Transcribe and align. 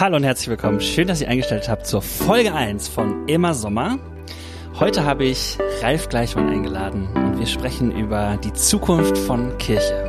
Hallo 0.00 0.14
und 0.14 0.22
herzlich 0.22 0.48
willkommen. 0.48 0.80
Schön, 0.80 1.08
dass 1.08 1.20
ihr 1.20 1.28
eingestellt 1.28 1.68
habt 1.68 1.84
zur 1.84 2.02
Folge 2.02 2.54
1 2.54 2.86
von 2.86 3.26
Immer 3.26 3.52
Sommer. 3.52 3.98
Heute 4.78 5.04
habe 5.04 5.24
ich 5.24 5.58
Ralf 5.82 6.08
Gleichmann 6.08 6.48
eingeladen 6.48 7.08
und 7.16 7.40
wir 7.40 7.46
sprechen 7.46 7.90
über 7.90 8.38
die 8.44 8.52
Zukunft 8.52 9.18
von 9.18 9.58
Kirche. 9.58 10.04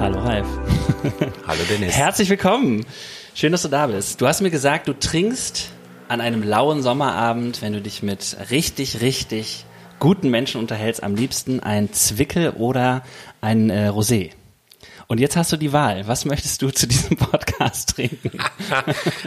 Hallo 0.00 0.20
Ralf. 0.20 0.46
Hallo 1.46 1.60
Dennis. 1.68 1.94
Herzlich 1.94 2.30
willkommen. 2.30 2.86
Schön, 3.38 3.52
dass 3.52 3.60
du 3.60 3.68
da 3.68 3.86
bist. 3.86 4.22
Du 4.22 4.26
hast 4.26 4.40
mir 4.40 4.50
gesagt, 4.50 4.88
du 4.88 4.94
trinkst 4.94 5.70
an 6.08 6.22
einem 6.22 6.42
lauen 6.42 6.80
Sommerabend, 6.80 7.60
wenn 7.60 7.74
du 7.74 7.82
dich 7.82 8.02
mit 8.02 8.34
richtig, 8.50 9.02
richtig 9.02 9.66
guten 9.98 10.30
Menschen 10.30 10.58
unterhältst, 10.58 11.02
am 11.02 11.16
liebsten 11.16 11.60
ein 11.60 11.92
Zwickel 11.92 12.52
oder 12.52 13.02
ein 13.42 13.68
äh, 13.68 13.90
Rosé. 13.90 14.30
Und 15.08 15.20
jetzt 15.20 15.36
hast 15.36 15.52
du 15.52 15.56
die 15.56 15.72
Wahl. 15.72 16.08
Was 16.08 16.24
möchtest 16.24 16.62
du 16.62 16.70
zu 16.70 16.86
diesem 16.88 17.16
Podcast 17.16 17.94
trinken? 17.94 18.38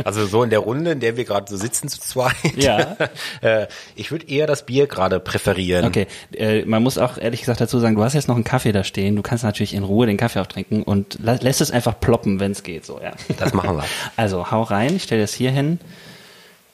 Also 0.04 0.26
so 0.26 0.44
in 0.44 0.50
der 0.50 0.60
Runde, 0.60 0.92
in 0.92 1.00
der 1.00 1.18
wir 1.18 1.26
gerade 1.26 1.50
so 1.50 1.58
sitzen 1.58 1.88
zu 1.88 2.00
zweit. 2.00 2.34
Ja. 2.56 2.98
Äh, 3.42 3.68
ich 3.96 4.12
würde 4.12 4.28
eher 4.28 4.48
das 4.48 4.66
Bier 4.66 4.88
gerade 4.88 5.20
präferieren. 5.20 5.86
Okay, 5.86 6.08
äh, 6.34 6.66
man 6.66 6.84
muss 6.84 6.98
auch 6.98 7.18
ehrlich 7.18 7.42
gesagt 7.42 7.62
dazu 7.62 7.80
sagen, 7.80 7.96
du 7.96 8.04
hast 8.04 8.14
jetzt 8.14 8.28
noch 8.28 8.36
einen 8.36 8.44
Kaffee 8.44 8.72
da 8.72 8.84
stehen. 8.84 9.16
Du 9.16 9.22
kannst 9.22 9.44
natürlich 9.44 9.74
in 9.74 9.84
Ruhe 9.84 10.08
den 10.08 10.18
Kaffee 10.18 10.40
auch 10.40 10.48
trinken 10.48 10.84
und 10.84 11.20
lä 11.22 11.38
lässt 11.40 11.62
es 11.62 11.72
einfach 11.72 12.00
ploppen, 12.00 12.40
wenn 12.40 12.52
es 12.52 12.64
geht. 12.64 12.86
So, 12.86 13.00
ja. 13.02 13.12
Das 13.38 13.54
machen 13.54 13.78
wir. 13.78 13.86
Also 14.18 14.52
hau 14.52 14.64
rein, 14.64 14.96
ich 14.96 15.04
stelle 15.04 15.22
das 15.22 15.34
hier 15.34 15.52
hin. 15.52 15.80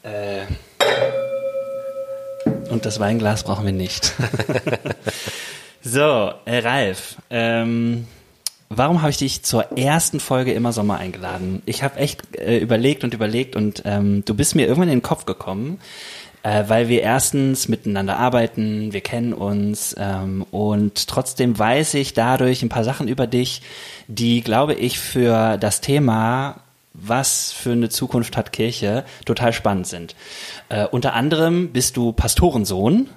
Äh, 0.03 0.45
und 2.69 2.85
das 2.85 2.99
Weinglas 2.99 3.43
brauchen 3.43 3.65
wir 3.65 3.73
nicht. 3.73 4.13
so, 5.81 6.31
äh, 6.45 6.59
Ralf, 6.59 7.17
ähm, 7.29 8.07
warum 8.75 9.01
habe 9.01 9.11
ich 9.11 9.17
dich 9.17 9.43
zur 9.43 9.77
ersten 9.77 10.19
Folge 10.19 10.53
immer 10.53 10.73
Sommer 10.73 10.97
eingeladen? 10.97 11.61
Ich 11.65 11.83
habe 11.83 11.99
echt 11.99 12.35
äh, 12.37 12.57
überlegt 12.57 13.03
und 13.03 13.13
überlegt 13.13 13.55
und 13.55 13.83
ähm, 13.85 14.23
du 14.25 14.33
bist 14.33 14.55
mir 14.55 14.67
irgendwann 14.67 14.89
in 14.89 14.99
den 14.99 15.03
Kopf 15.03 15.25
gekommen, 15.25 15.79
äh, 16.43 16.63
weil 16.67 16.87
wir 16.87 17.01
erstens 17.01 17.67
miteinander 17.67 18.17
arbeiten, 18.17 18.93
wir 18.93 19.01
kennen 19.01 19.33
uns 19.33 19.95
ähm, 19.97 20.45
und 20.51 21.07
trotzdem 21.07 21.57
weiß 21.57 21.95
ich 21.95 22.13
dadurch 22.13 22.63
ein 22.63 22.69
paar 22.69 22.83
Sachen 22.83 23.07
über 23.07 23.27
dich, 23.27 23.61
die, 24.07 24.41
glaube 24.41 24.73
ich, 24.73 24.99
für 24.99 25.57
das 25.57 25.81
Thema 25.81 26.61
was 26.97 27.51
für 27.51 27.73
eine 27.73 27.89
Zukunft 27.89 28.37
hat 28.37 28.53
Kirche, 28.53 29.03
total 29.25 29.53
spannend 29.53 29.87
sind. 29.87 30.15
Äh, 30.69 30.85
unter 30.85 31.13
anderem 31.13 31.69
bist 31.73 31.97
du 31.97 32.13
Pastorensohn 32.13 33.09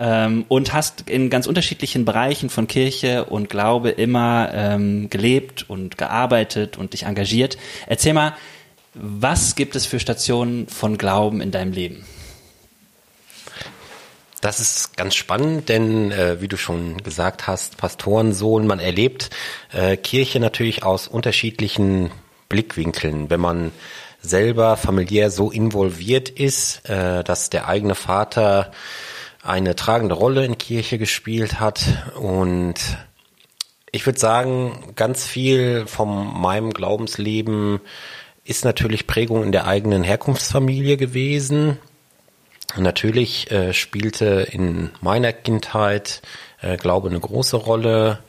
ähm, 0.00 0.46
und 0.48 0.72
hast 0.72 1.08
in 1.08 1.30
ganz 1.30 1.46
unterschiedlichen 1.46 2.04
Bereichen 2.04 2.48
von 2.48 2.66
Kirche 2.66 3.26
und 3.26 3.50
Glaube 3.50 3.90
immer 3.90 4.50
ähm, 4.52 5.10
gelebt 5.10 5.68
und 5.68 5.98
gearbeitet 5.98 6.78
und 6.78 6.94
dich 6.94 7.04
engagiert. 7.04 7.58
Erzähl 7.86 8.14
mal, 8.14 8.34
was 8.94 9.54
gibt 9.54 9.76
es 9.76 9.86
für 9.86 10.00
Stationen 10.00 10.66
von 10.66 10.98
Glauben 10.98 11.40
in 11.40 11.50
deinem 11.52 11.72
Leben? 11.72 12.04
Das 14.40 14.58
ist 14.58 14.96
ganz 14.96 15.14
spannend, 15.14 15.68
denn 15.68 16.10
äh, 16.12 16.40
wie 16.40 16.48
du 16.48 16.56
schon 16.56 17.02
gesagt 17.02 17.46
hast, 17.46 17.76
Pastorensohn, 17.76 18.66
man 18.66 18.80
erlebt 18.80 19.28
äh, 19.70 19.98
Kirche 19.98 20.40
natürlich 20.40 20.82
aus 20.82 21.08
unterschiedlichen 21.08 22.10
Blickwinkeln. 22.48 23.28
Wenn 23.28 23.40
man 23.40 23.70
selber 24.22 24.78
familiär 24.78 25.30
so 25.30 25.50
involviert 25.50 26.30
ist, 26.30 26.88
äh, 26.88 27.22
dass 27.22 27.50
der 27.50 27.68
eigene 27.68 27.94
Vater 27.94 28.72
eine 29.42 29.76
tragende 29.76 30.14
Rolle 30.14 30.44
in 30.44 30.58
Kirche 30.58 30.98
gespielt 30.98 31.60
hat 31.60 31.84
und 32.18 32.74
ich 33.92 34.06
würde 34.06 34.20
sagen, 34.20 34.92
ganz 34.94 35.26
viel 35.26 35.86
von 35.86 36.40
meinem 36.40 36.72
Glaubensleben 36.72 37.80
ist 38.44 38.64
natürlich 38.64 39.06
Prägung 39.06 39.42
in 39.42 39.52
der 39.52 39.66
eigenen 39.66 40.04
Herkunftsfamilie 40.04 40.96
gewesen. 40.96 41.78
Natürlich 42.76 43.50
äh, 43.50 43.72
spielte 43.72 44.46
in 44.50 44.90
meiner 45.00 45.32
Kindheit 45.32 46.22
äh, 46.60 46.76
Glaube 46.76 47.08
eine 47.08 47.18
große 47.18 47.56
Rolle, 47.56 48.20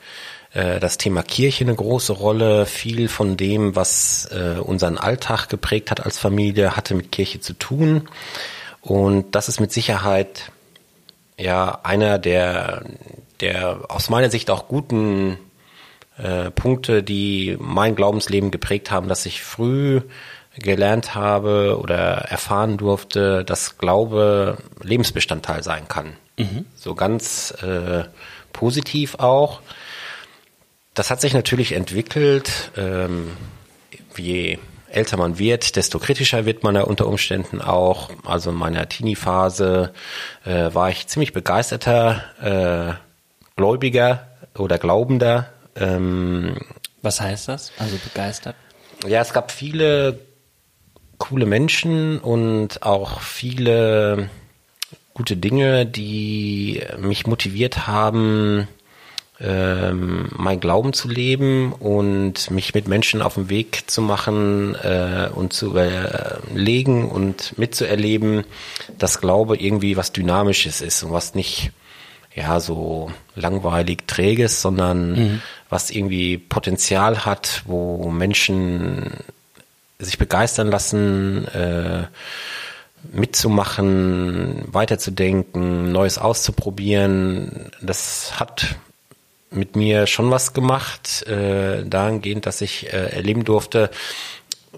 äh, 0.52 0.80
das 0.80 0.98
Thema 0.98 1.22
Kirche 1.22 1.64
eine 1.64 1.74
große 1.74 2.12
Rolle. 2.12 2.66
Viel 2.66 3.08
von 3.08 3.36
dem, 3.36 3.76
was 3.76 4.28
äh, 4.32 4.58
unseren 4.58 4.98
Alltag 4.98 5.48
geprägt 5.48 5.92
hat 5.92 6.04
als 6.04 6.18
Familie, 6.18 6.76
hatte 6.76 6.94
mit 6.94 7.12
Kirche 7.12 7.40
zu 7.40 7.52
tun. 7.52 8.08
Und 8.80 9.36
das 9.36 9.48
ist 9.48 9.60
mit 9.60 9.72
Sicherheit 9.72 10.50
ja 11.42 11.80
einer 11.82 12.18
der, 12.18 12.84
der 13.40 13.80
aus 13.88 14.08
meiner 14.08 14.30
Sicht 14.30 14.50
auch 14.50 14.68
guten 14.68 15.38
äh, 16.18 16.50
Punkte, 16.50 17.02
die 17.02 17.56
mein 17.58 17.94
Glaubensleben 17.94 18.50
geprägt 18.50 18.90
haben, 18.90 19.08
dass 19.08 19.26
ich 19.26 19.42
früh 19.42 20.02
gelernt 20.56 21.14
habe 21.14 21.78
oder 21.80 22.26
erfahren 22.28 22.76
durfte, 22.76 23.44
dass 23.44 23.78
Glaube 23.78 24.58
Lebensbestandteil 24.82 25.62
sein 25.62 25.88
kann. 25.88 26.14
Mhm. 26.38 26.66
So 26.76 26.94
ganz 26.94 27.52
äh, 27.62 28.04
positiv 28.52 29.14
auch. 29.16 29.60
Das 30.94 31.10
hat 31.10 31.22
sich 31.22 31.32
natürlich 31.32 31.72
entwickelt. 31.72 32.70
Ähm, 32.76 33.30
je 34.16 34.58
älter 34.92 35.16
man 35.16 35.38
wird, 35.38 35.76
desto 35.76 35.98
kritischer 35.98 36.44
wird 36.44 36.62
man 36.62 36.74
ja 36.74 36.82
unter 36.82 37.06
Umständen 37.06 37.60
auch. 37.60 38.10
Also 38.24 38.50
in 38.50 38.56
meiner 38.56 38.88
Teenie-Phase 38.88 39.92
äh, 40.44 40.74
war 40.74 40.90
ich 40.90 41.06
ziemlich 41.06 41.32
begeisterter 41.32 42.22
äh, 42.40 42.94
Gläubiger 43.56 44.28
oder 44.56 44.78
Glaubender. 44.78 45.52
Ähm, 45.76 46.56
Was 47.00 47.20
heißt 47.20 47.48
das? 47.48 47.72
Also 47.78 47.96
begeistert? 47.96 48.56
Ja, 49.06 49.20
es 49.20 49.32
gab 49.32 49.50
viele 49.50 50.20
coole 51.18 51.46
Menschen 51.46 52.18
und 52.18 52.82
auch 52.82 53.20
viele 53.20 54.30
gute 55.14 55.36
Dinge, 55.36 55.86
die 55.86 56.82
mich 56.98 57.26
motiviert 57.26 57.86
haben, 57.86 58.68
ähm, 59.42 60.28
mein 60.36 60.60
Glauben 60.60 60.92
zu 60.92 61.08
leben 61.08 61.72
und 61.72 62.50
mich 62.50 62.74
mit 62.74 62.86
Menschen 62.86 63.22
auf 63.22 63.34
den 63.34 63.48
Weg 63.48 63.90
zu 63.90 64.00
machen 64.00 64.76
äh, 64.76 65.28
und 65.34 65.52
zu 65.52 65.66
überlegen 65.66 67.08
und 67.10 67.58
mitzuerleben, 67.58 68.44
dass 68.98 69.20
Glaube 69.20 69.56
irgendwie 69.56 69.96
was 69.96 70.12
Dynamisches 70.12 70.80
ist 70.80 71.02
und 71.02 71.12
was 71.12 71.34
nicht 71.34 71.72
ja 72.34 72.60
so 72.60 73.10
langweilig 73.34 74.06
träges, 74.06 74.62
sondern 74.62 75.12
mhm. 75.12 75.42
was 75.68 75.90
irgendwie 75.90 76.38
Potenzial 76.38 77.24
hat, 77.24 77.62
wo 77.66 78.10
Menschen 78.10 79.10
sich 79.98 80.18
begeistern 80.18 80.68
lassen, 80.68 81.46
äh, 81.48 82.04
mitzumachen, 83.12 84.62
weiterzudenken, 84.66 85.90
Neues 85.90 86.18
auszuprobieren. 86.18 87.70
Das 87.80 88.38
hat 88.38 88.76
mit 89.52 89.76
mir 89.76 90.06
schon 90.06 90.30
was 90.30 90.52
gemacht, 90.52 91.26
äh, 91.26 91.84
dahingehend, 91.84 92.46
dass 92.46 92.60
ich 92.60 92.92
äh, 92.92 93.14
erleben 93.14 93.44
durfte, 93.44 93.90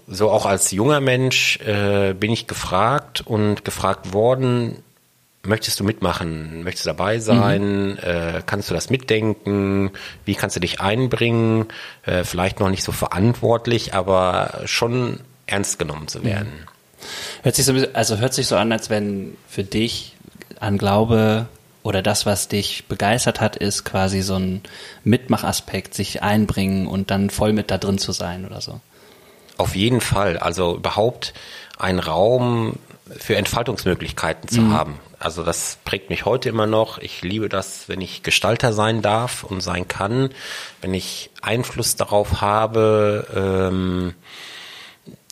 so 0.07 0.29
auch 0.29 0.45
als 0.45 0.71
junger 0.71 0.99
Mensch 0.99 1.59
äh, 1.61 2.13
bin 2.13 2.31
ich 2.31 2.47
gefragt 2.47 3.23
und 3.25 3.65
gefragt 3.65 4.13
worden, 4.13 4.83
möchtest 5.43 5.79
du 5.79 5.83
mitmachen? 5.83 6.63
Möchtest 6.63 6.85
du 6.85 6.89
dabei 6.89 7.19
sein? 7.19 7.91
Mhm. 7.91 7.97
Äh, 8.01 8.41
kannst 8.45 8.69
du 8.69 8.73
das 8.73 8.89
mitdenken? 8.89 9.91
Wie 10.25 10.35
kannst 10.35 10.55
du 10.55 10.59
dich 10.59 10.81
einbringen? 10.81 11.67
Äh, 12.05 12.23
vielleicht 12.23 12.59
noch 12.59 12.69
nicht 12.69 12.83
so 12.83 12.91
verantwortlich, 12.91 13.93
aber 13.93 14.61
schon 14.65 15.21
ernst 15.47 15.79
genommen 15.79 16.07
zu 16.07 16.23
werden. 16.23 16.49
Mhm. 16.49 17.43
Hört 17.43 17.55
sich 17.55 17.65
so, 17.65 17.73
also 17.93 18.17
hört 18.17 18.33
sich 18.33 18.47
so 18.47 18.55
an, 18.55 18.71
als 18.71 18.89
wenn 18.89 19.37
für 19.47 19.63
dich 19.63 20.15
an 20.59 20.77
Glaube 20.77 21.47
oder 21.85 22.01
das, 22.01 22.25
was 22.25 22.47
dich 22.47 22.85
begeistert 22.87 23.39
hat, 23.39 23.55
ist 23.55 23.83
quasi 23.85 24.21
so 24.21 24.35
ein 24.35 24.63
Mitmachaspekt, 25.03 25.93
sich 25.93 26.23
einbringen 26.23 26.87
und 26.87 27.11
dann 27.11 27.29
voll 27.29 27.53
mit 27.53 27.69
da 27.69 27.77
drin 27.77 27.99
zu 27.99 28.11
sein 28.11 28.43
oder 28.43 28.59
so. 28.59 28.81
Auf 29.57 29.75
jeden 29.75 30.01
Fall. 30.01 30.39
Also 30.39 30.77
überhaupt 30.77 31.35
ein 31.77 31.99
Raum 31.99 32.77
für 33.15 33.35
Entfaltungsmöglichkeiten 33.35 34.49
zu 34.49 34.61
mhm. 34.61 34.73
haben. 34.73 34.99
Also 35.19 35.43
das 35.43 35.77
prägt 35.85 36.09
mich 36.09 36.25
heute 36.25 36.49
immer 36.49 36.65
noch. 36.65 36.97
Ich 36.97 37.21
liebe 37.21 37.49
das, 37.49 37.87
wenn 37.87 38.01
ich 38.01 38.23
Gestalter 38.23 38.73
sein 38.73 39.03
darf 39.03 39.43
und 39.43 39.61
sein 39.61 39.87
kann, 39.87 40.29
wenn 40.81 40.95
ich 40.95 41.29
Einfluss 41.43 41.95
darauf 41.95 42.41
habe, 42.41 43.27
ähm, 43.35 44.15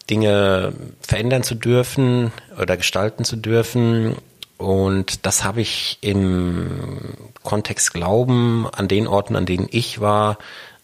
Dinge 0.08 0.74
verändern 1.02 1.42
zu 1.42 1.56
dürfen 1.56 2.32
oder 2.62 2.78
gestalten 2.78 3.26
zu 3.26 3.38
dürfen. 3.38 4.18
Und 4.58 5.26
das 5.26 5.44
habe 5.44 5.62
ich 5.62 5.98
im 6.02 7.14
Kontext 7.44 7.94
Glauben 7.94 8.68
an 8.72 8.88
den 8.88 9.08
Orten, 9.08 9.36
an 9.36 9.46
denen 9.46 9.68
ich 9.72 10.00
war, 10.00 10.38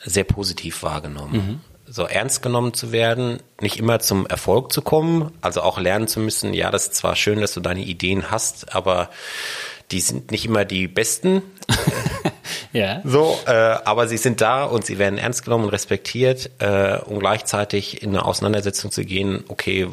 sehr 0.03 0.23
positiv 0.23 0.83
wahrgenommen. 0.83 1.33
Mhm. 1.33 1.59
so 1.91 2.03
ernst 2.03 2.43
genommen 2.43 2.73
zu 2.75 2.91
werden, 2.91 3.39
nicht 3.61 3.79
immer 3.79 3.99
zum 3.99 4.27
Erfolg 4.27 4.71
zu 4.71 4.83
kommen, 4.83 5.31
also 5.41 5.61
auch 5.61 5.79
lernen 5.79 6.07
zu 6.07 6.19
müssen, 6.19 6.53
ja, 6.53 6.69
das 6.69 6.87
ist 6.87 6.95
zwar 6.95 7.15
schön, 7.15 7.41
dass 7.41 7.53
du 7.53 7.61
deine 7.61 7.81
Ideen 7.81 8.29
hast, 8.29 8.75
aber 8.75 9.09
die 9.91 9.99
sind 9.99 10.31
nicht 10.31 10.45
immer 10.45 10.65
die 10.65 10.87
besten. 10.87 11.41
ja. 12.73 13.01
So, 13.03 13.39
äh, 13.47 13.51
aber 13.51 14.07
sie 14.07 14.17
sind 14.17 14.39
da 14.41 14.65
und 14.65 14.85
sie 14.85 14.99
werden 14.99 15.17
ernst 15.17 15.43
genommen 15.43 15.65
und 15.65 15.69
respektiert, 15.71 16.51
äh, 16.59 16.99
um 17.05 17.19
gleichzeitig 17.19 18.03
in 18.03 18.09
eine 18.09 18.25
Auseinandersetzung 18.25 18.91
zu 18.91 19.03
gehen, 19.03 19.43
okay, 19.47 19.87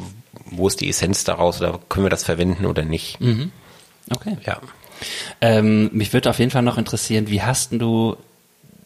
wo 0.45 0.69
ist 0.69 0.81
die 0.81 0.89
Essenz 0.89 1.25
daraus 1.25 1.61
oder 1.61 1.81
können 1.89 2.05
wir 2.05 2.11
das 2.11 2.25
verwenden 2.25 2.67
oder 2.67 2.85
nicht? 2.85 3.21
Mhm. 3.21 3.53
Okay. 4.11 4.37
Ja. 4.45 4.61
Ähm, 5.41 5.91
mich 5.93 6.13
würde 6.13 6.31
auf 6.31 6.39
jeden 6.39 6.51
Fall 6.51 6.63
noch 6.63 6.79
interessieren, 6.79 7.29
wie 7.29 7.43
hast 7.43 7.73
du, 7.73 8.17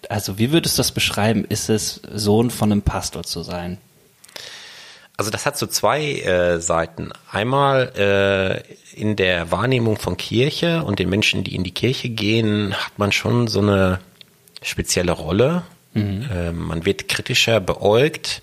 also 0.08 0.38
wie 0.38 0.52
würdest 0.52 0.78
du 0.78 0.80
das 0.80 0.92
beschreiben? 0.92 1.44
Ist 1.44 1.68
es 1.68 2.00
Sohn 2.12 2.50
von 2.50 2.72
einem 2.72 2.82
Pastor 2.82 3.22
zu 3.22 3.42
sein? 3.42 3.78
Also 5.16 5.30
das 5.30 5.44
hat 5.44 5.58
so 5.58 5.66
zwei 5.66 6.20
äh, 6.20 6.60
Seiten. 6.60 7.12
Einmal 7.30 7.92
äh, 7.94 8.98
in 8.98 9.16
der 9.16 9.50
Wahrnehmung 9.50 9.98
von 9.98 10.16
Kirche 10.16 10.82
und 10.82 10.98
den 10.98 11.10
Menschen, 11.10 11.44
die 11.44 11.54
in 11.54 11.62
die 11.62 11.72
Kirche 11.74 12.08
gehen, 12.08 12.74
hat 12.74 12.98
man 12.98 13.12
schon 13.12 13.46
so 13.46 13.60
eine 13.60 14.00
spezielle 14.62 15.12
Rolle. 15.12 15.62
Mhm. 15.92 16.26
Äh, 16.32 16.52
man 16.52 16.86
wird 16.86 17.08
kritischer 17.08 17.60
beäugt. 17.60 18.40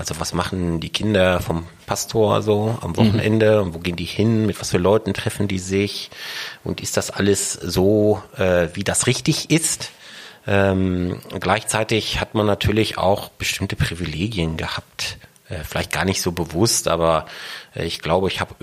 Also 0.00 0.18
was 0.18 0.32
machen 0.32 0.80
die 0.80 0.88
Kinder 0.88 1.40
vom 1.40 1.66
Pastor 1.84 2.40
so 2.40 2.78
am 2.80 2.96
Wochenende 2.96 3.60
mhm. 3.60 3.62
und 3.62 3.74
wo 3.74 3.78
gehen 3.80 3.96
die 3.96 4.04
hin, 4.04 4.46
mit 4.46 4.58
was 4.58 4.70
für 4.70 4.78
Leuten 4.78 5.12
treffen 5.12 5.46
die 5.46 5.58
sich 5.58 6.10
und 6.64 6.80
ist 6.80 6.96
das 6.96 7.10
alles 7.10 7.52
so, 7.52 8.22
äh, 8.38 8.68
wie 8.72 8.82
das 8.82 9.06
richtig 9.06 9.50
ist? 9.50 9.90
Ähm, 10.46 11.20
gleichzeitig 11.38 12.18
hat 12.18 12.34
man 12.34 12.46
natürlich 12.46 12.96
auch 12.96 13.28
bestimmte 13.28 13.76
Privilegien 13.76 14.56
gehabt 14.56 15.18
äh, 15.50 15.64
vielleicht 15.64 15.92
gar 15.92 16.06
nicht 16.06 16.22
so 16.22 16.32
bewusst, 16.32 16.88
aber 16.88 17.26
äh, 17.74 17.84
ich 17.84 18.00
glaube, 18.00 18.28
ich 18.28 18.40
habe 18.40 18.54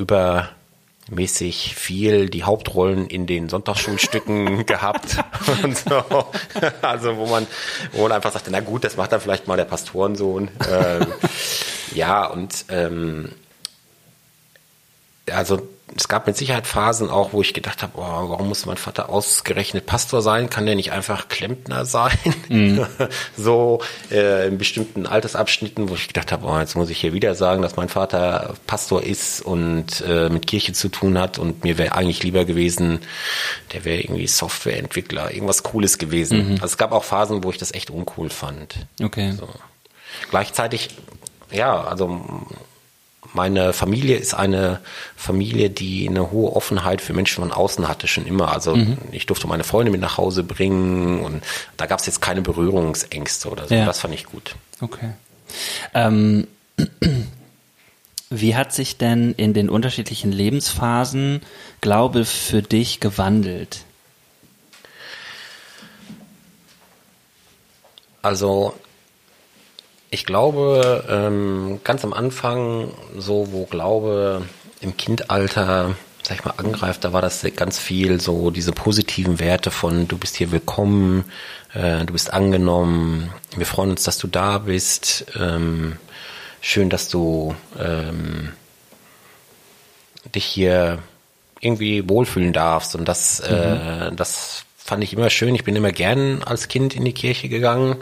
übermäßig 1.08 1.76
viel 1.76 2.30
die 2.30 2.44
Hauptrollen 2.44 3.08
in 3.08 3.26
den 3.26 3.50
Sonntagsschulstücken 3.50 4.66
gehabt 4.66 5.18
und 5.64 5.78
so. 5.78 6.04
Also 6.82 7.18
wo 7.18 7.28
man, 7.28 7.48
wo 7.94 8.04
man 8.04 8.12
einfach 8.12 8.32
sagte, 8.32 8.52
na 8.52 8.60
gut, 8.60 8.84
das 8.84 8.98
macht 8.98 9.12
dann 9.12 9.22
vielleicht 9.22 9.48
mal 9.48 9.58
der 9.58 9.66
Pastorensohn. 9.66 10.50
Ähm, 10.70 11.08
ja, 11.94 12.26
und 12.26 12.66
ähm, 12.70 13.32
also 15.30 15.68
es 15.96 16.10
gab 16.10 16.28
mit 16.28 16.36
Sicherheit 16.36 16.68
Phasen 16.68 17.10
auch, 17.10 17.32
wo 17.32 17.42
ich 17.42 17.54
gedacht 17.54 17.82
habe, 17.82 17.94
oh, 17.96 18.30
warum 18.30 18.50
muss 18.50 18.66
mein 18.66 18.76
Vater 18.76 19.10
ausgerechnet 19.10 19.86
Pastor 19.86 20.22
sein? 20.22 20.50
Kann 20.50 20.66
der 20.66 20.76
nicht 20.76 20.92
einfach 20.92 21.30
Klempner 21.30 21.86
sein? 21.86 22.18
Mhm. 22.50 22.86
so 23.38 23.82
äh, 24.12 24.48
in 24.48 24.58
bestimmten 24.58 25.06
Altersabschnitten, 25.06 25.90
wo 25.90 25.96
ich 25.96 26.08
gedacht 26.08 26.32
habe, 26.34 26.46
oh, 26.46 26.60
jetzt 26.60 26.76
muss 26.76 26.90
ich 26.90 27.00
hier 27.00 27.14
wieder 27.14 27.36
sagen, 27.36 27.62
dass 27.62 27.78
mein 27.78 27.88
Vater 27.88 28.56
Pastor 28.68 29.02
ist 29.02 29.42
und 29.42 30.02
äh, 30.02 30.30
mit 30.30 30.46
Kirche 30.46 30.74
zu 30.74 30.90
tun 30.90 31.18
hat 31.18 31.40
und 31.40 31.64
mir 31.64 31.78
wäre 31.78 31.96
eigentlich 31.96 32.22
lieber 32.22 32.44
gewesen, 32.44 33.00
der 33.72 33.86
wäre 33.86 34.02
irgendwie 34.02 34.28
Softwareentwickler, 34.28 35.34
irgendwas 35.34 35.64
Cooles 35.64 35.98
gewesen. 35.98 36.48
Mhm. 36.48 36.54
Also 36.56 36.66
es 36.66 36.78
gab 36.78 36.92
auch 36.92 37.06
Phasen, 37.06 37.46
wo 37.46 37.50
ich 37.50 37.58
das 37.58 37.74
echt 37.74 37.92
uncool 37.92 38.30
fand. 38.30 38.76
Okay. 39.02 39.32
So. 39.32 39.48
Gleichzeitig, 40.30 40.90
ja, 41.50 41.82
also 41.82 42.22
meine 43.34 43.74
Familie 43.74 44.18
ist 44.18 44.34
eine 44.34 44.80
Familie, 45.16 45.70
die 45.70 46.08
eine 46.08 46.32
hohe 46.32 46.56
Offenheit 46.56 47.02
für 47.02 47.14
Menschen 47.14 47.42
von 47.42 47.52
außen 47.52 47.88
hatte, 47.88 48.08
schon 48.08 48.26
immer. 48.26 48.52
Also 48.52 48.76
mhm. 48.76 48.98
ich 49.12 49.26
durfte 49.26 49.48
meine 49.48 49.64
Freunde 49.64 49.92
mit 49.92 50.02
nach 50.02 50.18
Hause 50.18 50.44
bringen 50.44 51.20
und 51.22 51.44
da 51.78 51.86
gab 51.86 52.00
es 52.00 52.06
jetzt 52.06 52.22
keine 52.22 52.42
Berührungsängste 52.42 53.50
oder 53.50 53.68
so. 53.68 53.76
Ja. 53.76 53.86
Das 53.86 54.00
fand 54.00 54.14
ich 54.14 54.26
gut. 54.26 54.56
Okay. 54.82 55.12
Ähm, 55.94 56.48
wie 58.30 58.56
hat 58.56 58.74
sich 58.74 58.98
denn 58.98 59.34
in 59.34 59.54
den 59.54 59.70
unterschiedlichen 59.70 60.32
Lebensphasen 60.32 61.42
Glaube 61.82 62.26
für 62.26 62.62
dich 62.62 63.00
gewandelt? 63.00 63.86
Also 68.22 68.74
ich 70.10 70.26
glaube, 70.26 71.04
ähm, 71.10 71.80
ganz 71.84 72.04
am 72.04 72.14
Anfang, 72.14 72.92
so 73.18 73.52
wo 73.52 73.66
Glaube 73.66 74.44
im 74.80 74.96
Kindalter, 74.96 75.96
sag 76.24 76.38
ich 76.38 76.46
mal, 76.46 76.54
angreift, 76.58 77.04
da 77.04 77.14
war 77.14 77.22
das 77.22 77.46
ganz 77.56 77.80
viel 77.80 78.22
so 78.22 78.52
diese 78.52 78.72
positiven 78.72 79.40
Werte 79.40 79.72
von 79.72 80.08
du 80.08 80.18
bist 80.18 80.38
hier 80.38 80.52
willkommen, 80.52 81.26
äh, 81.74 82.06
du 82.06 82.14
bist 82.14 82.32
angenommen, 82.32 83.32
wir 83.56 83.66
freuen 83.66 83.92
uns, 83.92 84.04
dass 84.04 84.18
du 84.18 84.28
da 84.28 84.60
bist, 84.60 85.26
ähm, 85.38 85.98
schön, 86.62 86.90
dass 86.90 87.10
du 87.10 87.56
ähm, 87.78 88.54
dich 90.34 90.46
hier 90.46 91.00
irgendwie 91.60 92.08
wohlfühlen 92.08 92.54
darfst 92.54 92.96
und 92.96 93.06
das, 93.08 93.42
äh, 93.42 93.54
mhm. 93.54 94.14
äh, 94.14 94.16
das 94.16 94.64
fand 94.78 95.04
ich 95.04 95.12
immer 95.12 95.30
schön. 95.30 95.54
Ich 95.54 95.66
bin 95.66 95.76
immer 95.76 95.92
gern 95.92 96.44
als 96.44 96.70
Kind 96.70 96.96
in 96.96 97.04
die 97.04 97.14
Kirche 97.14 97.50
gegangen 97.50 97.98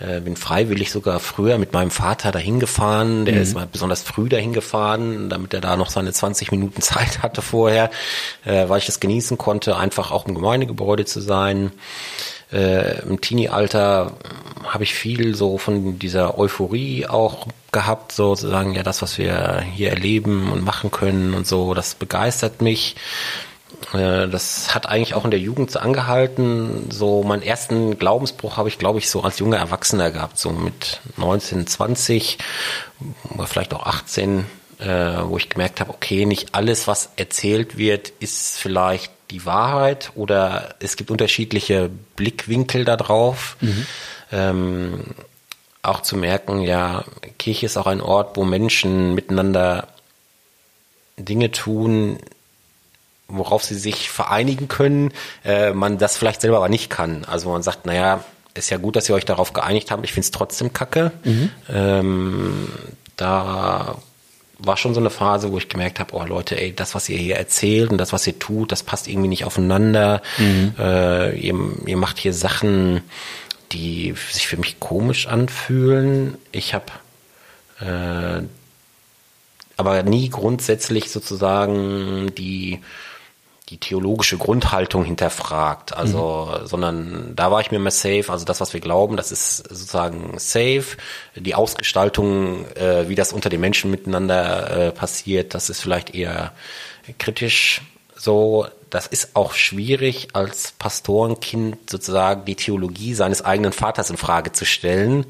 äh, 0.00 0.20
bin 0.20 0.36
freiwillig 0.36 0.90
sogar 0.90 1.20
früher 1.20 1.56
mit 1.58 1.72
meinem 1.72 1.90
Vater 1.90 2.32
dahin 2.32 2.58
gefahren. 2.58 3.24
Der 3.24 3.36
mhm. 3.36 3.42
ist 3.42 3.54
mal 3.54 3.68
besonders 3.70 4.02
früh 4.02 4.28
dahin 4.28 4.52
gefahren, 4.52 5.28
damit 5.28 5.54
er 5.54 5.60
da 5.60 5.76
noch 5.76 5.90
seine 5.90 6.12
20 6.12 6.50
Minuten 6.50 6.80
Zeit 6.80 7.22
hatte 7.22 7.42
vorher, 7.42 7.90
äh, 8.44 8.68
weil 8.68 8.78
ich 8.78 8.86
das 8.86 9.00
genießen 9.00 9.38
konnte, 9.38 9.76
einfach 9.76 10.10
auch 10.10 10.26
im 10.26 10.34
Gemeindegebäude 10.34 11.04
zu 11.04 11.20
sein. 11.20 11.72
Äh, 12.52 13.02
Im 13.02 13.20
Teenie-Alter 13.20 14.12
habe 14.64 14.84
ich 14.84 14.94
viel 14.94 15.34
so 15.34 15.58
von 15.58 15.98
dieser 15.98 16.38
Euphorie 16.38 17.06
auch 17.06 17.46
gehabt, 17.72 18.12
sozusagen, 18.12 18.74
ja, 18.74 18.82
das, 18.82 19.02
was 19.02 19.18
wir 19.18 19.62
hier 19.74 19.90
erleben 19.90 20.50
und 20.52 20.64
machen 20.64 20.90
können 20.90 21.34
und 21.34 21.46
so, 21.46 21.74
das 21.74 21.94
begeistert 21.94 22.62
mich. 22.62 22.96
Äh, 23.92 24.28
das 24.28 24.74
hat 24.74 24.86
eigentlich 24.86 25.14
auch 25.14 25.24
in 25.24 25.30
der 25.30 25.40
Jugend 25.40 25.70
so 25.70 25.78
angehalten. 25.78 26.90
So 26.90 27.22
meinen 27.22 27.42
ersten 27.42 27.98
Glaubensbruch 27.98 28.56
habe 28.56 28.68
ich, 28.68 28.78
glaube 28.78 28.98
ich, 28.98 29.10
so 29.10 29.22
als 29.22 29.38
junger 29.38 29.58
Erwachsener 29.58 30.10
gehabt, 30.10 30.38
so 30.38 30.50
mit 30.50 31.00
19, 31.16 31.66
20 31.66 32.38
oder 33.34 33.46
vielleicht 33.46 33.74
auch 33.74 33.86
18, 33.86 34.46
äh, 34.78 34.86
wo 35.24 35.36
ich 35.36 35.48
gemerkt 35.48 35.80
habe, 35.80 35.90
okay, 35.90 36.26
nicht 36.26 36.54
alles, 36.54 36.86
was 36.86 37.10
erzählt 37.16 37.76
wird, 37.76 38.10
ist 38.20 38.58
vielleicht 38.58 39.12
die 39.30 39.46
Wahrheit 39.46 40.12
oder 40.14 40.74
es 40.80 40.96
gibt 40.96 41.10
unterschiedliche 41.10 41.90
Blickwinkel 42.16 42.84
darauf. 42.84 43.56
Mhm. 43.60 43.86
Ähm, 44.32 45.00
auch 45.82 46.00
zu 46.00 46.16
merken, 46.16 46.62
ja, 46.62 47.04
Kirche 47.38 47.66
ist 47.66 47.76
auch 47.76 47.86
ein 47.86 48.00
Ort, 48.00 48.36
wo 48.36 48.44
Menschen 48.44 49.14
miteinander 49.14 49.88
Dinge 51.18 51.50
tun, 51.50 52.18
worauf 53.36 53.64
sie 53.64 53.74
sich 53.74 54.10
vereinigen 54.10 54.68
können, 54.68 55.12
äh, 55.44 55.72
man 55.72 55.98
das 55.98 56.16
vielleicht 56.16 56.40
selber 56.40 56.58
aber 56.58 56.68
nicht 56.68 56.90
kann. 56.90 57.24
Also 57.24 57.50
man 57.50 57.62
sagt, 57.62 57.86
naja, 57.86 58.24
ist 58.54 58.70
ja 58.70 58.78
gut, 58.78 58.96
dass 58.96 59.08
ihr 59.08 59.14
euch 59.14 59.24
darauf 59.24 59.52
geeinigt 59.52 59.90
habt, 59.90 60.04
ich 60.04 60.12
finde 60.12 60.26
es 60.26 60.30
trotzdem 60.30 60.72
kacke. 60.72 61.12
Mhm. 61.24 61.50
Ähm, 61.68 62.68
da 63.16 63.96
war 64.58 64.76
schon 64.76 64.94
so 64.94 65.00
eine 65.00 65.10
Phase, 65.10 65.50
wo 65.52 65.58
ich 65.58 65.68
gemerkt 65.68 65.98
habe, 65.98 66.14
oh 66.14 66.24
Leute, 66.24 66.60
ey, 66.60 66.74
das, 66.74 66.94
was 66.94 67.08
ihr 67.08 67.18
hier 67.18 67.36
erzählt 67.36 67.90
und 67.90 67.98
das, 67.98 68.12
was 68.12 68.26
ihr 68.26 68.38
tut, 68.38 68.70
das 68.70 68.82
passt 68.82 69.08
irgendwie 69.08 69.28
nicht 69.28 69.44
aufeinander. 69.44 70.22
Mhm. 70.38 70.74
Äh, 70.78 71.36
ihr, 71.36 71.54
ihr 71.86 71.96
macht 71.96 72.18
hier 72.18 72.32
Sachen, 72.32 73.02
die 73.72 74.14
sich 74.30 74.46
für 74.46 74.56
mich 74.56 74.78
komisch 74.78 75.26
anfühlen. 75.26 76.38
Ich 76.52 76.74
habe 76.74 76.86
äh, 77.80 78.42
aber 79.76 80.02
nie 80.04 80.28
grundsätzlich 80.28 81.10
sozusagen 81.10 82.32
die 82.36 82.80
die 83.74 83.80
theologische 83.80 84.38
Grundhaltung 84.38 85.04
hinterfragt. 85.04 85.96
Also, 85.96 86.48
mhm. 86.48 86.66
sondern 86.68 87.32
da 87.34 87.50
war 87.50 87.60
ich 87.60 87.72
mir 87.72 87.78
immer 87.78 87.90
safe. 87.90 88.26
Also 88.28 88.44
das, 88.44 88.60
was 88.60 88.72
wir 88.72 88.78
glauben, 88.78 89.16
das 89.16 89.32
ist 89.32 89.56
sozusagen 89.56 90.38
safe. 90.38 90.96
Die 91.34 91.56
Ausgestaltung, 91.56 92.66
äh, 92.76 93.08
wie 93.08 93.16
das 93.16 93.32
unter 93.32 93.50
den 93.50 93.60
Menschen 93.60 93.90
miteinander 93.90 94.70
äh, 94.70 94.92
passiert, 94.92 95.54
das 95.54 95.70
ist 95.70 95.80
vielleicht 95.80 96.14
eher 96.14 96.52
kritisch 97.18 97.82
so. 98.16 98.68
Das 98.90 99.08
ist 99.08 99.34
auch 99.34 99.54
schwierig, 99.54 100.28
als 100.34 100.70
Pastorenkind 100.78 101.90
sozusagen 101.90 102.44
die 102.44 102.54
Theologie 102.54 103.14
seines 103.14 103.44
eigenen 103.44 103.72
Vaters 103.72 104.08
in 104.08 104.16
Frage 104.16 104.52
zu 104.52 104.64
stellen 104.64 105.26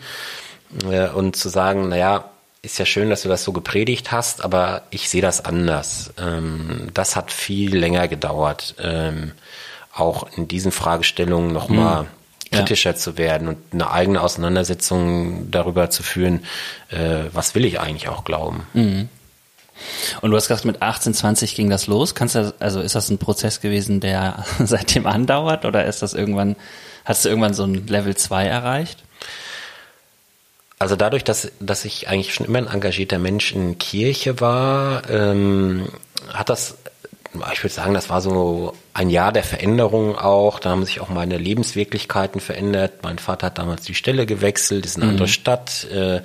äh, 0.90 1.08
und 1.08 1.34
zu 1.34 1.48
sagen, 1.48 1.88
naja, 1.88 2.28
ist 2.64 2.78
ja 2.78 2.86
schön, 2.86 3.10
dass 3.10 3.22
du 3.22 3.28
das 3.28 3.44
so 3.44 3.52
gepredigt 3.52 4.12
hast, 4.12 4.44
aber 4.44 4.82
ich 4.90 5.08
sehe 5.08 5.22
das 5.22 5.44
anders. 5.44 6.12
Ähm, 6.18 6.88
das 6.94 7.16
hat 7.16 7.30
viel 7.30 7.76
länger 7.76 8.08
gedauert, 8.08 8.74
ähm, 8.78 9.32
auch 9.92 10.26
in 10.36 10.48
diesen 10.48 10.72
Fragestellungen 10.72 11.52
nochmal 11.52 12.04
mhm. 12.04 12.08
kritischer 12.50 12.90
ja. 12.90 12.96
zu 12.96 13.18
werden 13.18 13.48
und 13.48 13.58
eine 13.72 13.90
eigene 13.90 14.20
Auseinandersetzung 14.20 15.50
darüber 15.50 15.90
zu 15.90 16.02
führen, 16.02 16.44
äh, 16.90 17.24
was 17.32 17.54
will 17.54 17.64
ich 17.64 17.80
eigentlich 17.80 18.08
auch 18.08 18.24
glauben. 18.24 18.66
Mhm. 18.72 19.08
Und 20.20 20.30
du 20.30 20.36
hast 20.36 20.48
gesagt, 20.48 20.64
mit 20.64 20.82
18, 20.82 21.14
20 21.14 21.54
ging 21.54 21.68
das 21.68 21.86
los. 21.86 22.14
Kannst 22.14 22.34
du, 22.34 22.54
also 22.60 22.80
ist 22.80 22.94
das 22.94 23.10
ein 23.10 23.18
Prozess 23.18 23.60
gewesen, 23.60 24.00
der 24.00 24.44
seitdem 24.58 25.06
andauert 25.06 25.64
oder 25.64 25.84
ist 25.84 26.02
das 26.02 26.14
irgendwann, 26.14 26.56
hast 27.04 27.24
du 27.24 27.28
irgendwann 27.28 27.54
so 27.54 27.64
ein 27.64 27.86
Level 27.86 28.16
2 28.16 28.46
erreicht? 28.46 29.03
Also 30.78 30.96
dadurch, 30.96 31.24
dass, 31.24 31.52
dass 31.60 31.84
ich 31.84 32.08
eigentlich 32.08 32.34
schon 32.34 32.46
immer 32.46 32.58
ein 32.58 32.66
engagierter 32.66 33.18
Mensch 33.18 33.52
in 33.52 33.78
Kirche 33.78 34.40
war, 34.40 35.08
ähm, 35.08 35.88
hat 36.32 36.48
das, 36.48 36.76
ich 37.52 37.62
würde 37.62 37.74
sagen, 37.74 37.94
das 37.94 38.10
war 38.10 38.20
so 38.20 38.74
ein 38.92 39.08
Jahr 39.10 39.32
der 39.32 39.44
Veränderung 39.44 40.16
auch. 40.16 40.58
Da 40.58 40.70
haben 40.70 40.84
sich 40.84 41.00
auch 41.00 41.08
meine 41.08 41.38
Lebenswirklichkeiten 41.38 42.40
verändert. 42.40 43.02
Mein 43.02 43.18
Vater 43.18 43.46
hat 43.46 43.58
damals 43.58 43.82
die 43.82 43.94
Stelle 43.94 44.26
gewechselt, 44.26 44.84
ist 44.84 44.96
in 44.96 45.02
eine 45.02 45.12
mhm. 45.12 45.16
andere 45.16 45.28
Stadt. 45.28 45.84
Äh, 45.90 46.22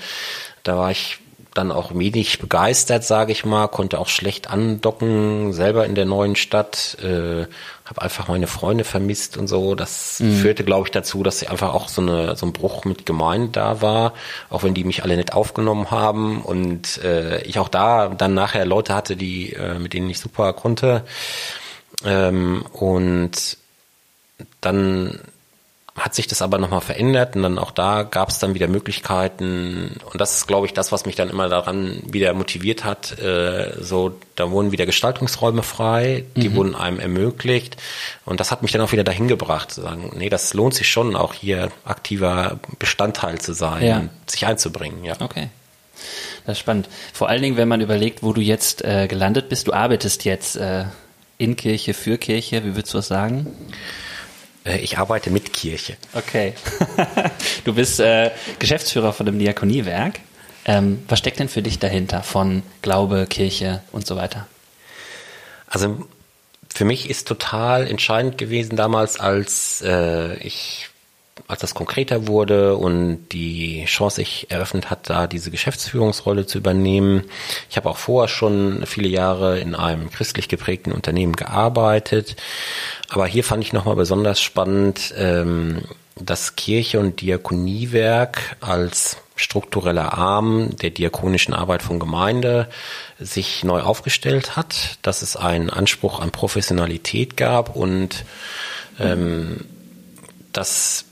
da 0.64 0.78
war 0.78 0.92
ich 0.92 1.20
dann 1.54 1.72
auch 1.72 1.94
wenig 1.94 2.40
begeistert, 2.40 3.04
sage 3.04 3.32
ich 3.32 3.44
mal, 3.46 3.68
konnte 3.68 4.00
auch 4.00 4.08
schlecht 4.08 4.50
andocken, 4.50 5.52
selber 5.52 5.86
in 5.86 5.96
der 5.96 6.06
neuen 6.06 6.36
Stadt, 6.36 6.98
äh, 7.02 7.48
habe 7.90 8.04
einfach 8.04 8.28
meine 8.28 8.46
Freunde 8.48 8.84
vermisst 8.84 9.36
und 9.36 9.48
so. 9.48 9.74
Das 9.74 10.20
mhm. 10.20 10.36
führte, 10.36 10.64
glaube 10.64 10.88
ich, 10.88 10.92
dazu, 10.92 11.24
dass 11.24 11.44
einfach 11.44 11.74
auch 11.74 11.90
so, 11.90 12.02
eine, 12.02 12.36
so 12.36 12.46
ein 12.46 12.54
Bruch 12.54 12.86
mit 12.86 13.06
Gemeinde 13.06 13.50
da 13.52 13.82
war, 13.82 14.14
auch 14.50 14.64
wenn 14.64 14.76
die 14.76 14.84
mich 14.84 15.04
alle 15.04 15.18
nicht 15.18 15.34
aufgenommen 15.34 15.90
haben 15.90 16.42
und 16.42 17.04
äh, 17.04 17.42
ich 17.42 17.58
auch 17.58 17.68
da 17.68 18.10
dann 18.10 18.36
nachher 18.36 18.66
Leute 18.66 18.94
hatte, 18.94 19.16
die 19.16 19.54
äh, 19.54 19.80
mit 19.80 19.94
denen 19.94 20.10
ich 20.10 20.20
super 20.20 20.54
konnte. 20.54 21.04
Ähm, 22.06 22.64
und 22.72 23.58
dann 24.62 25.20
hat 26.00 26.16
sich 26.16 26.28
das 26.28 26.42
aber 26.42 26.58
nochmal 26.58 26.82
verändert 26.82 27.36
und 27.36 27.44
dann 27.44 27.60
auch 27.60 27.72
da 27.72 28.04
gab 28.04 28.30
es 28.30 28.40
dann 28.40 28.54
wieder 28.54 28.68
Möglichkeiten 28.68 30.00
und 30.12 30.20
das 30.20 30.38
ist, 30.38 30.48
glaube 30.48 30.66
ich, 30.66 30.74
das, 30.74 30.92
was 30.92 31.06
mich 31.06 31.16
dann 31.16 31.30
immer 31.30 31.50
daran 31.50 32.02
wieder 32.06 32.34
motiviert 32.34 32.84
hat. 32.84 33.20
Äh, 33.20 33.74
so, 33.82 34.18
da 34.36 34.50
wurden 34.52 34.72
wieder 34.72 34.86
Gestaltungsräume 34.86 35.64
frei, 35.64 36.24
die 36.36 36.50
mhm. 36.50 36.56
wurden 36.56 36.76
einem 36.76 37.00
ermöglicht 37.00 37.78
und 38.26 38.40
das 38.40 38.52
hat 38.52 38.62
mich 38.62 38.72
dann 38.72 38.82
auch 38.82 38.92
wieder 38.92 39.04
dahin 39.04 39.28
gebracht, 39.28 39.72
zu 39.72 39.82
sagen, 39.82 40.12
nee, 40.16 40.30
das 40.30 40.54
lohnt 40.54 40.74
sich 40.74 40.90
schon 40.90 41.16
auch 41.16 41.34
hier 41.34 41.70
aktiver 41.86 42.60
Bestandteil 42.80 43.40
zu 43.40 43.54
sein 43.54 43.86
ja. 43.86 44.04
sich 44.26 44.46
einzubringen. 44.46 45.04
Ja. 45.04 45.16
Okay. 45.20 45.50
Das 46.46 46.54
ist 46.54 46.60
spannend. 46.60 46.88
Vor 47.14 47.30
allen 47.30 47.42
Dingen, 47.42 47.58
wenn 47.58 47.68
man 47.68 47.82
überlegt, 47.82 48.24
wo 48.24 48.34
du 48.34 48.42
jetzt 48.42 48.84
äh, 48.84 49.08
gelandet 49.08 49.50
bist. 49.50 49.68
Du 49.68 49.74
arbeitest 49.74 50.26
jetzt 50.26 50.56
äh, 50.56 50.86
in 51.38 51.56
Kirche, 51.56 51.94
für 51.94 52.18
Kirche. 52.18 52.64
Wie 52.64 52.76
würdest 52.76 52.94
du 52.94 52.98
das 52.98 53.08
sagen? 53.08 53.48
Äh, 54.70 54.78
ich 54.80 54.98
arbeite 54.98 55.32
mit 55.32 55.54
Kirche. 55.54 55.98
Okay. 56.14 56.54
du 57.64 57.74
bist 57.74 58.00
äh, 58.00 58.32
Geschäftsführer 58.60 59.14
von 59.14 59.26
dem 59.26 59.40
Diakoniewerk. 59.40 60.20
Ähm, 60.66 61.04
was 61.08 61.20
steckt 61.20 61.40
denn 61.40 61.50
für 61.50 61.62
dich 61.62 61.80
dahinter 61.80 62.22
von 62.22 62.64
Glaube, 62.82 63.26
Kirche 63.28 63.82
und 63.92 64.06
so 64.06 64.16
weiter? 64.16 64.48
Also 65.68 66.06
für 66.74 66.86
mich 66.86 67.10
ist 67.10 67.28
total 67.28 67.88
entscheidend 67.88 68.38
gewesen 68.38 68.76
damals, 68.76 69.20
als 69.20 69.82
äh, 69.82 70.36
ich 70.36 70.89
als 71.48 71.62
das 71.62 71.74
konkreter 71.74 72.28
wurde 72.28 72.76
und 72.76 73.30
die 73.32 73.86
Chance 73.86 74.18
sich 74.18 74.48
eröffnet 74.50 74.90
hat, 74.90 75.10
da 75.10 75.28
diese 75.28 75.52
Geschäftsführungsrolle 75.52 76.46
zu 76.46 76.58
übernehmen. 76.58 77.24
Ich 77.70 77.78
habe 77.78 77.90
auch 77.90 77.98
vorher 77.98 78.28
schon 78.28 78.84
viele 78.86 79.10
Jahre 79.10 79.60
in 79.60 79.76
einem 79.76 80.10
christlich 80.10 80.48
geprägten 80.48 80.92
Unternehmen 80.92 81.34
gearbeitet, 81.34 82.36
aber 83.10 83.26
hier 83.28 83.44
fand 83.44 83.64
ich 83.64 83.74
nochmal 83.74 83.96
besonders 83.96 84.42
spannend, 84.42 85.14
ähm, 85.18 85.84
dass 86.16 86.56
Kirche 86.56 87.00
und 87.00 87.22
Diakoniewerk 87.22 88.58
als 88.60 89.18
struktureller 89.36 90.18
Arm 90.18 90.76
der 90.76 90.90
diakonischen 90.90 91.54
Arbeit 91.54 91.82
von 91.82 91.98
Gemeinde 91.98 92.68
sich 93.20 93.64
neu 93.64 93.82
aufgestellt 93.82 94.58
hat, 94.58 94.98
dass 95.02 95.22
es 95.22 95.38
einen 95.38 95.70
Anspruch 95.70 96.20
an 96.20 96.32
Professionalität 96.32 97.38
gab 97.38 97.76
und 97.76 98.26
ähm, 99.00 99.66
dass 100.52 101.06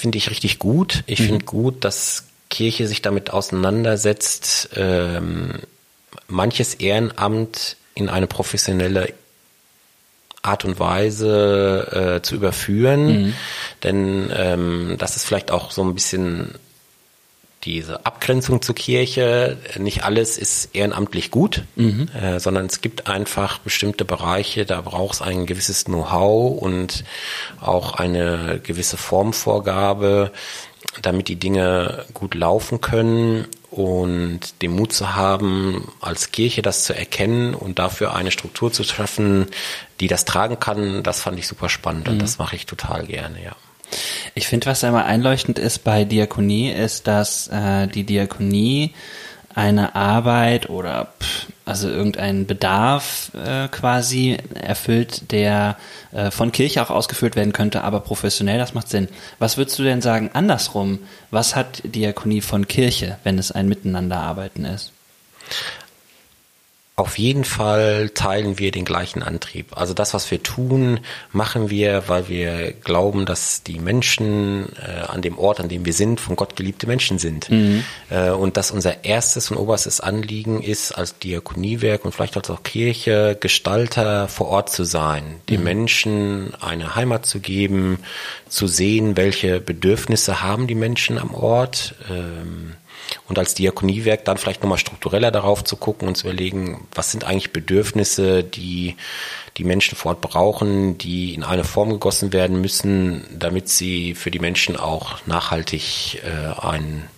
finde 0.00 0.18
ich 0.18 0.30
richtig 0.30 0.58
gut. 0.58 1.04
Ich 1.06 1.20
mhm. 1.20 1.24
finde 1.24 1.44
gut, 1.44 1.84
dass 1.84 2.24
Kirche 2.48 2.88
sich 2.88 3.02
damit 3.02 3.30
auseinandersetzt, 3.30 4.70
ähm, 4.74 5.60
manches 6.26 6.74
Ehrenamt 6.74 7.76
in 7.94 8.08
eine 8.08 8.26
professionelle 8.26 9.12
Art 10.42 10.64
und 10.64 10.80
Weise 10.80 12.16
äh, 12.16 12.22
zu 12.22 12.34
überführen. 12.34 13.06
Mhm. 13.06 13.34
Denn 13.82 14.32
ähm, 14.34 14.96
das 14.98 15.16
ist 15.16 15.26
vielleicht 15.26 15.50
auch 15.50 15.70
so 15.70 15.82
ein 15.82 15.94
bisschen 15.94 16.54
diese 17.64 18.06
Abgrenzung 18.06 18.62
zur 18.62 18.74
Kirche. 18.74 19.58
Nicht 19.78 20.04
alles 20.04 20.38
ist 20.38 20.74
ehrenamtlich 20.74 21.30
gut, 21.30 21.64
mhm. 21.76 22.08
äh, 22.08 22.40
sondern 22.40 22.66
es 22.66 22.80
gibt 22.80 23.06
einfach 23.06 23.58
bestimmte 23.58 24.04
Bereiche, 24.04 24.64
da 24.64 24.80
braucht 24.80 25.14
es 25.14 25.22
ein 25.22 25.46
gewisses 25.46 25.84
Know-how 25.84 26.60
und 26.60 27.04
auch 27.60 27.94
eine 27.94 28.60
gewisse 28.62 28.96
Formvorgabe, 28.96 30.32
damit 31.02 31.28
die 31.28 31.36
Dinge 31.36 32.06
gut 32.14 32.34
laufen 32.34 32.80
können 32.80 33.46
und 33.70 34.62
den 34.62 34.72
Mut 34.72 34.92
zu 34.92 35.14
haben, 35.14 35.92
als 36.00 36.32
Kirche 36.32 36.62
das 36.62 36.84
zu 36.84 36.96
erkennen 36.96 37.54
und 37.54 37.78
dafür 37.78 38.14
eine 38.14 38.30
Struktur 38.30 38.72
zu 38.72 38.82
schaffen, 38.82 39.46
die 40.00 40.08
das 40.08 40.24
tragen 40.24 40.58
kann, 40.58 41.02
das 41.02 41.20
fand 41.20 41.38
ich 41.38 41.46
super 41.46 41.68
spannend 41.68 42.08
und 42.08 42.16
mhm. 42.16 42.20
das 42.20 42.38
mache 42.38 42.56
ich 42.56 42.66
total 42.66 43.06
gerne, 43.06 43.42
ja. 43.44 43.54
Ich 44.34 44.46
finde, 44.46 44.66
was 44.66 44.84
einmal 44.84 45.04
einleuchtend 45.04 45.58
ist 45.58 45.84
bei 45.84 46.04
Diakonie, 46.04 46.70
ist, 46.70 47.06
dass 47.06 47.48
äh, 47.48 47.86
die 47.88 48.04
Diakonie 48.04 48.94
eine 49.54 49.94
Arbeit 49.94 50.70
oder 50.70 51.08
pff, 51.20 51.46
also 51.64 51.88
irgendeinen 51.88 52.46
Bedarf 52.46 53.32
äh, 53.34 53.68
quasi 53.68 54.38
erfüllt, 54.54 55.32
der 55.32 55.76
äh, 56.12 56.30
von 56.30 56.52
Kirche 56.52 56.82
auch 56.82 56.90
ausgeführt 56.90 57.36
werden 57.36 57.52
könnte, 57.52 57.82
aber 57.82 58.00
professionell, 58.00 58.58
das 58.58 58.74
macht 58.74 58.88
Sinn. 58.88 59.08
Was 59.38 59.56
würdest 59.56 59.78
du 59.78 59.82
denn 59.82 60.02
sagen, 60.02 60.30
andersrum, 60.32 61.00
was 61.30 61.56
hat 61.56 61.82
Diakonie 61.84 62.40
von 62.40 62.68
Kirche, 62.68 63.18
wenn 63.24 63.38
es 63.38 63.52
ein 63.52 63.68
Miteinanderarbeiten 63.68 64.64
ist? 64.64 64.92
Auf 67.00 67.16
jeden 67.16 67.44
Fall 67.44 68.10
teilen 68.10 68.58
wir 68.58 68.72
den 68.72 68.84
gleichen 68.84 69.22
Antrieb. 69.22 69.74
Also 69.74 69.94
das, 69.94 70.12
was 70.12 70.30
wir 70.30 70.42
tun, 70.42 71.00
machen 71.32 71.70
wir, 71.70 72.02
weil 72.08 72.28
wir 72.28 72.72
glauben, 72.72 73.24
dass 73.24 73.62
die 73.62 73.78
Menschen 73.78 74.68
äh, 74.76 75.06
an 75.06 75.22
dem 75.22 75.38
Ort, 75.38 75.60
an 75.60 75.70
dem 75.70 75.86
wir 75.86 75.94
sind, 75.94 76.20
von 76.20 76.36
Gott 76.36 76.56
geliebte 76.56 76.86
Menschen 76.86 77.18
sind. 77.18 77.50
Mhm. 77.50 77.84
Äh, 78.10 78.32
und 78.32 78.58
dass 78.58 78.70
unser 78.70 79.02
erstes 79.02 79.50
und 79.50 79.56
oberstes 79.56 80.02
Anliegen 80.02 80.62
ist, 80.62 80.92
als 80.92 81.18
Diakoniewerk 81.18 82.04
und 82.04 82.12
vielleicht 82.12 82.36
als 82.36 82.50
auch 82.50 82.62
Kirche, 82.64 83.34
Gestalter 83.40 84.28
vor 84.28 84.48
Ort 84.48 84.68
zu 84.68 84.84
sein, 84.84 85.36
den 85.48 85.60
mhm. 85.60 85.64
Menschen 85.64 86.54
eine 86.60 86.96
Heimat 86.96 87.24
zu 87.24 87.40
geben, 87.40 88.00
zu 88.50 88.66
sehen, 88.66 89.16
welche 89.16 89.58
Bedürfnisse 89.58 90.42
haben 90.42 90.66
die 90.66 90.74
Menschen 90.74 91.16
am 91.16 91.32
Ort. 91.32 91.94
Ähm, 92.10 92.74
und 93.28 93.38
als 93.38 93.54
Diakoniewerk 93.54 94.24
dann 94.24 94.38
vielleicht 94.38 94.62
nochmal 94.62 94.78
struktureller 94.78 95.30
darauf 95.30 95.64
zu 95.64 95.76
gucken 95.76 96.08
und 96.08 96.16
zu 96.16 96.26
überlegen, 96.26 96.86
was 96.94 97.10
sind 97.10 97.24
eigentlich 97.24 97.52
Bedürfnisse, 97.52 98.44
die 98.44 98.96
die 99.56 99.64
Menschen 99.64 99.96
vor 99.96 100.12
Ort 100.12 100.20
brauchen, 100.20 100.98
die 100.98 101.34
in 101.34 101.42
eine 101.42 101.64
Form 101.64 101.90
gegossen 101.90 102.32
werden 102.32 102.60
müssen, 102.60 103.24
damit 103.32 103.68
sie 103.68 104.14
für 104.14 104.30
die 104.30 104.38
Menschen 104.38 104.76
auch 104.76 105.24
nachhaltig 105.26 106.22
äh, 106.24 106.60
einen 106.60 107.08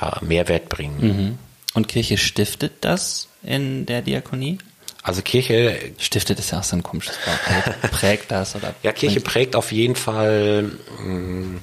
ja, 0.00 0.18
Mehrwert 0.20 0.68
bringen. 0.68 0.98
Mhm. 1.00 1.38
Und 1.74 1.88
Kirche 1.88 2.18
stiftet 2.18 2.72
das 2.82 3.28
in 3.42 3.86
der 3.86 4.02
Diakonie? 4.02 4.58
Also 5.02 5.20
Kirche 5.20 5.92
stiftet 5.98 6.38
ist 6.38 6.50
ja 6.52 6.60
auch 6.60 6.64
so 6.64 6.76
ein 6.76 6.82
komisches 6.82 7.16
Wort. 7.26 7.80
Prägt 7.90 8.30
das 8.30 8.56
oder? 8.56 8.74
Ja, 8.82 8.92
Kirche 8.92 9.20
prägt 9.20 9.54
auf 9.54 9.70
jeden 9.70 9.96
Fall 9.96 10.70
mh, 10.98 11.04
mm, 11.04 11.60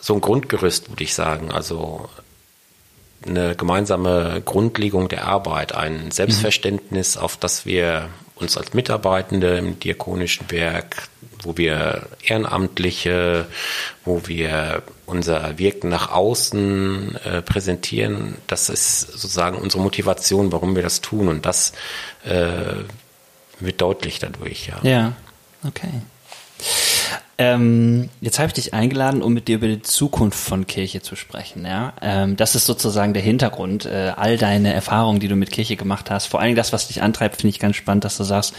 so 0.00 0.14
ein 0.14 0.20
Grundgerüst, 0.20 0.90
würde 0.90 1.02
ich 1.02 1.14
sagen. 1.14 1.50
Also 1.50 2.08
eine 3.26 3.54
gemeinsame 3.54 4.42
Grundlegung 4.44 5.08
der 5.08 5.26
Arbeit, 5.26 5.74
ein 5.74 6.10
Selbstverständnis, 6.10 7.16
auf 7.16 7.36
das 7.36 7.66
wir 7.66 8.08
uns 8.36 8.56
als 8.56 8.74
Mitarbeitende 8.74 9.56
im 9.58 9.78
diakonischen 9.78 10.50
Werk, 10.50 11.08
wo 11.42 11.56
wir 11.56 12.08
Ehrenamtliche, 12.24 13.46
wo 14.04 14.22
wir 14.26 14.82
unser 15.06 15.58
Wirken 15.58 15.88
nach 15.88 16.10
außen 16.10 17.16
äh, 17.24 17.42
präsentieren, 17.42 18.36
das 18.46 18.68
ist 18.68 19.00
sozusagen 19.00 19.58
unsere 19.58 19.82
Motivation, 19.82 20.52
warum 20.52 20.74
wir 20.74 20.82
das 20.82 21.00
tun 21.00 21.28
und 21.28 21.46
das 21.46 21.72
äh, 22.24 22.84
wird 23.60 23.80
deutlich 23.80 24.18
dadurch, 24.18 24.68
ja. 24.68 24.78
Ja, 24.82 25.12
okay. 25.66 25.90
Ähm, 27.44 28.08
jetzt 28.20 28.38
habe 28.38 28.46
ich 28.46 28.52
dich 28.52 28.72
eingeladen, 28.72 29.20
um 29.20 29.32
mit 29.32 29.48
dir 29.48 29.56
über 29.56 29.66
die 29.66 29.82
Zukunft 29.82 30.38
von 30.38 30.68
Kirche 30.68 31.02
zu 31.02 31.16
sprechen. 31.16 31.66
Ja? 31.66 31.92
Ähm, 32.00 32.36
das 32.36 32.54
ist 32.54 32.66
sozusagen 32.66 33.14
der 33.14 33.22
Hintergrund. 33.22 33.84
Äh, 33.84 34.12
all 34.14 34.38
deine 34.38 34.72
Erfahrungen, 34.72 35.18
die 35.18 35.26
du 35.26 35.34
mit 35.34 35.50
Kirche 35.50 35.74
gemacht 35.74 36.08
hast, 36.08 36.26
vor 36.26 36.38
allem 36.38 36.54
das, 36.54 36.72
was 36.72 36.86
dich 36.86 37.02
antreibt, 37.02 37.40
finde 37.40 37.48
ich 37.48 37.58
ganz 37.58 37.74
spannend, 37.74 38.04
dass 38.04 38.16
du 38.16 38.22
sagst, 38.22 38.54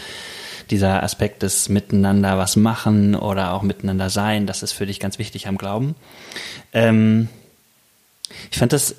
dieser 0.68 1.02
Aspekt 1.02 1.42
des 1.42 1.70
Miteinander 1.70 2.36
was 2.36 2.56
machen 2.56 3.14
oder 3.14 3.54
auch 3.54 3.62
miteinander 3.62 4.10
sein, 4.10 4.46
das 4.46 4.62
ist 4.62 4.72
für 4.72 4.84
dich 4.84 5.00
ganz 5.00 5.18
wichtig 5.18 5.48
am 5.48 5.56
Glauben. 5.56 5.94
Ähm, 6.74 7.28
ich 8.50 8.58
fand 8.58 8.74
das 8.74 8.96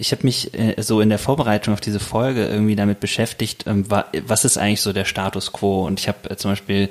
ich 0.00 0.12
habe 0.12 0.22
mich 0.22 0.54
äh, 0.54 0.80
so 0.80 1.00
in 1.00 1.08
der 1.08 1.18
Vorbereitung 1.18 1.74
auf 1.74 1.80
diese 1.80 1.98
Folge 1.98 2.46
irgendwie 2.46 2.76
damit 2.76 3.00
beschäftigt, 3.00 3.64
ähm, 3.66 3.84
was 3.88 4.44
ist 4.44 4.56
eigentlich 4.56 4.80
so 4.80 4.92
der 4.92 5.04
Status 5.04 5.52
quo? 5.52 5.84
Und 5.84 5.98
ich 5.98 6.06
habe 6.06 6.30
äh, 6.30 6.36
zum 6.36 6.52
Beispiel 6.52 6.88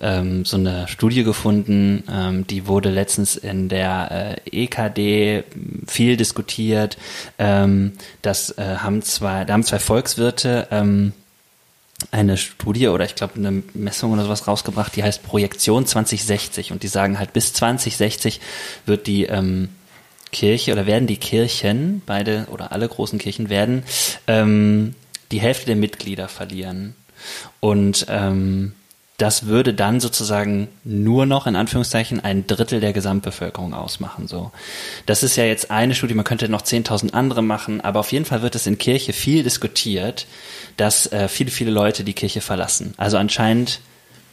ähm, 0.00 0.44
so 0.44 0.56
eine 0.56 0.86
Studie 0.86 1.24
gefunden, 1.24 2.04
ähm, 2.10 2.46
die 2.46 2.68
wurde 2.68 2.90
letztens 2.90 3.34
in 3.34 3.68
der 3.68 4.38
äh, 4.46 4.64
EKD 4.64 5.42
viel 5.88 6.16
diskutiert. 6.16 6.96
Ähm, 7.38 7.94
das 8.22 8.56
äh, 8.56 8.76
haben 8.78 9.02
zwei, 9.02 9.44
da 9.44 9.52
haben 9.52 9.64
zwei 9.64 9.80
Volkswirte 9.80 10.68
ähm, 10.70 11.12
eine 12.12 12.36
Studie 12.36 12.86
oder 12.86 13.04
ich 13.04 13.16
glaube 13.16 13.34
eine 13.34 13.64
Messung 13.74 14.12
oder 14.12 14.22
sowas 14.22 14.46
rausgebracht, 14.46 14.94
die 14.94 15.02
heißt 15.02 15.24
Projektion 15.24 15.86
2060 15.86 16.70
und 16.70 16.84
die 16.84 16.88
sagen 16.88 17.18
halt 17.18 17.32
bis 17.32 17.52
2060 17.52 18.40
wird 18.86 19.08
die 19.08 19.24
ähm, 19.24 19.70
Kirche 20.34 20.72
oder 20.72 20.84
werden 20.84 21.06
die 21.06 21.16
Kirchen, 21.16 22.02
beide 22.04 22.46
oder 22.50 22.72
alle 22.72 22.88
großen 22.88 23.18
Kirchen 23.18 23.48
werden 23.48 23.84
ähm, 24.26 24.94
die 25.30 25.40
Hälfte 25.40 25.66
der 25.66 25.76
Mitglieder 25.76 26.28
verlieren. 26.28 26.94
Und 27.60 28.06
ähm, 28.10 28.74
das 29.16 29.46
würde 29.46 29.74
dann 29.74 30.00
sozusagen 30.00 30.68
nur 30.82 31.24
noch 31.24 31.46
in 31.46 31.54
Anführungszeichen 31.54 32.18
ein 32.18 32.48
Drittel 32.48 32.80
der 32.80 32.92
Gesamtbevölkerung 32.92 33.72
ausmachen. 33.72 34.26
So, 34.26 34.50
das 35.06 35.22
ist 35.22 35.36
ja 35.36 35.44
jetzt 35.44 35.70
eine 35.70 35.94
Studie. 35.94 36.14
Man 36.14 36.24
könnte 36.24 36.48
noch 36.48 36.62
10.000 36.62 37.12
andere 37.12 37.42
machen, 37.42 37.80
aber 37.80 38.00
auf 38.00 38.10
jeden 38.10 38.24
Fall 38.24 38.42
wird 38.42 38.56
es 38.56 38.66
in 38.66 38.76
Kirche 38.76 39.12
viel 39.12 39.44
diskutiert, 39.44 40.26
dass 40.76 41.10
äh, 41.12 41.28
viele 41.28 41.52
viele 41.52 41.70
Leute 41.70 42.02
die 42.02 42.12
Kirche 42.12 42.40
verlassen. 42.40 42.94
Also 42.96 43.16
anscheinend 43.16 43.80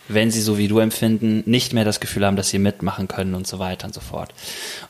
wenn 0.08 0.32
sie 0.32 0.42
so 0.42 0.58
wie 0.58 0.68
du 0.68 0.80
empfinden, 0.80 1.44
nicht 1.46 1.74
mehr 1.74 1.86
das 1.86 2.00
Gefühl 2.00 2.26
haben, 2.26 2.36
dass 2.36 2.50
sie 2.50 2.60
mitmachen 2.60 3.08
können 3.08 3.34
und 3.34 3.48
so 3.48 3.60
weiter 3.60 3.88
und 3.88 3.94
so 3.94 4.02
fort. 4.02 4.34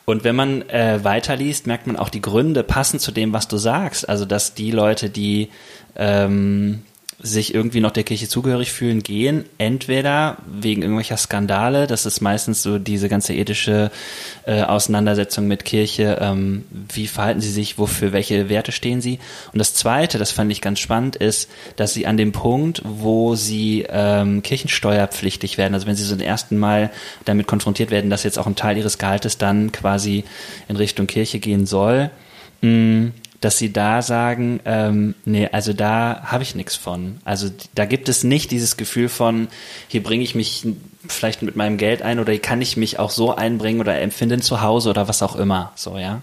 Und 0.06 0.24
wenn 0.24 0.36
man 0.36 0.68
äh, 0.70 1.04
weiterliest, 1.04 1.68
merkt 1.68 1.88
man 1.88 1.96
auch 1.96 2.10
die 2.10 2.22
Gründe 2.22 2.64
passen 2.64 3.00
zu 3.00 3.12
dem, 3.12 3.34
was 3.34 3.48
du 3.48 3.58
sagst. 3.58 4.08
Also 4.08 4.26
dass 4.26 4.54
die 4.54 4.72
Leute, 4.72 5.10
die 5.10 5.50
ähm, 5.96 6.84
sich 7.24 7.54
irgendwie 7.54 7.82
noch 7.82 7.92
der 7.92 8.04
Kirche 8.04 8.28
zugehörig 8.28 8.72
fühlen, 8.72 9.04
gehen. 9.04 9.46
Entweder 9.58 10.38
wegen 10.52 10.82
irgendwelcher 10.82 11.18
Skandale, 11.18 11.88
das 11.88 12.06
ist 12.06 12.22
meistens 12.22 12.64
so 12.64 12.80
diese 12.80 13.10
ganze 13.10 13.34
ethische 13.34 13.92
äh, 14.46 14.64
Auseinandersetzung 14.64 15.48
mit 15.48 15.64
Kirche, 15.66 16.18
ähm, 16.20 16.66
wie 16.72 17.08
verhalten 17.08 17.42
sie 17.42 17.52
sich, 17.52 17.78
wofür 17.78 18.12
welche 18.12 18.50
Werte 18.50 18.72
stehen 18.72 19.02
sie. 19.02 19.20
Und 19.54 19.60
das 19.60 19.74
Zweite, 19.74 20.18
das 20.18 20.32
fand 20.32 20.52
ich 20.52 20.62
ganz 20.62 20.80
spannend, 20.80 21.16
ist, 21.16 21.50
dass 21.76 21.94
sie 21.94 22.08
an 22.08 22.18
dem 22.18 22.32
Punkt, 22.32 22.82
wo 22.86 23.36
sie 23.36 23.86
ähm, 23.90 24.42
kirchensteuerpflichtig 24.42 25.58
werden, 25.58 25.74
also 25.74 25.88
wenn 25.88 25.96
sie 25.96 26.04
so 26.04 26.16
zum 26.16 26.26
ersten 26.26 26.58
Mal 26.58 26.92
damit 27.26 27.48
konfrontiert 27.48 27.92
werden, 27.92 28.10
dass 28.10 28.24
jetzt 28.24 28.40
auch 28.40 28.48
ein 28.48 28.56
Teil 28.56 28.78
ihres 28.78 28.98
Gehaltes 28.98 29.38
dann 29.38 29.72
quasi 29.72 30.24
in 30.68 30.76
Richtung 30.76 31.08
Kirche 31.08 31.40
gehen 31.40 31.66
soll, 31.66 32.10
mh, 32.62 33.12
dass 33.42 33.58
sie 33.58 33.74
da 33.74 34.02
sagen, 34.02 34.60
ähm, 34.66 35.16
nee, 35.26 35.50
also 35.52 35.74
da 35.74 36.22
habe 36.26 36.44
ich 36.44 36.56
nichts 36.56 36.76
von. 36.76 37.18
Also 37.26 37.50
da 37.76 37.86
gibt 37.86 38.08
es 38.08 38.24
nicht 38.24 38.52
dieses 38.52 38.78
Gefühl 38.78 39.10
von, 39.10 39.48
hier 39.88 40.04
bringe 40.04 40.24
ich 40.24 40.36
mich 40.36 40.66
vielleicht 41.08 41.42
mit 41.42 41.56
meinem 41.56 41.78
Geld 41.78 42.02
ein 42.02 42.20
oder 42.20 42.38
kann 42.38 42.62
ich 42.62 42.78
mich 42.78 43.00
auch 43.00 43.10
so 43.10 43.36
einbringen 43.36 43.80
oder 43.80 44.00
empfinden 44.00 44.42
zu 44.42 44.62
Hause 44.62 44.90
oder 44.90 45.08
was 45.08 45.24
auch 45.24 45.36
immer. 45.36 45.72
So, 45.76 45.98
ja. 45.98 46.22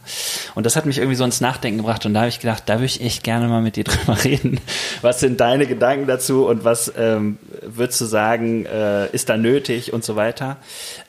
Und 0.54 0.66
das 0.66 0.76
hat 0.76 0.86
mich 0.86 0.98
irgendwie 0.98 1.16
so 1.16 1.24
ins 1.24 1.40
Nachdenken 1.40 1.78
gebracht 1.78 2.06
und 2.06 2.14
da 2.14 2.20
habe 2.20 2.28
ich 2.28 2.40
gedacht, 2.40 2.64
da 2.66 2.74
würde 2.74 2.86
ich 2.86 3.00
echt 3.00 3.24
gerne 3.24 3.48
mal 3.48 3.60
mit 3.60 3.76
dir 3.76 3.84
drüber 3.84 4.22
reden. 4.22 4.60
Was 5.02 5.20
sind 5.20 5.40
deine 5.40 5.66
Gedanken 5.66 6.06
dazu 6.06 6.46
und 6.46 6.64
was 6.64 6.92
ähm, 6.96 7.38
würdest 7.62 8.00
du 8.00 8.04
sagen, 8.04 8.66
äh, 8.66 9.08
ist 9.10 9.28
da 9.28 9.36
nötig 9.36 9.92
und 9.92 10.04
so 10.04 10.16
weiter? 10.16 10.56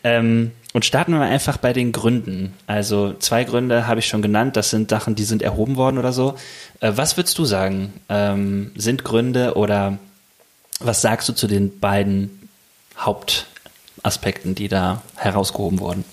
Ähm, 0.04 0.52
und 0.74 0.86
starten 0.86 1.14
wir 1.14 1.20
mal 1.20 1.30
einfach 1.30 1.58
bei 1.58 1.74
den 1.74 1.92
Gründen. 1.92 2.54
Also 2.68 3.14
zwei 3.14 3.44
Gründe 3.44 3.88
habe 3.88 4.00
ich 4.00 4.08
schon 4.08 4.22
genannt. 4.22 4.56
Das 4.56 4.70
sind 4.70 4.90
Sachen, 4.90 5.16
die 5.16 5.24
sind 5.24 5.42
erhoben 5.42 5.78
worden 5.78 5.98
oder 5.98 6.14
so. 6.14 6.36
Äh, 6.80 6.94
was 6.96 7.18
würdest 7.18 7.38
du 7.38 7.46
sagen? 7.46 7.94
Ähm, 8.08 8.72
sind 8.76 9.04
Gründe 9.04 9.56
oder 9.56 9.98
was 10.80 11.02
sagst 11.02 11.28
du 11.30 11.34
zu 11.34 11.48
den 11.48 11.80
beiden 11.80 12.50
Hauptaspekten, 14.00 14.56
die 14.56 14.68
da 14.68 15.02
herausgehoben 15.16 15.80
wurden? 15.80 16.06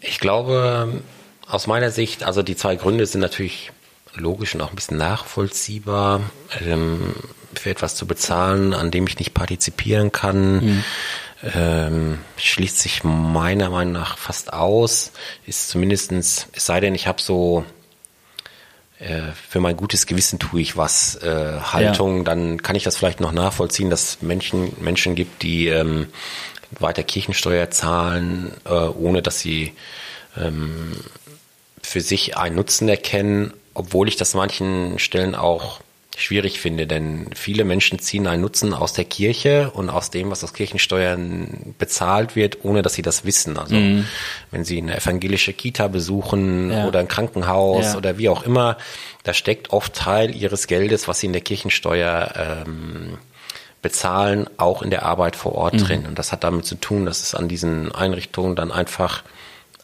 Ich 0.00 0.20
glaube, 0.20 1.02
aus 1.48 1.66
meiner 1.66 1.90
Sicht, 1.90 2.22
also 2.22 2.42
die 2.42 2.56
zwei 2.56 2.76
Gründe 2.76 3.06
sind 3.06 3.20
natürlich 3.20 3.72
logisch 4.14 4.54
und 4.54 4.60
auch 4.60 4.70
ein 4.70 4.76
bisschen 4.76 4.98
nachvollziehbar. 4.98 6.20
Ähm, 6.64 7.14
für 7.54 7.70
etwas 7.70 7.94
zu 7.94 8.06
bezahlen, 8.06 8.74
an 8.74 8.90
dem 8.90 9.06
ich 9.06 9.18
nicht 9.18 9.32
partizipieren 9.32 10.12
kann. 10.12 10.64
Mhm 10.64 10.84
ähm, 11.42 12.18
schließt 12.36 12.78
sich 12.78 13.04
meiner 13.04 13.70
Meinung 13.70 13.92
nach 13.92 14.18
fast 14.18 14.52
aus. 14.52 15.12
Ist 15.46 15.68
zumindestens, 15.68 16.48
es 16.52 16.66
sei 16.66 16.80
denn, 16.80 16.94
ich 16.94 17.06
habe 17.06 17.20
so 17.20 17.64
für 19.48 19.60
mein 19.60 19.76
gutes 19.76 20.06
Gewissen 20.06 20.38
tue 20.38 20.60
ich 20.60 20.76
was 20.76 21.16
äh, 21.16 21.60
Haltung, 21.60 22.18
ja. 22.18 22.24
dann 22.24 22.62
kann 22.62 22.76
ich 22.76 22.84
das 22.84 22.96
vielleicht 22.96 23.20
noch 23.20 23.32
nachvollziehen, 23.32 23.90
dass 23.90 24.22
Menschen 24.22 24.72
Menschen 24.80 25.14
gibt, 25.14 25.42
die 25.42 25.68
ähm, 25.68 26.06
weiter 26.80 27.02
Kirchensteuer 27.02 27.70
zahlen, 27.70 28.52
äh, 28.64 28.70
ohne 28.70 29.20
dass 29.20 29.40
sie 29.40 29.74
ähm, 30.36 30.96
für 31.82 32.00
sich 32.00 32.36
einen 32.36 32.56
Nutzen 32.56 32.88
erkennen, 32.88 33.52
obwohl 33.74 34.08
ich 34.08 34.16
das 34.16 34.34
manchen 34.34 34.98
Stellen 34.98 35.34
auch 35.34 35.80
schwierig 36.16 36.60
finde, 36.60 36.86
denn 36.86 37.28
viele 37.34 37.64
Menschen 37.64 37.98
ziehen 37.98 38.26
einen 38.26 38.40
Nutzen 38.40 38.72
aus 38.72 38.94
der 38.94 39.04
Kirche 39.04 39.70
und 39.74 39.90
aus 39.90 40.10
dem, 40.10 40.30
was 40.30 40.42
aus 40.42 40.54
Kirchensteuern 40.54 41.74
bezahlt 41.78 42.34
wird, 42.34 42.64
ohne 42.64 42.80
dass 42.80 42.94
sie 42.94 43.02
das 43.02 43.26
wissen. 43.26 43.58
Also 43.58 43.74
mhm. 43.74 44.06
wenn 44.50 44.64
sie 44.64 44.78
eine 44.78 44.96
evangelische 44.96 45.52
Kita 45.52 45.88
besuchen 45.88 46.70
ja. 46.70 46.86
oder 46.86 47.00
ein 47.00 47.08
Krankenhaus 47.08 47.92
ja. 47.92 47.96
oder 47.96 48.16
wie 48.16 48.30
auch 48.30 48.44
immer, 48.44 48.78
da 49.24 49.34
steckt 49.34 49.70
oft 49.70 49.92
Teil 49.92 50.34
ihres 50.34 50.66
Geldes, 50.66 51.06
was 51.06 51.20
sie 51.20 51.26
in 51.26 51.34
der 51.34 51.42
Kirchensteuer 51.42 52.64
ähm, 52.66 53.18
bezahlen, 53.82 54.48
auch 54.56 54.80
in 54.80 54.88
der 54.88 55.04
Arbeit 55.04 55.36
vor 55.36 55.54
Ort 55.54 55.74
mhm. 55.74 55.78
drin. 55.78 56.06
Und 56.06 56.18
das 56.18 56.32
hat 56.32 56.44
damit 56.44 56.64
zu 56.64 56.76
tun, 56.76 57.04
dass 57.04 57.22
es 57.22 57.34
an 57.34 57.46
diesen 57.46 57.92
Einrichtungen 57.92 58.56
dann 58.56 58.72
einfach 58.72 59.22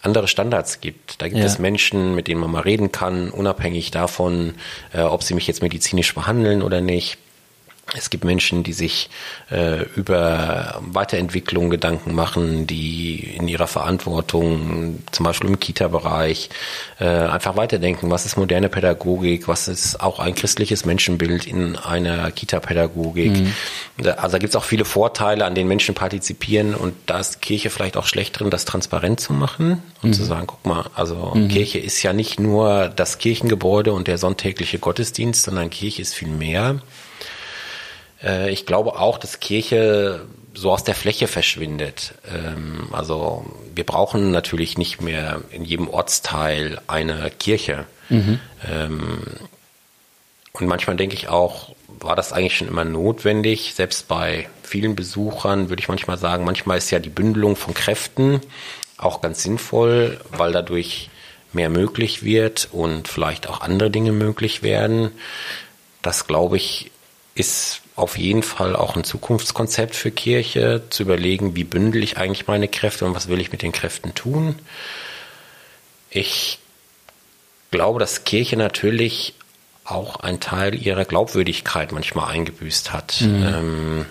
andere 0.03 0.29
Standards 0.29 0.81
gibt. 0.81 1.23
Da 1.23 1.29
gibt 1.29 1.39
ja. 1.39 1.47
es 1.47 1.59
Menschen, 1.59 2.15
mit 2.15 2.29
denen 2.29 2.41
man 2.41 2.51
mal 2.51 2.61
reden 2.61 2.93
kann, 2.93 3.31
unabhängig 3.31 3.91
davon, 3.91 4.55
äh, 4.93 5.01
ob 5.01 5.23
sie 5.23 5.35
mich 5.35 5.47
jetzt 5.47 5.63
medizinisch 5.63 6.15
behandeln 6.15 6.63
oder 6.63 6.81
nicht. 6.81 7.19
Es 7.95 8.09
gibt 8.09 8.25
Menschen, 8.25 8.63
die 8.63 8.73
sich 8.73 9.11
äh, 9.51 9.83
über 9.97 10.81
Weiterentwicklung 10.81 11.69
Gedanken 11.69 12.15
machen, 12.15 12.67
die 12.67 13.35
in 13.37 13.49
ihrer 13.49 13.67
Verantwortung, 13.67 15.01
zum 15.11 15.25
Beispiel 15.25 15.51
im 15.51 15.61
Kita-Bereich, 15.61 16.49
äh, 17.01 17.05
einfach 17.05 17.57
weiterdenken. 17.57 18.11
Was 18.11 18.25
ist 18.25 18.39
moderne 18.39 18.71
Pädagogik? 18.71 19.47
Was 19.47 19.69
ist 19.69 20.01
auch 20.01 20.21
ein 20.21 20.35
christliches 20.35 20.87
Menschenbild 20.87 21.47
in 21.47 21.77
einer 21.77 22.31
Kita-Pädagogik? 22.31 23.33
Mhm. 23.33 23.53
Also 24.17 24.33
da 24.33 24.39
gibt 24.39 24.51
es 24.51 24.57
auch 24.57 24.65
viele 24.65 24.87
Vorteile, 24.87 25.45
an 25.45 25.55
denen 25.55 25.69
Menschen 25.69 25.95
partizipieren 25.95 26.75
und 26.75 26.95
da 27.07 27.21
ist 27.21 27.43
Kirche 27.43 27.69
vielleicht 27.69 27.99
auch 27.99 28.07
schlecht 28.07 28.39
drin, 28.39 28.49
das 28.49 28.65
transparent 28.65 29.21
zu 29.21 29.35
machen 29.35 29.83
und 30.03 30.11
mhm. 30.11 30.15
zu 30.15 30.25
sagen, 30.25 30.47
guck 30.47 30.65
mal, 30.65 30.87
also 30.95 31.33
mhm. 31.35 31.49
Kirche 31.49 31.79
ist 31.79 32.03
ja 32.03 32.15
nicht 32.15 32.41
nur 32.41 32.89
das 32.89 33.19
Kirchengebäude 33.19 33.93
und 33.93 34.09
der 34.09 34.17
sonntägliche 34.17 34.79
Gottesdienst, 34.79 35.43
sondern 35.43 35.69
Kirche 35.69 36.01
ist 36.01 36.15
viel 36.15 36.29
mehr. 36.29 36.81
Äh, 38.23 38.51
ich 38.51 38.67
glaube 38.67 38.99
auch, 38.99 39.19
dass 39.19 39.41
Kirche 39.41 40.27
so 40.55 40.71
aus 40.71 40.85
der 40.85 40.95
Fläche 40.95 41.29
verschwindet. 41.29 42.15
Ähm, 42.33 42.89
also 42.93 43.47
wir 43.75 43.85
brauchen 43.85 44.31
natürlich 44.31 44.79
nicht 44.79 45.01
mehr 45.01 45.41
in 45.51 45.65
jedem 45.65 45.89
Ortsteil 45.89 46.81
eine 46.87 47.31
Kirche. 47.31 47.87
Mhm. 48.09 48.39
Ähm, 48.71 49.23
und 50.53 50.67
manchmal 50.67 50.97
denke 50.97 51.15
ich 51.15 51.29
auch, 51.29 51.75
war 51.89 52.17
das 52.17 52.33
eigentlich 52.33 52.57
schon 52.57 52.69
immer 52.69 52.85
notwendig? 52.85 53.75
Selbst 53.75 54.09
bei 54.09 54.49
vielen 54.63 54.97
Besuchern 54.97 55.69
würde 55.69 55.81
ich 55.81 55.89
manchmal 55.89 56.19
sagen, 56.19 56.45
manchmal 56.45 56.79
ist 56.79 56.91
ja 56.91 56.99
die 56.99 57.09
Bündelung 57.09 57.57
von 57.57 57.75
Kräften 57.75 58.41
auch 58.99 59.21
ganz 59.21 59.43
sinnvoll, 59.43 60.21
weil 60.31 60.53
dadurch 60.53 61.11
mehr 61.53 61.71
möglich 61.71 62.23
wird 62.23 62.69
und 62.73 63.09
vielleicht 63.09 63.49
auch 63.49 63.61
andere 63.61 63.91
Dinge 63.91 64.13
möglich 64.13 64.63
werden. 64.63 65.11
Das, 66.03 66.27
glaube 66.27 66.57
ich, 66.57 66.91
ist 67.35 67.82
auf 67.95 68.17
jeden 68.17 68.43
Fall 68.43 68.75
auch 68.75 68.97
ein 68.97 69.05
Zukunftskonzept 69.05 69.95
für 69.95 70.11
Kirche, 70.11 70.83
zu 70.91 71.03
überlegen, 71.03 71.57
wie 71.57 71.65
bündel 71.65 72.03
ich 72.03 72.17
eigentlich 72.17 72.47
meine 72.47 72.69
Kräfte 72.69 73.05
und 73.05 73.15
was 73.15 73.29
will 73.29 73.41
ich 73.41 73.53
mit 73.53 73.63
den 73.63 73.73
Kräften 73.73 74.15
tun. 74.15 74.59
Ich 76.11 76.59
glaube, 77.71 77.99
dass 77.99 78.25
Kirche 78.25 78.57
natürlich 78.57 79.35
auch 79.85 80.17
einen 80.17 80.41
Teil 80.41 80.75
ihrer 80.75 81.05
Glaubwürdigkeit 81.05 81.93
manchmal 81.93 82.31
eingebüßt 82.31 82.93
hat. 82.93 83.21
Mhm. 83.21 83.43
Ähm, 83.43 84.07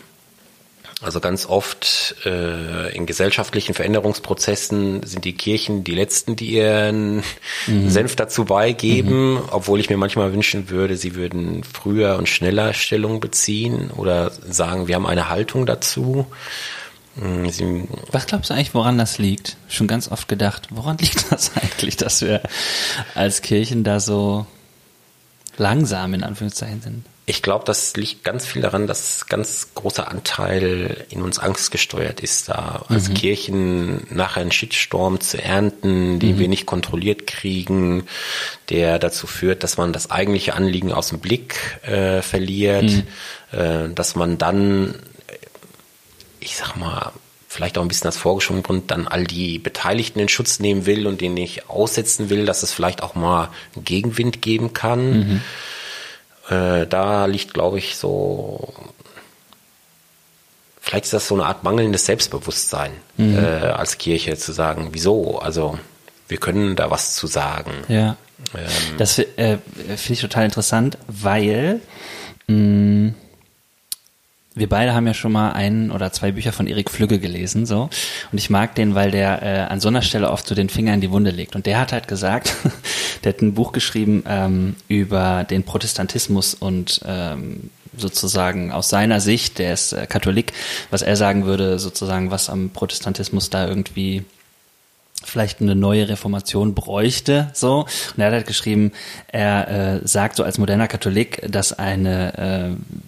also 1.02 1.20
ganz 1.20 1.48
oft 1.48 2.16
äh, 2.26 2.96
in 2.96 3.08
gesellschaftlichen 3.08 3.74
Veränderungsprozessen 3.74 5.04
sind 5.04 5.26
die 5.26 5.34
Kirchen 5.34 5.84
die 5.84 5.96
letzten, 5.96 6.36
die 6.36 6.52
ihren 6.52 7.24
mhm. 7.66 7.90
Senf 7.90 8.16
dazu 8.16 8.46
beigeben, 8.46 9.34
mhm. 9.34 9.42
obwohl 9.50 9.80
ich 9.80 9.90
mir 9.90 9.98
manchmal 9.98 10.32
wünschen 10.32 10.70
würde, 10.70 10.98
sie 10.98 11.16
würden 11.16 11.64
früher 11.64 12.18
und 12.18 12.30
schneller 12.30 12.74
Stellung 12.74 13.20
beziehen 13.20 13.90
oder 13.90 14.32
sagen, 14.32 14.88
wir 14.88 14.96
haben 14.96 15.08
eine 15.08 15.30
Haltung 15.30 15.66
dazu. 15.66 16.28
Mm, 17.16 17.50
sie 17.50 17.88
Was 18.12 18.28
glaubst 18.28 18.52
du 18.52 18.54
eigentlich, 18.54 18.76
woran 18.76 19.00
das 19.00 19.18
liegt? 19.18 19.58
Schon 19.70 19.88
ganz 19.88 20.10
oft 20.12 20.28
gedacht, 20.28 20.68
woran 20.70 20.98
liegt 21.00 21.32
das 21.32 21.58
eigentlich, 21.58 21.98
dass 21.98 22.22
wir 22.22 22.42
als 23.16 23.42
Kirchen 23.42 23.84
da 23.84 24.00
so 24.00 24.46
langsam 25.58 26.14
in 26.14 26.24
Anführungszeichen 26.24 26.82
sind? 26.82 27.06
Ich 27.32 27.42
glaube, 27.42 27.64
das 27.64 27.96
liegt 27.96 28.26
ganz 28.26 28.46
viel 28.46 28.62
daran, 28.62 28.88
dass 28.88 29.26
ganz 29.28 29.70
großer 29.74 30.12
Anteil 30.12 31.06
in 31.10 31.22
uns 31.22 31.40
Angst 31.40 31.72
gesteuert 31.72 32.20
ist, 32.20 32.50
da 32.50 32.84
als 32.90 33.08
mhm. 33.08 33.14
Kirchen 33.14 34.08
nachher 34.10 34.42
einen 34.42 34.52
Shitstorm 34.52 35.22
zu 35.22 35.42
ernten, 35.42 36.20
den 36.20 36.36
mhm. 36.36 36.40
wir 36.40 36.48
nicht 36.50 36.66
kontrolliert 36.66 37.28
kriegen, 37.28 38.04
der 38.68 39.00
dazu 39.00 39.28
führt, 39.28 39.64
dass 39.64 39.78
man 39.78 39.94
das 39.94 40.12
eigentliche 40.12 40.56
Anliegen 40.56 40.92
aus 40.92 41.08
dem 41.08 41.20
Blick 41.20 41.56
äh, 41.84 42.22
verliert, 42.22 42.92
mhm. 42.92 43.58
äh, 43.58 43.88
dass 43.96 44.16
man 44.16 44.38
dann, 44.38 44.96
ich 46.42 46.58
sag 46.58 46.76
mal, 46.76 47.14
vielleicht 47.48 47.78
auch 47.78 47.82
ein 47.82 47.88
bisschen 47.88 48.08
als 48.08 48.18
vorgeschoben 48.18 48.62
Grund, 48.62 48.92
dann 48.92 49.08
all 49.08 49.24
die 49.24 49.58
Beteiligten 49.58 50.20
in 50.20 50.28
Schutz 50.28 50.60
nehmen 50.60 50.86
will 50.86 51.08
und 51.08 51.22
den 51.22 51.34
nicht 51.34 51.70
aussetzen 51.70 52.30
will, 52.30 52.46
dass 52.46 52.62
es 52.62 52.74
vielleicht 52.74 53.02
auch 53.02 53.16
mal 53.16 53.52
einen 53.74 53.86
Gegenwind 53.86 54.42
geben 54.42 54.74
kann. 54.74 55.42
Äh, 56.52 56.86
da 56.88 57.26
liegt, 57.26 57.54
glaube 57.54 57.78
ich, 57.78 57.96
so, 57.96 58.74
vielleicht 60.82 61.06
ist 61.06 61.14
das 61.14 61.28
so 61.28 61.36
eine 61.36 61.46
Art 61.46 61.64
mangelndes 61.64 62.06
Selbstbewusstsein 62.06 62.92
mhm. 63.16 63.38
äh, 63.38 63.68
als 63.68 63.98
Kirche 63.98 64.36
zu 64.36 64.52
sagen, 64.52 64.90
wieso? 64.92 65.40
Also 65.40 65.80
wir 66.28 66.38
können 66.38 66.76
da 66.76 66.92
was 66.92 67.16
zu 67.16 67.28
sagen. 67.28 67.72
Ja. 67.88 68.18
Ähm, 68.54 68.98
das 68.98 69.18
äh, 69.20 69.60
finde 69.76 70.14
ich 70.14 70.22
total 70.22 70.46
interessant, 70.46 70.98
weil 71.08 71.80
mh, 72.48 72.56
mm, 72.56 73.16
wir 74.54 74.68
beide 74.68 74.94
haben 74.94 75.08
ja 75.08 75.14
schon 75.14 75.32
mal 75.32 75.54
ein 75.54 75.92
oder 75.92 76.12
zwei 76.12 76.34
Bücher 76.34 76.52
von 76.52 76.68
Erik 76.68 76.90
Flügge 76.92 77.20
gelesen, 77.20 77.66
so. 77.66 77.90
Und 78.32 78.38
ich 78.38 78.50
mag 78.50 78.76
den, 78.76 78.96
weil 78.96 79.12
der 79.12 79.42
äh, 79.42 79.60
an 79.72 79.80
so 79.80 79.88
einer 79.88 80.02
Stelle 80.02 80.30
oft 80.30 80.46
so 80.46 80.56
den 80.56 80.70
Finger 80.70 80.94
in 80.94 81.00
die 81.00 81.12
Wunde 81.12 81.32
legt. 81.32 81.56
Und 81.56 81.66
der 81.66 81.80
hat 81.80 81.94
halt 81.94 82.10
gesagt, 82.10 82.54
der 83.24 83.34
hat 83.34 83.42
ein 83.42 83.54
Buch 83.54 83.72
geschrieben 83.72 84.24
ähm, 84.28 84.76
über 84.90 85.46
den 85.46 85.64
Protestantismus 85.64 86.54
und 86.54 87.00
ähm, 87.06 87.70
sozusagen 87.96 88.72
aus 88.72 88.90
seiner 88.90 89.22
Sicht, 89.22 89.58
der 89.58 89.74
ist 89.74 89.94
äh, 89.94 90.06
Katholik, 90.06 90.52
was 90.90 91.02
er 91.02 91.16
sagen 91.16 91.46
würde, 91.46 91.80
sozusagen, 91.80 92.30
was 92.30 92.50
am 92.50 92.72
Protestantismus 92.72 93.50
da 93.50 93.68
irgendwie 93.68 94.26
vielleicht 95.24 95.62
eine 95.62 95.76
neue 95.76 96.10
Reformation 96.10 96.74
bräuchte, 96.74 97.52
so. 97.54 97.86
Und 98.16 98.20
er 98.20 98.28
hat 98.28 98.34
halt 98.34 98.48
geschrieben, 98.48 98.92
er 99.28 100.02
äh, 100.02 100.08
sagt 100.08 100.36
so 100.36 100.44
als 100.44 100.58
moderner 100.58 100.88
Katholik, 100.88 101.42
dass 101.50 101.78
eine 101.78 102.76
äh, 102.78 103.00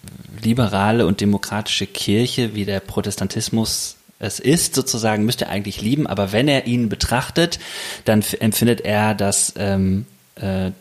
liberale 0.43 1.05
und 1.05 1.21
demokratische 1.21 1.87
Kirche, 1.87 2.55
wie 2.55 2.65
der 2.65 2.79
Protestantismus 2.79 3.97
es 4.19 4.39
ist, 4.39 4.75
sozusagen, 4.75 5.25
müsste 5.25 5.45
er 5.45 5.51
eigentlich 5.51 5.81
lieben, 5.81 6.07
aber 6.07 6.31
wenn 6.31 6.47
er 6.47 6.65
ihn 6.65 6.89
betrachtet, 6.89 7.59
dann 8.05 8.23
empfindet 8.39 8.81
er 8.81 9.15
das 9.15 9.53
ähm, 9.57 10.05
äh, 10.35 10.71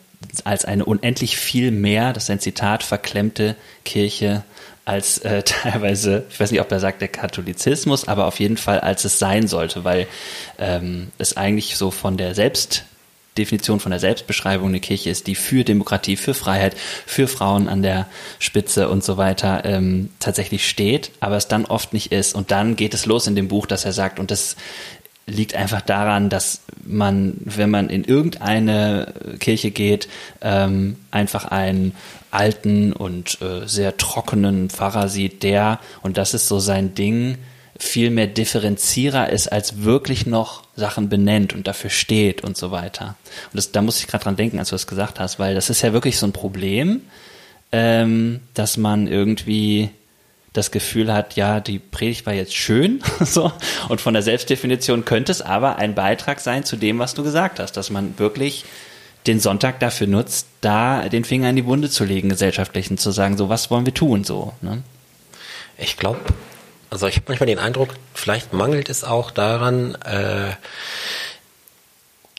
als 0.45 0.65
eine 0.65 0.85
unendlich 0.85 1.37
viel 1.37 1.71
mehr, 1.71 2.13
das 2.13 2.23
ist 2.23 2.29
ein 2.29 2.39
Zitat, 2.39 2.83
verklemmte 2.83 3.55
Kirche 3.83 4.43
als 4.85 5.17
äh, 5.19 5.43
teilweise, 5.45 6.23
ich 6.29 6.39
weiß 6.39 6.51
nicht, 6.51 6.61
ob 6.61 6.71
er 6.71 6.79
sagt 6.79 7.01
der 7.01 7.07
Katholizismus, 7.09 8.07
aber 8.07 8.27
auf 8.27 8.39
jeden 8.39 8.57
Fall 8.57 8.79
als 8.79 9.05
es 9.05 9.19
sein 9.19 9.47
sollte, 9.47 9.83
weil 9.83 10.07
ähm, 10.57 11.11
es 11.17 11.37
eigentlich 11.37 11.75
so 11.75 11.91
von 11.91 12.17
der 12.17 12.35
Selbst 12.35 12.85
Definition 13.37 13.79
von 13.79 13.91
der 13.91 13.99
Selbstbeschreibung 13.99 14.69
eine 14.69 14.79
Kirche 14.79 15.09
ist, 15.09 15.27
die 15.27 15.35
für 15.35 15.63
Demokratie, 15.63 16.15
für 16.15 16.33
Freiheit, 16.33 16.75
für 17.05 17.27
Frauen 17.27 17.67
an 17.67 17.81
der 17.81 18.07
Spitze 18.39 18.89
und 18.89 19.03
so 19.03 19.17
weiter 19.17 19.65
ähm, 19.65 20.09
tatsächlich 20.19 20.67
steht, 20.67 21.11
aber 21.19 21.37
es 21.37 21.47
dann 21.47 21.65
oft 21.65 21.93
nicht 21.93 22.11
ist. 22.11 22.35
Und 22.35 22.51
dann 22.51 22.75
geht 22.75 22.93
es 22.93 23.05
los 23.05 23.27
in 23.27 23.35
dem 23.35 23.47
Buch, 23.47 23.65
dass 23.65 23.85
er 23.85 23.93
sagt, 23.93 24.19
und 24.19 24.31
das 24.31 24.55
liegt 25.25 25.55
einfach 25.55 25.81
daran, 25.81 26.29
dass 26.29 26.61
man, 26.83 27.35
wenn 27.39 27.69
man 27.69 27.89
in 27.89 28.03
irgendeine 28.03 29.13
Kirche 29.39 29.71
geht, 29.71 30.09
ähm, 30.41 30.97
einfach 31.11 31.45
einen 31.45 31.95
alten 32.29 32.93
und 32.93 33.41
äh, 33.41 33.67
sehr 33.67 33.95
trockenen 33.97 34.69
Pfarrer 34.69 35.07
sieht, 35.07 35.43
der, 35.43 35.79
und 36.01 36.17
das 36.17 36.33
ist 36.33 36.47
so 36.47 36.59
sein 36.59 36.93
Ding, 36.93 37.37
viel 37.77 38.09
mehr 38.09 38.27
Differenzierer 38.27 39.29
ist, 39.29 39.47
als 39.47 39.83
wirklich 39.83 40.25
noch 40.25 40.63
Sachen 40.75 41.09
benennt 41.09 41.53
und 41.53 41.67
dafür 41.67 41.89
steht 41.89 42.43
und 42.43 42.55
so 42.55 42.71
weiter. 42.71 43.15
Und 43.51 43.55
das, 43.55 43.71
da 43.71 43.81
muss 43.81 43.99
ich 43.99 44.07
gerade 44.07 44.23
dran 44.23 44.35
denken, 44.35 44.59
als 44.59 44.69
du 44.69 44.75
das 44.75 44.87
gesagt 44.87 45.19
hast, 45.19 45.39
weil 45.39 45.55
das 45.55 45.69
ist 45.69 45.81
ja 45.81 45.93
wirklich 45.93 46.17
so 46.17 46.27
ein 46.27 46.33
Problem, 46.33 47.01
ähm, 47.71 48.41
dass 48.53 48.77
man 48.77 49.07
irgendwie 49.07 49.89
das 50.53 50.69
Gefühl 50.69 51.11
hat, 51.11 51.35
ja, 51.35 51.59
die 51.59 51.79
Predigt 51.79 52.27
war 52.27 52.33
jetzt 52.33 52.55
schön, 52.55 53.01
so, 53.19 53.51
und 53.89 54.01
von 54.01 54.13
der 54.13 54.21
Selbstdefinition 54.21 55.03
könnte 55.03 55.31
es 55.31 55.41
aber 55.41 55.77
ein 55.77 55.95
Beitrag 55.95 56.39
sein 56.39 56.63
zu 56.63 56.75
dem, 56.75 56.99
was 56.99 57.15
du 57.15 57.23
gesagt 57.23 57.59
hast, 57.59 57.75
dass 57.75 57.89
man 57.89 58.19
wirklich 58.19 58.65
den 59.25 59.39
Sonntag 59.39 59.79
dafür 59.79 60.05
nutzt, 60.05 60.47
da 60.61 61.09
den 61.09 61.23
Finger 61.23 61.49
in 61.49 61.55
die 61.55 61.65
Wunde 61.65 61.89
zu 61.89 62.03
legen, 62.03 62.29
gesellschaftlichen, 62.29 62.97
zu 62.99 63.11
sagen, 63.11 63.37
so, 63.37 63.49
was 63.49 63.71
wollen 63.71 63.85
wir 63.85 63.93
tun, 63.93 64.23
so, 64.23 64.53
ne? 64.61 64.83
Ich 65.77 65.97
glaube, 65.97 66.19
also 66.93 67.07
ich 67.07 67.15
habe 67.15 67.25
manchmal 67.27 67.47
den 67.47 67.57
Eindruck, 67.57 67.89
vielleicht 68.13 68.53
mangelt 68.53 68.87
es 68.87 69.03
auch 69.03 69.31
daran, 69.31 69.95
äh, 69.95 70.51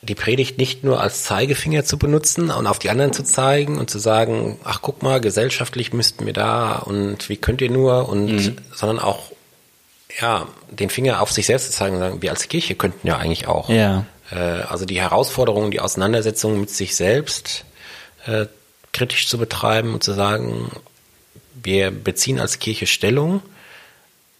die 0.01 0.15
Predigt 0.15 0.57
nicht 0.57 0.83
nur 0.83 1.01
als 1.01 1.23
Zeigefinger 1.23 1.83
zu 1.83 1.97
benutzen 1.97 2.51
und 2.51 2.65
auf 2.65 2.79
die 2.79 2.89
anderen 2.89 3.11
zu 3.11 3.23
zeigen 3.23 3.77
und 3.77 3.89
zu 3.89 3.99
sagen, 3.99 4.57
ach 4.63 4.79
guck 4.81 5.03
mal, 5.03 5.19
gesellschaftlich 5.19 5.91
müssten 5.91 6.25
wir 6.25 6.31
da 6.31 6.77
und 6.77 7.27
wie 7.27 7.35
könnt 7.35 7.59
ihr 7.61 7.69
nur 7.69 8.07
und 8.07 8.27
mhm. 8.27 8.57
sondern 8.73 8.99
auch 8.99 9.31
ja 10.21 10.47
den 10.71 10.89
Finger 10.89 11.21
auf 11.21 11.33
sich 11.33 11.47
selbst 11.47 11.65
zu 11.65 11.71
zeigen 11.73 11.95
und 11.95 12.01
sagen, 12.01 12.21
wir 12.21 12.31
als 12.31 12.47
Kirche 12.47 12.75
könnten 12.75 13.05
ja 13.05 13.17
eigentlich 13.17 13.47
auch. 13.47 13.67
Ja. 13.67 14.05
Äh, 14.31 14.37
also 14.37 14.85
die 14.85 15.01
Herausforderungen, 15.01 15.71
die 15.71 15.81
Auseinandersetzungen 15.81 16.61
mit 16.61 16.69
sich 16.69 16.95
selbst 16.95 17.65
äh, 18.25 18.45
kritisch 18.93 19.27
zu 19.27 19.37
betreiben 19.37 19.93
und 19.93 20.01
zu 20.01 20.13
sagen, 20.13 20.71
wir 21.61 21.91
beziehen 21.91 22.39
als 22.39 22.59
Kirche 22.59 22.87
Stellung 22.87 23.41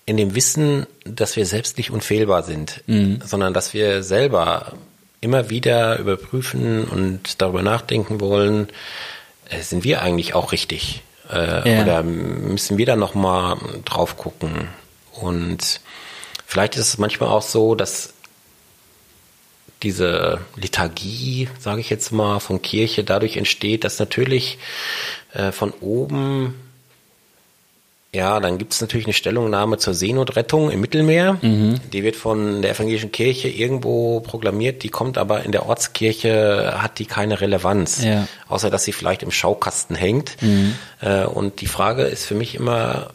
in 0.06 0.18
dem 0.18 0.36
Wissen, 0.36 0.86
dass 1.04 1.36
wir 1.36 1.46
selbst 1.46 1.78
nicht 1.78 1.92
unfehlbar 1.92 2.44
sind, 2.44 2.84
mhm. 2.88 3.22
sondern 3.26 3.54
dass 3.54 3.74
wir 3.74 4.04
selber 4.04 4.74
immer 5.22 5.50
wieder 5.50 5.98
überprüfen 5.98 6.86
und 6.86 7.42
darüber 7.42 7.64
nachdenken 7.64 8.22
wollen, 8.22 8.68
äh, 9.50 9.62
sind 9.62 9.84
wir 9.84 10.02
eigentlich 10.02 10.36
auch 10.36 10.52
richtig? 10.52 11.02
Äh, 11.32 11.76
ja. 11.78 11.82
Oder 11.82 12.04
müssen 12.04 12.78
wir 12.78 12.86
da 12.86 12.96
nochmal 12.96 13.58
drauf 13.86 14.18
gucken? 14.18 14.68
Und 15.14 15.82
vielleicht 16.46 16.76
ist 16.76 16.90
es 16.90 16.98
manchmal 17.00 17.30
auch 17.30 17.42
so, 17.42 17.74
dass 17.74 18.14
diese 19.82 20.40
Liturgie, 20.56 21.50
sage 21.60 21.82
ich 21.82 21.90
jetzt 21.90 22.12
mal, 22.12 22.40
von 22.40 22.62
Kirche 22.62 23.04
dadurch 23.04 23.38
entsteht, 23.38 23.84
dass 23.84 24.00
natürlich 24.00 24.60
äh, 25.34 25.52
von 25.52 25.72
oben 25.82 26.56
ja, 28.16 28.40
dann 28.40 28.58
gibt 28.58 28.74
es 28.74 28.80
natürlich 28.80 29.06
eine 29.06 29.14
Stellungnahme 29.14 29.78
zur 29.78 29.94
Seenotrettung 29.94 30.72
im 30.72 30.80
Mittelmeer. 30.80 31.38
Mhm. 31.42 31.82
Die 31.92 32.04
wird 32.04 32.16
von 32.16 32.62
der 32.62 32.72
evangelischen 32.72 33.12
Kirche 33.12 33.50
irgendwo 33.50 34.22
proklamiert, 34.22 34.84
die 34.84 34.90
kommt 34.90 35.18
aber 35.18 35.44
in 35.44 35.52
der 35.52 35.66
Ortskirche, 35.68 36.76
hat 36.82 36.98
die 37.00 37.06
keine 37.06 37.42
Relevanz, 37.42 38.04
ja. 38.04 38.26
außer 38.48 38.70
dass 38.70 38.86
sie 38.86 38.94
vielleicht 38.94 39.22
im 39.22 39.32
Schaukasten 39.32 39.98
hängt. 39.98 40.42
Mhm. 40.42 40.76
Äh, 41.02 41.26
und 41.26 41.60
die 41.60 41.68
Frage 41.68 42.04
ist 42.04 42.26
für 42.26 42.36
mich 42.36 42.56
immer, 42.56 43.10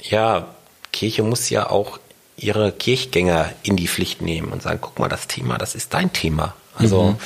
ja, 0.00 0.48
Kirche 0.90 1.22
muss 1.22 1.48
ja 1.48 1.70
auch 1.70 2.00
ihre 2.36 2.72
Kirchgänger 2.72 3.52
in 3.62 3.76
die 3.76 3.86
Pflicht 3.86 4.22
nehmen 4.22 4.52
und 4.52 4.62
sagen, 4.62 4.80
guck 4.82 4.98
mal, 4.98 5.08
das 5.08 5.28
Thema, 5.28 5.56
das 5.56 5.76
ist 5.76 5.94
dein 5.94 6.12
Thema. 6.12 6.54
Also 6.74 7.02
mhm. 7.02 7.16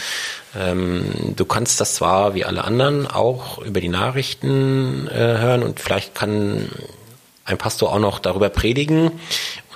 ähm, 0.59 1.35
du 1.37 1.45
kannst 1.45 1.81
das 1.81 1.95
zwar 1.95 2.35
wie 2.35 2.45
alle 2.45 2.65
anderen 2.65 3.07
auch 3.07 3.59
über 3.59 3.81
die 3.81 3.89
Nachrichten 3.89 5.09
äh, 5.09 5.15
hören 5.15 5.63
und 5.63 5.81
vielleicht 5.81 6.15
kann 6.15 6.69
ein 7.45 7.59
Pastor 7.59 7.93
auch 7.93 8.01
noch 8.01 8.19
darüber 8.19 8.49
predigen 8.49 9.13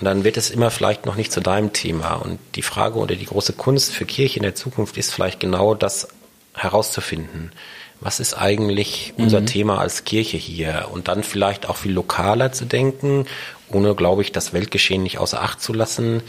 und 0.00 0.04
dann 0.04 0.24
wird 0.24 0.36
es 0.36 0.50
immer 0.50 0.70
vielleicht 0.70 1.06
noch 1.06 1.14
nicht 1.14 1.30
zu 1.30 1.40
deinem 1.40 1.72
Thema. 1.72 2.14
Und 2.14 2.38
die 2.56 2.62
Frage 2.62 2.98
oder 2.98 3.14
die 3.14 3.26
große 3.26 3.52
Kunst 3.52 3.92
für 3.92 4.06
Kirche 4.06 4.38
in 4.38 4.42
der 4.42 4.54
Zukunft 4.54 4.96
ist 4.96 5.12
vielleicht 5.12 5.38
genau 5.40 5.74
das 5.74 6.08
herauszufinden. 6.54 7.52
Was 8.00 8.18
ist 8.18 8.34
eigentlich 8.34 9.12
unser 9.18 9.42
mhm. 9.42 9.46
Thema 9.46 9.78
als 9.78 10.04
Kirche 10.04 10.38
hier? 10.38 10.88
Und 10.90 11.08
dann 11.08 11.22
vielleicht 11.22 11.68
auch 11.68 11.76
viel 11.76 11.92
lokaler 11.92 12.50
zu 12.50 12.64
denken 12.64 13.26
ohne, 13.72 13.94
glaube 13.94 14.22
ich, 14.22 14.32
das 14.32 14.52
Weltgeschehen 14.52 15.02
nicht 15.02 15.18
außer 15.18 15.40
Acht 15.42 15.62
zu 15.62 15.72
lassen. 15.72 16.22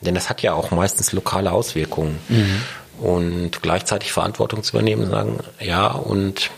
Denn 0.00 0.14
das 0.14 0.30
hat 0.30 0.40
ja 0.40 0.54
auch 0.54 0.70
meistens 0.70 1.12
lokale 1.12 1.52
Auswirkungen. 1.52 2.18
Mhm 2.28 2.62
und 3.00 3.62
gleichzeitig 3.62 4.12
Verantwortung 4.12 4.62
zu 4.62 4.76
übernehmen 4.76 5.04
und 5.04 5.10
sagen, 5.10 5.38
ja, 5.60 5.88
und 5.88 6.50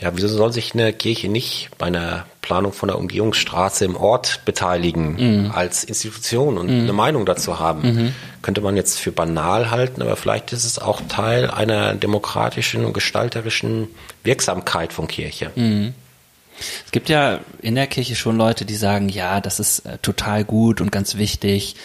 ja, 0.00 0.10
wieso 0.14 0.28
soll 0.28 0.52
sich 0.52 0.72
eine 0.72 0.92
Kirche 0.92 1.28
nicht 1.28 1.70
bei 1.76 1.86
einer 1.86 2.24
Planung 2.40 2.72
von 2.72 2.88
der 2.88 2.98
Umgehungsstraße 2.98 3.84
im 3.84 3.96
Ort 3.96 4.40
beteiligen 4.46 5.44
mhm. 5.44 5.50
als 5.50 5.84
Institution 5.84 6.56
und 6.56 6.70
mhm. 6.70 6.82
eine 6.82 6.92
Meinung 6.92 7.26
dazu 7.26 7.58
haben? 7.58 7.82
Mhm. 7.82 8.14
Könnte 8.40 8.62
man 8.62 8.76
jetzt 8.76 8.98
für 8.98 9.12
banal 9.12 9.70
halten, 9.70 10.00
aber 10.00 10.16
vielleicht 10.16 10.52
ist 10.54 10.64
es 10.64 10.78
auch 10.78 11.02
Teil 11.08 11.50
einer 11.50 11.94
demokratischen 11.94 12.86
und 12.86 12.94
gestalterischen 12.94 13.88
Wirksamkeit 14.24 14.94
von 14.94 15.06
Kirche. 15.06 15.50
Mhm. 15.54 15.92
Es 16.84 16.92
gibt 16.92 17.08
ja 17.08 17.40
in 17.62 17.74
der 17.74 17.86
Kirche 17.86 18.16
schon 18.16 18.36
Leute, 18.36 18.64
die 18.64 18.74
sagen, 18.74 19.08
ja, 19.08 19.40
das 19.40 19.60
ist 19.60 19.80
äh, 19.80 19.98
total 19.98 20.44
gut 20.44 20.80
und 20.80 20.92
ganz 20.92 21.16
wichtig. 21.16 21.76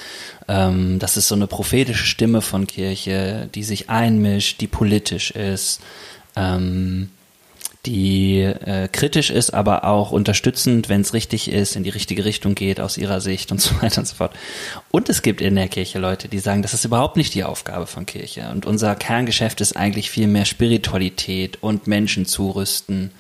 Ähm, 0.47 0.99
das 0.99 1.17
ist 1.17 1.27
so 1.27 1.36
eine 1.36 1.47
prophetische 1.47 2.05
Stimme 2.05 2.41
von 2.41 2.67
Kirche, 2.67 3.49
die 3.53 3.63
sich 3.63 3.89
einmischt, 3.89 4.62
die 4.62 4.67
politisch 4.67 5.31
ist. 5.31 5.81
Ähm, 6.36 7.10
die 7.86 8.39
äh, 8.41 8.88
kritisch 8.91 9.29
ist, 9.29 9.53
aber 9.53 9.84
auch 9.86 10.12
unterstützend, 10.12 10.89
wenn 10.89 11.01
es 11.01 11.13
richtig 11.13 11.51
ist, 11.51 11.75
in 11.75 11.84
die 11.84 11.89
richtige 11.89 12.25
Richtung 12.25 12.55
geht 12.55 12.79
aus 12.79 12.97
ihrer 12.97 13.21
Sicht 13.21 13.51
und 13.51 13.62
so 13.62 13.79
weiter 13.81 13.99
und 13.99 14.08
so 14.08 14.15
fort. 14.15 14.34
Und 14.91 15.10
es 15.10 15.21
gibt 15.21 15.41
in 15.41 15.55
der 15.55 15.67
Kirche 15.67 15.99
Leute, 15.99 16.27
die 16.27 16.39
sagen, 16.39 16.62
das 16.62 16.73
ist 16.73 16.86
überhaupt 16.86 17.17
nicht 17.17 17.34
die 17.34 17.43
Aufgabe 17.43 17.86
von 17.86 18.05
Kirche. 18.05 18.49
Und 18.51 18.65
unser 18.65 18.95
Kerngeschäft 18.95 19.62
ist 19.62 19.75
eigentlich 19.75 20.10
viel 20.10 20.27
mehr 20.27 20.45
Spiritualität 20.45 21.62
und 21.62 21.88
Menschen 21.88 22.25
zurüsten 22.25 23.12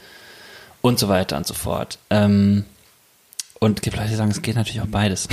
und 0.81 0.99
so 0.99 1.07
weiter 1.07 1.37
und 1.37 1.47
so 1.47 1.53
fort. 1.53 1.99
Ähm, 2.09 2.65
und 3.59 3.79
es 3.79 3.81
gibt 3.83 3.95
Leute, 3.95 4.09
die 4.09 4.15
sagen, 4.15 4.31
es 4.31 4.41
geht 4.41 4.55
natürlich 4.55 4.81
auch 4.81 4.87
beides. 4.87 5.27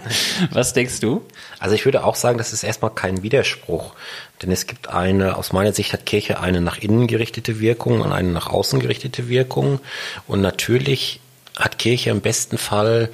Was 0.50 0.72
denkst 0.74 1.00
du? 1.00 1.22
Also 1.58 1.74
ich 1.74 1.84
würde 1.84 2.04
auch 2.04 2.16
sagen, 2.16 2.38
das 2.38 2.52
ist 2.52 2.62
erstmal 2.62 2.94
kein 2.94 3.22
Widerspruch. 3.22 3.94
Denn 4.42 4.52
es 4.52 4.66
gibt 4.66 4.88
eine, 4.88 5.36
aus 5.36 5.52
meiner 5.52 5.72
Sicht 5.72 5.92
hat 5.92 6.04
Kirche 6.04 6.38
eine 6.38 6.60
nach 6.60 6.78
innen 6.78 7.06
gerichtete 7.06 7.60
Wirkung 7.60 8.02
und 8.02 8.12
eine 8.12 8.28
nach 8.28 8.46
außen 8.48 8.78
gerichtete 8.78 9.28
Wirkung. 9.28 9.80
Und 10.26 10.42
natürlich 10.42 11.20
hat 11.58 11.78
Kirche 11.78 12.10
im 12.10 12.20
besten 12.20 12.58
Fall 12.58 13.10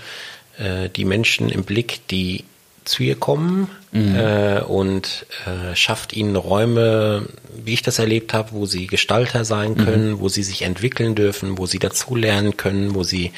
äh, 0.58 0.88
die 0.88 1.04
Menschen 1.04 1.50
im 1.50 1.64
Blick, 1.64 2.06
die 2.08 2.44
zu 2.88 3.02
ihr 3.02 3.14
kommen 3.14 3.68
mhm. 3.92 4.16
äh, 4.16 4.60
und 4.60 5.26
äh, 5.46 5.76
schafft 5.76 6.12
ihnen 6.12 6.36
Räume, 6.36 7.26
wie 7.64 7.74
ich 7.74 7.82
das 7.82 7.98
erlebt 7.98 8.32
habe, 8.32 8.52
wo 8.52 8.66
sie 8.66 8.86
Gestalter 8.86 9.44
sein 9.44 9.72
mhm. 9.72 9.76
können, 9.76 10.10
mhm. 10.12 10.20
wo 10.20 10.28
sie 10.28 10.42
sich 10.42 10.62
entwickeln 10.62 11.14
dürfen, 11.14 11.58
wo 11.58 11.66
sie 11.66 11.78
dazulernen 11.78 12.56
können, 12.56 12.94
wo 12.94 13.02
sie 13.02 13.32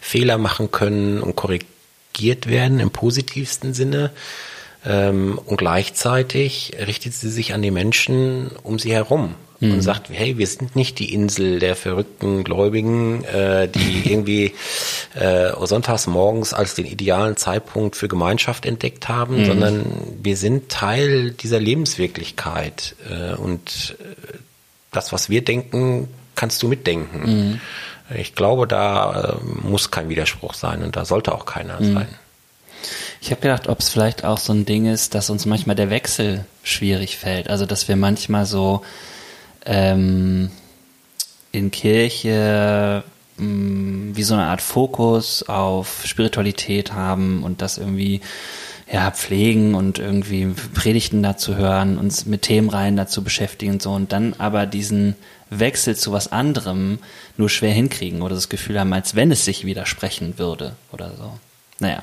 Fehler 0.00 0.38
machen 0.38 0.70
können 0.70 1.20
und 1.20 1.36
korrigiert 1.36 2.46
werden 2.46 2.80
im 2.80 2.90
positivsten 2.90 3.74
Sinne. 3.74 4.10
Ähm, 4.84 5.38
und 5.44 5.56
gleichzeitig 5.56 6.72
richtet 6.86 7.14
sie 7.14 7.30
sich 7.30 7.54
an 7.54 7.62
die 7.62 7.70
Menschen 7.70 8.50
um 8.62 8.78
sie 8.78 8.92
herum 8.92 9.34
mhm. 9.62 9.74
und 9.74 9.80
sagt, 9.82 10.08
hey, 10.10 10.38
wir 10.38 10.46
sind 10.46 10.76
nicht 10.76 10.98
die 10.98 11.14
Insel 11.14 11.58
der 11.58 11.76
verrückten 11.76 12.44
Gläubigen, 12.44 13.24
äh, 13.24 13.68
die 13.68 14.02
irgendwie 14.12 14.54
äh, 15.14 15.52
sonntags 15.64 16.06
morgens 16.06 16.52
als 16.52 16.74
den 16.74 16.86
idealen 16.86 17.36
Zeitpunkt 17.36 17.96
für 17.96 18.08
Gemeinschaft 18.08 18.66
entdeckt 18.66 19.08
haben, 19.08 19.42
mhm. 19.42 19.46
sondern 19.46 19.84
wir 20.22 20.36
sind 20.36 20.68
Teil 20.68 21.30
dieser 21.30 21.60
Lebenswirklichkeit 21.60 22.96
äh, 23.08 23.34
und 23.34 23.96
äh, 24.00 24.36
das, 24.90 25.12
was 25.12 25.30
wir 25.30 25.42
denken, 25.42 26.08
kannst 26.34 26.62
du 26.62 26.68
mitdenken. 26.68 27.22
Mhm. 27.24 27.60
Ich 28.14 28.34
glaube, 28.34 28.66
da 28.66 29.38
äh, 29.40 29.66
muss 29.66 29.90
kein 29.90 30.08
Widerspruch 30.08 30.54
sein 30.54 30.82
und 30.82 30.96
da 30.96 31.04
sollte 31.04 31.32
auch 31.34 31.46
keiner 31.46 31.80
mhm. 31.80 31.94
sein. 31.94 32.08
Ich 33.22 33.30
habe 33.30 33.40
gedacht, 33.40 33.68
ob 33.68 33.78
es 33.78 33.88
vielleicht 33.88 34.24
auch 34.24 34.38
so 34.38 34.52
ein 34.52 34.64
Ding 34.64 34.86
ist, 34.86 35.14
dass 35.14 35.30
uns 35.30 35.46
manchmal 35.46 35.76
der 35.76 35.90
Wechsel 35.90 36.44
schwierig 36.64 37.16
fällt. 37.16 37.48
Also 37.48 37.66
dass 37.66 37.86
wir 37.86 37.94
manchmal 37.94 38.46
so 38.46 38.82
ähm, 39.64 40.50
in 41.52 41.70
Kirche 41.70 43.04
mh, 43.36 43.46
mm, 43.46 44.16
wie 44.16 44.22
so 44.24 44.34
eine 44.34 44.46
Art 44.46 44.60
Fokus 44.60 45.44
auf 45.44 46.02
Spiritualität 46.04 46.94
haben 46.94 47.44
und 47.44 47.62
das 47.62 47.78
irgendwie 47.78 48.22
ja, 48.92 49.12
pflegen 49.12 49.76
und 49.76 50.00
irgendwie 50.00 50.46
Predigten 50.74 51.22
dazu 51.22 51.54
hören, 51.54 51.98
uns 51.98 52.26
mit 52.26 52.42
Themenreihen 52.42 52.96
dazu 52.96 53.22
beschäftigen 53.22 53.74
und 53.74 53.82
so 53.82 53.92
und 53.92 54.10
dann 54.10 54.34
aber 54.38 54.66
diesen 54.66 55.14
Wechsel 55.48 55.94
zu 55.94 56.10
was 56.10 56.32
anderem 56.32 56.98
nur 57.36 57.48
schwer 57.48 57.72
hinkriegen 57.72 58.20
oder 58.20 58.34
das 58.34 58.48
Gefühl 58.48 58.80
haben, 58.80 58.92
als 58.92 59.14
wenn 59.14 59.30
es 59.30 59.44
sich 59.44 59.64
widersprechen 59.64 60.38
würde 60.38 60.74
oder 60.90 61.12
so. 61.16 61.38
Naja, 61.78 62.02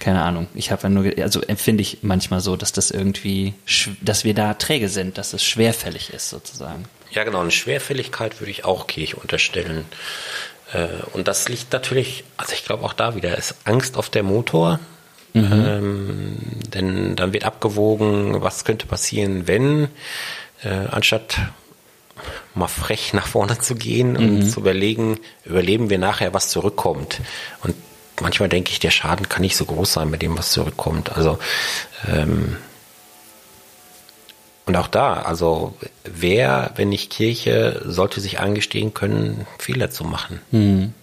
keine 0.00 0.22
Ahnung. 0.22 0.48
Ich 0.54 0.72
habe 0.72 0.84
ja 0.84 0.88
nur, 0.88 1.12
also 1.18 1.40
empfinde 1.42 1.82
ich 1.82 1.98
manchmal 2.02 2.40
so, 2.40 2.56
dass 2.56 2.72
das 2.72 2.90
irgendwie, 2.90 3.54
dass 4.00 4.24
wir 4.24 4.34
da 4.34 4.54
träge 4.54 4.88
sind, 4.88 5.16
dass 5.16 5.32
es 5.32 5.44
schwerfällig 5.44 6.12
ist 6.12 6.28
sozusagen. 6.28 6.84
Ja, 7.10 7.24
genau. 7.24 7.40
Eine 7.40 7.50
Schwerfälligkeit 7.50 8.40
würde 8.40 8.50
ich 8.50 8.64
auch 8.64 8.86
Kirche 8.86 9.16
unterstellen. 9.16 9.84
Äh, 10.72 10.88
und 11.12 11.28
das 11.28 11.48
liegt 11.48 11.72
natürlich, 11.72 12.24
also 12.36 12.52
ich 12.52 12.64
glaube 12.64 12.84
auch 12.84 12.94
da 12.94 13.14
wieder, 13.14 13.36
ist 13.36 13.54
Angst 13.64 13.96
auf 13.96 14.10
der 14.10 14.22
Motor. 14.22 14.80
Mhm. 15.34 15.64
Ähm, 15.66 16.38
denn 16.74 17.16
dann 17.16 17.32
wird 17.32 17.44
abgewogen, 17.44 18.42
was 18.42 18.64
könnte 18.64 18.86
passieren, 18.86 19.46
wenn, 19.46 19.88
äh, 20.62 20.88
anstatt 20.90 21.38
mal 22.54 22.68
frech 22.68 23.14
nach 23.14 23.26
vorne 23.26 23.58
zu 23.58 23.74
gehen 23.74 24.16
und 24.16 24.40
mhm. 24.40 24.48
zu 24.48 24.60
überlegen, 24.60 25.18
überleben 25.44 25.90
wir 25.90 25.98
nachher, 25.98 26.34
was 26.34 26.48
zurückkommt. 26.48 27.20
Und 27.62 27.74
manchmal 28.20 28.48
denke 28.48 28.70
ich, 28.70 28.80
der 28.80 28.90
Schaden 28.90 29.28
kann 29.28 29.42
nicht 29.42 29.56
so 29.56 29.64
groß 29.64 29.92
sein 29.92 30.10
mit 30.10 30.22
dem, 30.22 30.36
was 30.36 30.52
zurückkommt. 30.52 31.16
Also 31.16 31.38
ähm, 32.08 32.56
und 34.64 34.76
auch 34.76 34.86
da, 34.86 35.14
also 35.22 35.74
wer, 36.04 36.72
wenn 36.76 36.88
nicht 36.88 37.10
Kirche, 37.10 37.82
sollte 37.84 38.20
sich 38.20 38.38
eingestehen 38.38 38.94
können, 38.94 39.46
Fehler 39.58 39.90
zu 39.90 40.04
machen. 40.04 40.40
Hm. 40.50 40.94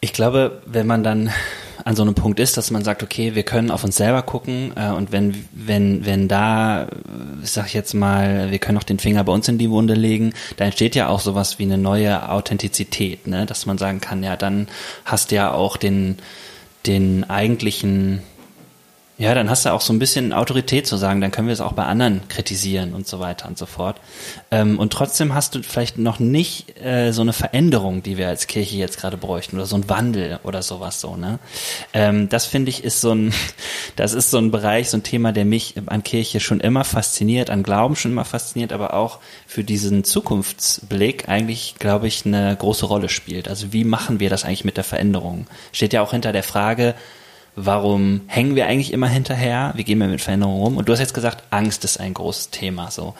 Ich 0.00 0.12
glaube, 0.12 0.62
wenn 0.66 0.86
man 0.86 1.02
dann 1.02 1.32
an 1.84 1.96
so 1.96 2.02
einem 2.02 2.14
Punkt 2.14 2.40
ist, 2.40 2.56
dass 2.56 2.70
man 2.70 2.82
sagt, 2.82 3.02
okay, 3.02 3.34
wir 3.34 3.42
können 3.42 3.70
auf 3.70 3.84
uns 3.84 3.96
selber 3.96 4.22
gucken 4.22 4.72
äh, 4.74 4.88
und 4.88 5.12
wenn, 5.12 5.44
wenn, 5.52 6.06
wenn 6.06 6.28
da, 6.28 6.88
ich 7.42 7.50
sag 7.50 7.74
jetzt 7.74 7.92
mal, 7.92 8.50
wir 8.50 8.58
können 8.58 8.78
auch 8.78 8.84
den 8.84 8.98
Finger 8.98 9.22
bei 9.22 9.32
uns 9.32 9.48
in 9.48 9.58
die 9.58 9.70
Wunde 9.70 9.94
legen, 9.94 10.32
da 10.56 10.64
entsteht 10.64 10.94
ja 10.94 11.08
auch 11.08 11.20
sowas 11.20 11.58
wie 11.58 11.64
eine 11.64 11.76
neue 11.76 12.30
Authentizität, 12.30 13.26
ne? 13.26 13.44
dass 13.44 13.66
man 13.66 13.76
sagen 13.76 14.00
kann, 14.00 14.22
ja, 14.22 14.36
dann 14.36 14.68
hast 15.04 15.30
du 15.30 15.36
ja 15.36 15.52
auch 15.52 15.76
den, 15.76 16.16
den 16.86 17.28
eigentlichen 17.28 18.22
ja, 19.16 19.32
dann 19.32 19.48
hast 19.48 19.64
du 19.64 19.72
auch 19.72 19.80
so 19.80 19.92
ein 19.92 20.00
bisschen 20.00 20.32
Autorität 20.32 20.88
zu 20.88 20.96
sagen, 20.96 21.20
dann 21.20 21.30
können 21.30 21.46
wir 21.46 21.52
es 21.52 21.60
auch 21.60 21.74
bei 21.74 21.84
anderen 21.84 22.26
kritisieren 22.26 22.94
und 22.94 23.06
so 23.06 23.20
weiter 23.20 23.46
und 23.46 23.56
so 23.56 23.64
fort. 23.64 24.00
Ähm, 24.50 24.80
und 24.80 24.92
trotzdem 24.92 25.34
hast 25.34 25.54
du 25.54 25.62
vielleicht 25.62 25.98
noch 25.98 26.18
nicht 26.18 26.80
äh, 26.80 27.12
so 27.12 27.22
eine 27.22 27.32
Veränderung, 27.32 28.02
die 28.02 28.18
wir 28.18 28.26
als 28.26 28.48
Kirche 28.48 28.76
jetzt 28.76 28.98
gerade 28.98 29.16
bräuchten 29.16 29.54
oder 29.54 29.66
so 29.66 29.76
ein 29.76 29.88
Wandel 29.88 30.40
oder 30.42 30.62
sowas 30.62 31.00
so. 31.00 31.14
Ne? 31.14 31.38
Ähm, 31.92 32.28
das 32.28 32.46
finde 32.46 32.70
ich 32.70 32.82
ist 32.82 33.00
so 33.00 33.12
ein, 33.12 33.32
das 33.96 34.14
ist 34.14 34.32
so 34.32 34.38
ein 34.38 34.50
Bereich, 34.50 34.90
so 34.90 34.96
ein 34.96 35.04
Thema, 35.04 35.30
der 35.30 35.44
mich 35.44 35.74
an 35.86 36.02
Kirche 36.02 36.40
schon 36.40 36.58
immer 36.58 36.82
fasziniert, 36.82 37.50
an 37.50 37.62
Glauben 37.62 37.94
schon 37.94 38.10
immer 38.10 38.24
fasziniert, 38.24 38.72
aber 38.72 38.94
auch 38.94 39.20
für 39.46 39.62
diesen 39.62 40.02
Zukunftsblick 40.02 41.28
eigentlich, 41.28 41.76
glaube 41.78 42.08
ich, 42.08 42.26
eine 42.26 42.56
große 42.56 42.86
Rolle 42.86 43.08
spielt. 43.08 43.46
Also 43.46 43.72
wie 43.72 43.84
machen 43.84 44.18
wir 44.18 44.28
das 44.28 44.44
eigentlich 44.44 44.64
mit 44.64 44.76
der 44.76 44.82
Veränderung? 44.82 45.46
Steht 45.70 45.92
ja 45.92 46.02
auch 46.02 46.10
hinter 46.10 46.32
der 46.32 46.42
Frage, 46.42 46.96
warum 47.56 48.22
hängen 48.26 48.56
wir 48.56 48.66
eigentlich 48.66 48.92
immer 48.92 49.08
hinterher? 49.08 49.72
Wie 49.76 49.84
gehen 49.84 49.98
wir 49.98 50.08
mit 50.08 50.20
Veränderungen 50.20 50.62
um? 50.62 50.76
Und 50.76 50.88
du 50.88 50.92
hast 50.92 51.00
jetzt 51.00 51.14
gesagt, 51.14 51.44
Angst 51.50 51.84
ist 51.84 51.98
ein 51.98 52.14
großes 52.14 52.50
Thema. 52.50 52.90
So, 52.90 53.14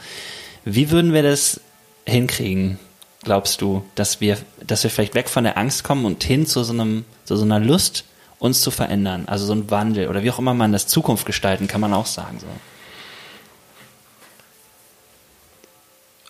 wie 0.64 0.90
würden 0.90 1.12
wir 1.12 1.22
das 1.22 1.60
hinkriegen? 2.06 2.78
Glaubst 3.22 3.60
du, 3.60 3.84
dass 3.94 4.20
wir, 4.20 4.38
dass 4.66 4.82
wir 4.82 4.90
vielleicht 4.90 5.14
weg 5.14 5.28
von 5.28 5.44
der 5.44 5.56
Angst 5.56 5.84
kommen 5.84 6.04
und 6.04 6.22
hin 6.24 6.46
zu 6.46 6.62
so 6.62 6.72
einem, 6.72 7.04
zu 7.24 7.36
so 7.36 7.44
einer 7.44 7.60
Lust, 7.60 8.04
uns 8.38 8.60
zu 8.60 8.70
verändern? 8.70 9.24
Also 9.26 9.46
so 9.46 9.54
ein 9.54 9.70
Wandel 9.70 10.08
oder 10.08 10.22
wie 10.22 10.30
auch 10.30 10.38
immer 10.38 10.54
man 10.54 10.72
das 10.72 10.86
Zukunft 10.86 11.24
gestalten, 11.24 11.68
kann 11.68 11.80
man 11.80 11.94
auch 11.94 12.06
sagen. 12.06 12.38
So. 12.40 12.46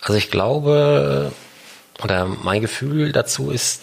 Also 0.01 0.17
ich 0.17 0.29
glaube, 0.29 1.33
oder 2.03 2.27
mein 2.27 2.61
Gefühl 2.61 3.11
dazu 3.11 3.49
ist, 3.49 3.81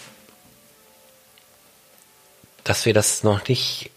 dass 2.63 2.85
wir 2.85 2.93
das 2.93 3.23
noch 3.23 3.47
nicht 3.47 3.91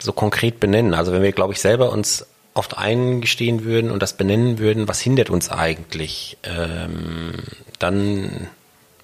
so 0.00 0.12
konkret 0.12 0.60
benennen. 0.60 0.94
Also 0.94 1.12
wenn 1.12 1.22
wir, 1.22 1.32
glaube 1.32 1.52
ich, 1.52 1.60
selber 1.60 1.92
uns 1.92 2.26
oft 2.54 2.76
eingestehen 2.76 3.64
würden 3.64 3.90
und 3.90 4.02
das 4.02 4.14
benennen 4.14 4.58
würden, 4.58 4.88
was 4.88 5.00
hindert 5.00 5.30
uns 5.30 5.50
eigentlich, 5.50 6.36
ähm, 6.42 7.34
dann 7.78 8.48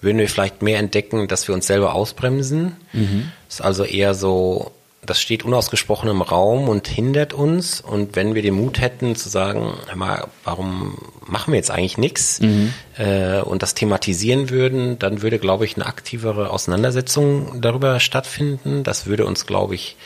würden 0.00 0.18
wir 0.18 0.28
vielleicht 0.28 0.62
mehr 0.62 0.78
entdecken, 0.78 1.28
dass 1.28 1.48
wir 1.48 1.54
uns 1.54 1.66
selber 1.66 1.94
ausbremsen. 1.94 2.76
Mhm. 2.92 3.30
Ist 3.48 3.62
also 3.62 3.84
eher 3.84 4.14
so, 4.14 4.72
das 5.04 5.20
steht 5.20 5.44
unausgesprochen 5.44 6.10
im 6.10 6.22
Raum 6.22 6.68
und 6.68 6.88
hindert 6.88 7.32
uns. 7.32 7.80
Und 7.80 8.16
wenn 8.16 8.34
wir 8.34 8.42
den 8.42 8.54
Mut 8.54 8.80
hätten 8.80 9.16
zu 9.16 9.28
sagen, 9.28 9.74
hör 9.86 9.96
mal, 9.96 10.26
warum 10.44 10.98
machen 11.26 11.52
wir 11.52 11.58
jetzt 11.58 11.70
eigentlich 11.70 11.98
nichts 11.98 12.40
mhm. 12.40 12.72
äh, 12.98 13.40
und 13.40 13.62
das 13.62 13.74
thematisieren 13.74 14.50
würden, 14.50 14.98
dann 14.98 15.22
würde, 15.22 15.38
glaube 15.38 15.64
ich, 15.64 15.76
eine 15.76 15.86
aktivere 15.86 16.50
Auseinandersetzung 16.50 17.60
darüber 17.60 18.00
stattfinden. 18.00 18.82
Das 18.84 19.06
würde 19.06 19.26
uns, 19.26 19.46
glaube 19.46 19.74
ich, 19.74 19.96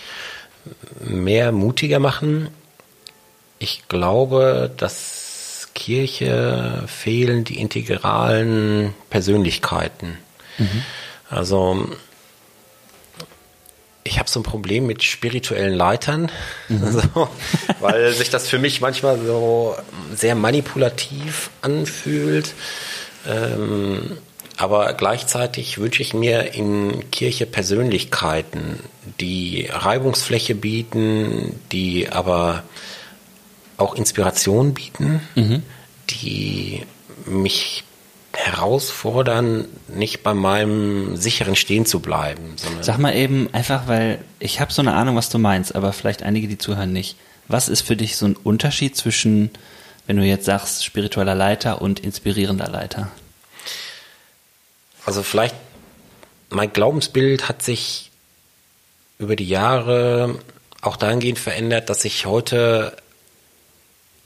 mehr 1.00 1.52
mutiger 1.52 1.98
machen. 1.98 2.48
Ich 3.58 3.88
glaube, 3.88 4.70
dass 4.76 5.68
Kirche 5.74 6.84
fehlen 6.86 7.44
die 7.44 7.58
integralen 7.58 8.94
Persönlichkeiten. 9.08 10.18
Mhm. 10.58 10.84
Also 11.28 11.88
ich 14.04 14.18
habe 14.18 14.28
so 14.28 14.40
ein 14.40 14.44
Problem 14.44 14.86
mit 14.86 15.02
spirituellen 15.02 15.74
Leitern, 15.74 16.30
mhm. 16.68 16.84
also, 16.84 17.28
weil 17.80 18.12
sich 18.12 18.30
das 18.30 18.48
für 18.48 18.58
mich 18.58 18.80
manchmal 18.80 19.18
so 19.24 19.76
sehr 20.14 20.34
manipulativ 20.34 21.50
anfühlt. 21.62 22.54
Ähm, 23.26 24.18
aber 24.60 24.92
gleichzeitig 24.92 25.78
wünsche 25.78 26.02
ich 26.02 26.12
mir 26.12 26.52
in 26.52 27.10
Kirche 27.10 27.46
Persönlichkeiten, 27.46 28.78
die 29.20 29.68
Reibungsfläche 29.70 30.54
bieten, 30.54 31.58
die 31.72 32.10
aber 32.10 32.64
auch 33.78 33.94
Inspiration 33.94 34.74
bieten, 34.74 35.22
mhm. 35.34 35.62
die 36.10 36.82
mich 37.24 37.84
herausfordern, 38.34 39.64
nicht 39.88 40.22
bei 40.22 40.34
meinem 40.34 41.16
sicheren 41.16 41.56
Stehen 41.56 41.86
zu 41.86 42.00
bleiben. 42.00 42.54
Sag 42.82 42.98
mal 42.98 43.16
eben 43.16 43.48
einfach, 43.52 43.88
weil 43.88 44.22
ich 44.40 44.60
habe 44.60 44.74
so 44.74 44.82
eine 44.82 44.92
Ahnung, 44.92 45.16
was 45.16 45.30
du 45.30 45.38
meinst, 45.38 45.74
aber 45.74 45.94
vielleicht 45.94 46.22
einige, 46.22 46.48
die 46.48 46.58
zuhören, 46.58 46.92
nicht. 46.92 47.16
Was 47.48 47.70
ist 47.70 47.80
für 47.80 47.96
dich 47.96 48.16
so 48.16 48.26
ein 48.26 48.36
Unterschied 48.36 48.94
zwischen, 48.94 49.48
wenn 50.06 50.18
du 50.18 50.22
jetzt 50.22 50.44
sagst, 50.44 50.84
spiritueller 50.84 51.34
Leiter 51.34 51.80
und 51.80 52.00
inspirierender 52.00 52.68
Leiter? 52.68 53.08
Also 55.04 55.22
vielleicht, 55.22 55.54
mein 56.50 56.72
Glaubensbild 56.72 57.48
hat 57.48 57.62
sich 57.62 58.10
über 59.18 59.36
die 59.36 59.48
Jahre 59.48 60.38
auch 60.80 60.96
dahingehend 60.96 61.38
verändert, 61.38 61.90
dass 61.90 62.04
ich 62.04 62.26
heute 62.26 62.96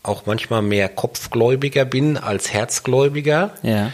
auch 0.03 0.27
manchmal 0.27 0.63
mehr 0.63 0.89
Kopfgläubiger 0.89 1.85
bin 1.85 2.17
als 2.17 2.53
Herzgläubiger. 2.53 3.55
Ja. 3.63 3.93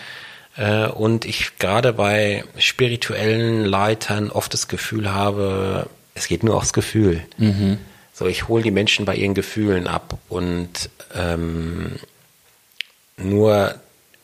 Äh, 0.57 0.89
und 0.89 1.25
ich 1.25 1.59
gerade 1.59 1.93
bei 1.93 2.45
spirituellen 2.59 3.65
Leitern 3.65 4.31
oft 4.31 4.53
das 4.53 4.69
Gefühl 4.69 5.13
habe, 5.13 5.89
es 6.15 6.27
geht 6.27 6.43
nur 6.43 6.57
aufs 6.57 6.73
Gefühl. 6.73 7.23
Mhm. 7.39 7.79
So, 8.13 8.27
ich 8.27 8.49
hole 8.49 8.63
die 8.63 8.71
Menschen 8.71 9.07
bei 9.07 9.15
ihren 9.15 9.35
Gefühlen 9.35 9.87
ab 9.87 10.19
und 10.29 10.91
ähm, 11.15 11.97
nur 13.17 13.75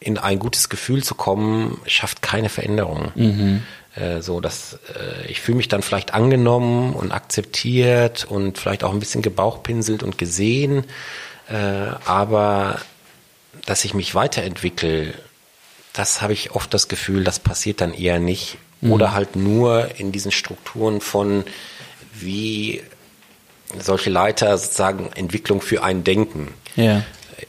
in 0.00 0.18
ein 0.18 0.38
gutes 0.38 0.68
Gefühl 0.68 1.02
zu 1.02 1.14
kommen, 1.14 1.80
schafft 1.87 2.22
keine 2.22 2.48
Veränderung. 2.48 3.12
Mhm. 3.14 3.62
Äh, 3.94 4.20
so, 4.20 4.40
dass 4.40 4.78
äh, 4.94 5.26
ich 5.30 5.40
fühle 5.40 5.56
mich 5.56 5.68
dann 5.68 5.82
vielleicht 5.82 6.14
angenommen 6.14 6.92
und 6.92 7.12
akzeptiert 7.12 8.26
und 8.28 8.59
vielleicht 8.59 8.85
auch 8.85 8.92
ein 8.92 9.00
bisschen 9.00 9.22
gebauchpinselt 9.22 10.02
und 10.02 10.18
gesehen 10.18 10.85
äh, 11.48 11.92
aber 12.04 12.80
dass 13.66 13.85
ich 13.85 13.94
mich 13.94 14.14
weiterentwickle, 14.14 15.14
das 15.92 16.22
habe 16.22 16.32
ich 16.32 16.52
oft 16.52 16.72
das 16.74 16.88
Gefühl, 16.88 17.24
das 17.24 17.38
passiert 17.38 17.80
dann 17.80 17.94
eher 17.94 18.18
nicht. 18.18 18.59
Mhm. 18.80 18.92
Oder 18.92 19.12
halt 19.12 19.37
nur 19.37 19.98
in 19.98 20.12
diesen 20.12 20.32
Strukturen 20.32 21.00
von, 21.00 21.44
wie 22.12 22.82
solche 23.78 24.11
Leiter 24.11 24.56
sozusagen 24.59 25.11
Entwicklung 25.14 25.61
für 25.61 25.82
ein 25.82 26.04
Denken. 26.04 26.52
Ja. 26.76 27.02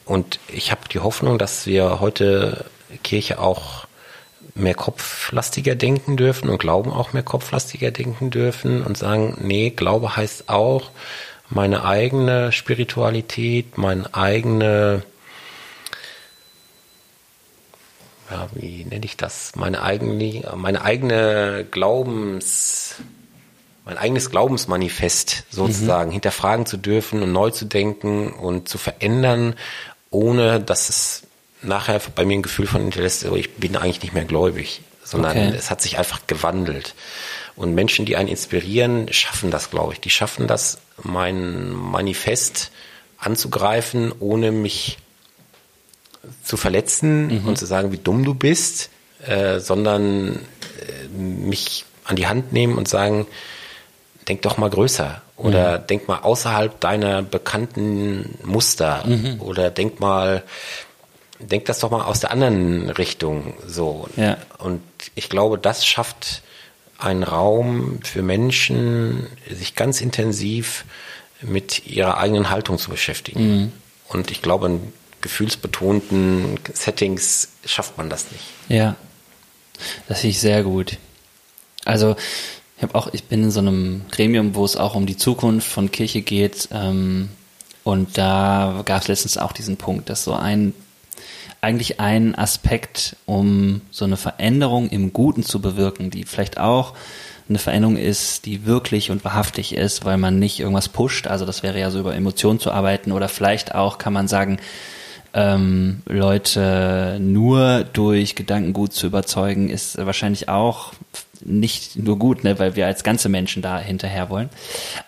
Und 0.06 0.40
ich 0.48 0.72
habe 0.72 0.82
die 0.92 1.00
Hoffnung, 1.00 1.38
dass 1.38 1.66
wir 1.66 2.00
heute 2.00 2.66
Kirche 3.04 3.40
auch 3.40 3.88
mehr 4.56 4.74
kopflastiger 4.74 5.76
denken 5.76 6.18
dürfen 6.18 6.50
und 6.50 6.58
Glauben 6.58 6.92
auch 6.92 7.14
mehr 7.14 7.24
kopflastiger 7.24 7.92
denken 7.92 8.32
dürfen 8.32 8.82
und 8.84 8.98
sagen, 8.98 9.38
nee, 9.42 9.70
Glaube 9.70 10.16
heißt 10.16 10.50
auch, 10.50 10.92
meine 11.50 11.86
eigene 11.86 12.52
Spiritualität, 12.52 13.78
meine 13.78 14.14
eigene, 14.14 15.04
ja, 18.30 18.50
wie 18.54 18.84
nenne 18.84 19.06
ich 19.06 19.16
das? 19.16 19.54
Meine 19.56 19.82
eigene, 19.82 20.44
meine 20.56 20.82
eigene 20.82 21.66
Glaubens, 21.70 22.96
mein 23.88 23.98
eigenes 23.98 24.30
Glaubensmanifest 24.30 25.46
sozusagen 25.50 26.10
mhm. 26.10 26.14
hinterfragen 26.14 26.66
zu 26.66 26.76
dürfen 26.76 27.24
und 27.24 27.32
neu 27.32 27.52
zu 27.52 27.64
denken 27.64 28.32
und 28.34 28.68
zu 28.68 28.78
verändern, 28.78 29.56
ohne 30.12 30.60
dass 30.60 30.90
es 30.90 31.24
nachher 31.62 32.02
bei 32.14 32.26
mir 32.26 32.38
ein 32.38 32.44
Gefühl 32.44 32.68
von 32.68 32.82
hinterlässt, 32.82 33.24
ich 33.24 33.56
bin 33.56 33.78
eigentlich 33.78 34.02
nicht 34.02 34.14
mehr 34.14 34.26
gläubig, 34.26 34.82
sondern 35.06 35.38
okay. 35.38 35.54
es 35.58 35.72
hat 35.72 35.82
sich 35.82 35.98
einfach 35.98 36.28
gewandelt. 36.28 36.96
Und 37.56 37.76
Menschen, 37.76 38.06
die 38.06 38.18
einen 38.18 38.28
inspirieren, 38.28 39.12
schaffen 39.12 39.52
das, 39.52 39.72
glaube 39.72 39.94
ich. 39.94 40.02
Die 40.02 40.10
schaffen 40.10 40.48
das, 40.48 40.80
mein 41.02 41.72
Manifest 41.72 42.72
anzugreifen, 43.18 44.14
ohne 44.20 44.52
mich 44.52 44.98
zu 46.44 46.58
verletzen 46.58 47.42
mhm. 47.42 47.48
und 47.48 47.58
zu 47.58 47.66
sagen, 47.66 47.94
wie 47.94 47.98
dumm 47.98 48.26
du 48.26 48.34
bist, 48.34 48.90
äh, 49.26 49.60
sondern 49.60 50.36
äh, 50.36 51.08
mich 51.18 51.86
an 52.04 52.18
die 52.18 52.28
Hand 52.28 52.52
nehmen 52.52 52.78
und 52.78 52.90
sagen, 52.90 53.28
denk 54.28 54.42
doch 54.42 54.58
mal 54.58 54.70
größer 54.70 55.22
oder 55.36 55.80
mhm. 55.80 55.88
denk 55.88 56.08
mal 56.08 56.20
außerhalb 56.20 56.80
deiner 56.80 57.22
bekannten 57.22 58.38
Muster 58.44 59.06
mhm. 59.06 59.42
oder 59.42 59.70
denk 59.70 60.00
mal, 60.00 60.44
denk 61.40 61.66
das 61.66 61.80
doch 61.80 61.92
mal 61.92 62.04
aus 62.04 62.20
der 62.20 62.32
anderen 62.32 62.90
Richtung 62.90 63.54
so. 63.66 64.08
Ja. 64.16 64.38
Und 64.58 64.82
ich 65.16 65.30
glaube, 65.30 65.58
das 65.58 65.86
schafft 65.86 66.42
ein 66.98 67.24
Raum 67.24 68.00
für 68.04 68.24
Menschen, 68.24 69.28
sich 69.50 69.76
ganz 69.76 70.02
intensiv 70.02 70.86
mit 71.42 71.86
ihrer 71.86 72.18
eigenen 72.18 72.50
Haltung 72.50 72.80
zu 72.80 72.90
beschäftigen. 72.90 73.58
Mhm. 73.58 73.72
Und 74.08 74.32
ich 74.32 74.42
glaube, 74.42 74.68
in 74.68 74.94
gefühlsbetonten 75.22 76.60
Settings 76.74 77.50
schafft 77.66 77.98
man 77.98 78.10
das 78.10 78.32
nicht. 78.32 78.46
Ja, 78.70 78.96
das 80.08 80.22
finde 80.22 80.32
ich 80.32 80.40
sehr 80.40 80.64
gut. 80.64 80.98
Also 81.86 82.16
ich 82.78 82.84
habe 82.84 82.96
auch, 82.96 83.10
ich 83.12 83.24
bin 83.24 83.44
in 83.44 83.52
so 83.52 83.60
einem 83.60 84.04
Gremium, 84.12 84.54
wo 84.54 84.64
es 84.64 84.78
auch 84.78 84.96
um 84.96 85.08
die 85.08 85.18
Zukunft 85.18 85.68
von 85.68 85.92
Kirche 85.92 86.22
geht. 86.22 86.70
Ähm, 86.72 87.30
und 87.84 88.18
da 88.18 88.84
gab 88.86 89.02
es 89.02 89.08
letztens 89.08 89.38
auch 89.38 89.52
diesen 89.52 89.78
Punkt, 89.78 90.10
dass 90.10 90.24
so 90.24 90.34
ein 90.34 90.74
eigentlich 91.60 92.00
ein 92.00 92.36
Aspekt, 92.36 93.16
um 93.26 93.82
so 93.90 94.06
eine 94.06 94.16
Veränderung 94.16 94.90
im 94.90 95.12
Guten 95.12 95.42
zu 95.42 95.60
bewirken, 95.60 96.12
die 96.12 96.24
vielleicht 96.24 96.60
auch 96.60 96.94
eine 97.50 97.58
Veränderung 97.58 97.98
ist, 97.98 98.46
die 98.46 98.66
wirklich 98.66 99.10
und 99.10 99.26
wahrhaftig 99.26 99.74
ist, 99.74 100.06
weil 100.06 100.18
man 100.18 100.38
nicht 100.38 100.60
irgendwas 100.60 100.90
pusht. 100.90 101.28
Also 101.28 101.46
das 101.46 101.64
wäre 101.64 101.80
ja 101.80 101.90
so 101.90 102.00
über 102.00 102.14
Emotionen 102.14 102.60
zu 102.60 102.72
arbeiten 102.72 103.12
oder 103.12 103.28
vielleicht 103.28 103.74
auch 103.74 103.98
kann 103.98 104.14
man 104.14 104.28
sagen, 104.28 104.60
ähm, 105.34 106.02
Leute 106.06 107.18
nur 107.20 107.86
durch 107.86 108.36
Gedankengut 108.36 108.94
zu 108.94 109.08
überzeugen, 109.08 109.70
ist 109.70 109.98
wahrscheinlich 109.98 110.50
auch 110.50 110.94
nicht 111.46 111.96
nur 111.96 112.18
gut, 112.18 112.44
ne, 112.44 112.60
weil 112.60 112.76
wir 112.76 112.86
als 112.86 113.04
ganze 113.04 113.30
Menschen 113.30 113.62
da 113.62 113.80
hinterher 113.80 114.30
wollen. 114.30 114.50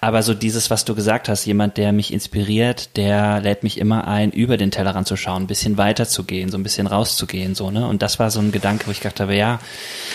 Aber 0.02 0.24
so 0.24 0.34
dieses, 0.34 0.70
was 0.70 0.86
du 0.86 0.96
gesagt 0.96 1.30
hast, 1.30 1.46
jemand, 1.46 1.78
der 1.78 1.92
mich 1.92 2.13
inspiriert, 2.13 2.96
der 2.98 3.42
lädt 3.42 3.63
mich 3.63 3.78
immer 3.78 4.08
ein, 4.08 4.32
über 4.32 4.58
den 4.58 4.72
Tellerrand 4.72 5.08
zu 5.08 5.15
schauen, 5.15 5.44
ein 5.44 5.48
bisschen 5.48 5.78
weiter 5.78 6.08
zu 6.08 6.24
gehen, 6.24 6.50
so 6.50 6.58
ein 6.58 6.63
bisschen 6.63 6.88
rauszugehen, 6.88 7.56
so, 7.56 7.72
ne? 7.72 7.88
Und 7.88 8.02
das 8.02 8.20
war 8.20 8.32
so 8.32 8.39
ein 8.39 8.52
Gedanke, 8.52 8.88
wo 8.88 8.92
ich 8.92 9.02
gedacht 9.02 9.20
habe, 9.20 9.36
ja, 9.36 9.60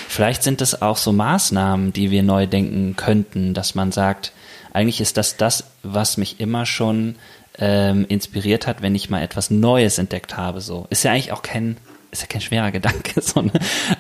vielleicht 0.08 0.42
sind 0.42 0.60
das 0.60 0.82
auch 0.82 0.96
so 0.96 1.12
Maßnahmen, 1.12 1.92
die 1.92 2.10
wir 2.10 2.22
neu 2.22 2.46
denken 2.46 2.96
könnten, 2.96 3.54
dass 3.54 3.74
man 3.74 3.92
sagt, 3.92 4.32
eigentlich 4.72 5.00
ist 5.00 5.16
das 5.16 5.36
das, 5.36 5.64
was 5.82 6.16
mich 6.16 6.40
immer 6.40 6.66
schon 6.66 7.16
ähm, 7.58 8.04
inspiriert 8.08 8.66
hat, 8.66 8.82
wenn 8.82 8.94
ich 8.94 9.10
mal 9.10 9.22
etwas 9.22 9.50
Neues 9.50 9.98
entdeckt 9.98 10.36
habe, 10.36 10.60
so. 10.60 10.86
Ist 10.90 11.04
ja 11.04 11.12
eigentlich 11.12 11.32
auch 11.32 11.42
kein 11.42 11.76
ist 12.14 12.22
ja 12.22 12.28
kein 12.28 12.40
schwerer 12.40 12.70
Gedanke, 12.70 13.20
so, 13.22 13.42
ne? 13.42 13.52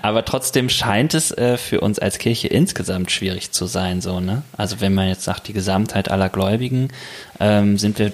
aber 0.02 0.24
trotzdem 0.24 0.68
scheint 0.68 1.14
es 1.14 1.30
äh, 1.32 1.56
für 1.56 1.80
uns 1.80 1.98
als 1.98 2.18
Kirche 2.18 2.48
insgesamt 2.48 3.10
schwierig 3.10 3.52
zu 3.52 3.66
sein, 3.66 4.00
so, 4.00 4.20
ne? 4.20 4.42
Also 4.56 4.80
wenn 4.80 4.94
man 4.94 5.08
jetzt 5.08 5.24
sagt, 5.24 5.48
die 5.48 5.52
Gesamtheit 5.52 6.10
aller 6.10 6.28
Gläubigen, 6.28 6.88
ähm, 7.40 7.76
sind 7.76 7.98
wir 7.98 8.12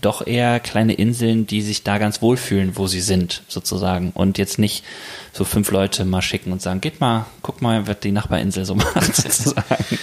doch 0.00 0.26
eher 0.26 0.60
kleine 0.60 0.94
Inseln, 0.94 1.46
die 1.46 1.62
sich 1.62 1.82
da 1.82 1.98
ganz 1.98 2.22
wohlfühlen, 2.22 2.76
wo 2.76 2.86
sie 2.86 3.00
sind, 3.00 3.42
sozusagen. 3.48 4.12
Und 4.12 4.38
jetzt 4.38 4.58
nicht 4.58 4.84
so 5.32 5.44
fünf 5.44 5.70
Leute 5.70 6.04
mal 6.04 6.22
schicken 6.22 6.52
und 6.52 6.62
sagen, 6.62 6.80
geht 6.80 7.00
mal, 7.00 7.26
guck 7.42 7.60
mal, 7.62 7.86
was 7.88 8.00
die 8.00 8.12
Nachbarinsel 8.12 8.64
so 8.64 8.74
macht, 8.76 9.16
sozusagen. 9.16 9.98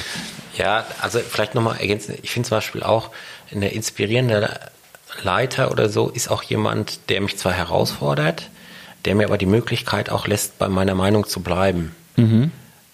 Ja, 0.57 0.85
also 1.01 1.19
vielleicht 1.19 1.55
nochmal 1.55 1.79
ergänzen. 1.79 2.15
Ich 2.21 2.31
finde 2.31 2.49
zum 2.49 2.57
Beispiel 2.57 2.83
auch, 2.83 3.11
eine 3.51 3.69
inspirierende 3.69 4.59
Leiter 5.21 5.71
oder 5.71 5.89
so 5.89 6.09
ist 6.09 6.29
auch 6.29 6.43
jemand, 6.43 7.09
der 7.09 7.21
mich 7.21 7.37
zwar 7.37 7.53
herausfordert, 7.53 8.49
der 9.05 9.15
mir 9.15 9.25
aber 9.25 9.37
die 9.37 9.45
Möglichkeit 9.45 10.09
auch 10.09 10.27
lässt, 10.27 10.57
bei 10.57 10.69
meiner 10.69 10.95
Meinung 10.95 11.27
zu 11.27 11.41
bleiben. 11.41 11.95
Mhm. 12.15 12.51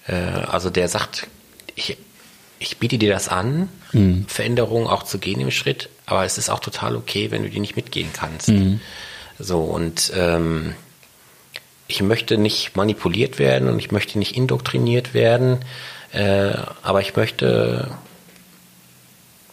Äh, 0.08 0.14
also 0.14 0.70
der 0.70 0.88
sagt, 0.88 1.28
ich, 1.76 1.98
ich 2.60 2.78
biete 2.78 2.98
dir 2.98 3.12
das 3.12 3.30
an, 3.30 3.70
mhm. 3.94 4.26
Veränderungen 4.28 4.88
auch 4.88 5.04
zu 5.04 5.20
gehen 5.20 5.40
im 5.40 5.52
Schritt, 5.52 5.90
aber 6.06 6.26
es 6.26 6.38
ist 6.38 6.50
auch 6.50 6.60
total 6.60 6.96
okay, 6.96 7.32
wenn 7.32 7.44
du 7.44 7.50
die 7.50 7.60
nicht 7.60 7.76
mitgehen 7.76 8.10
kannst. 8.14 8.50
Mhm. 8.50 8.82
So, 9.38 9.62
und 9.62 10.12
ähm, 10.16 10.76
ich 11.88 12.02
möchte 12.02 12.38
nicht 12.38 12.76
manipuliert 12.76 13.40
werden 13.40 13.70
und 13.70 13.80
ich 13.80 13.92
möchte 13.92 14.20
nicht 14.20 14.36
indoktriniert 14.36 15.14
werden, 15.14 15.60
äh, 16.12 16.54
aber 16.82 17.02
ich 17.02 17.16
möchte 17.16 17.90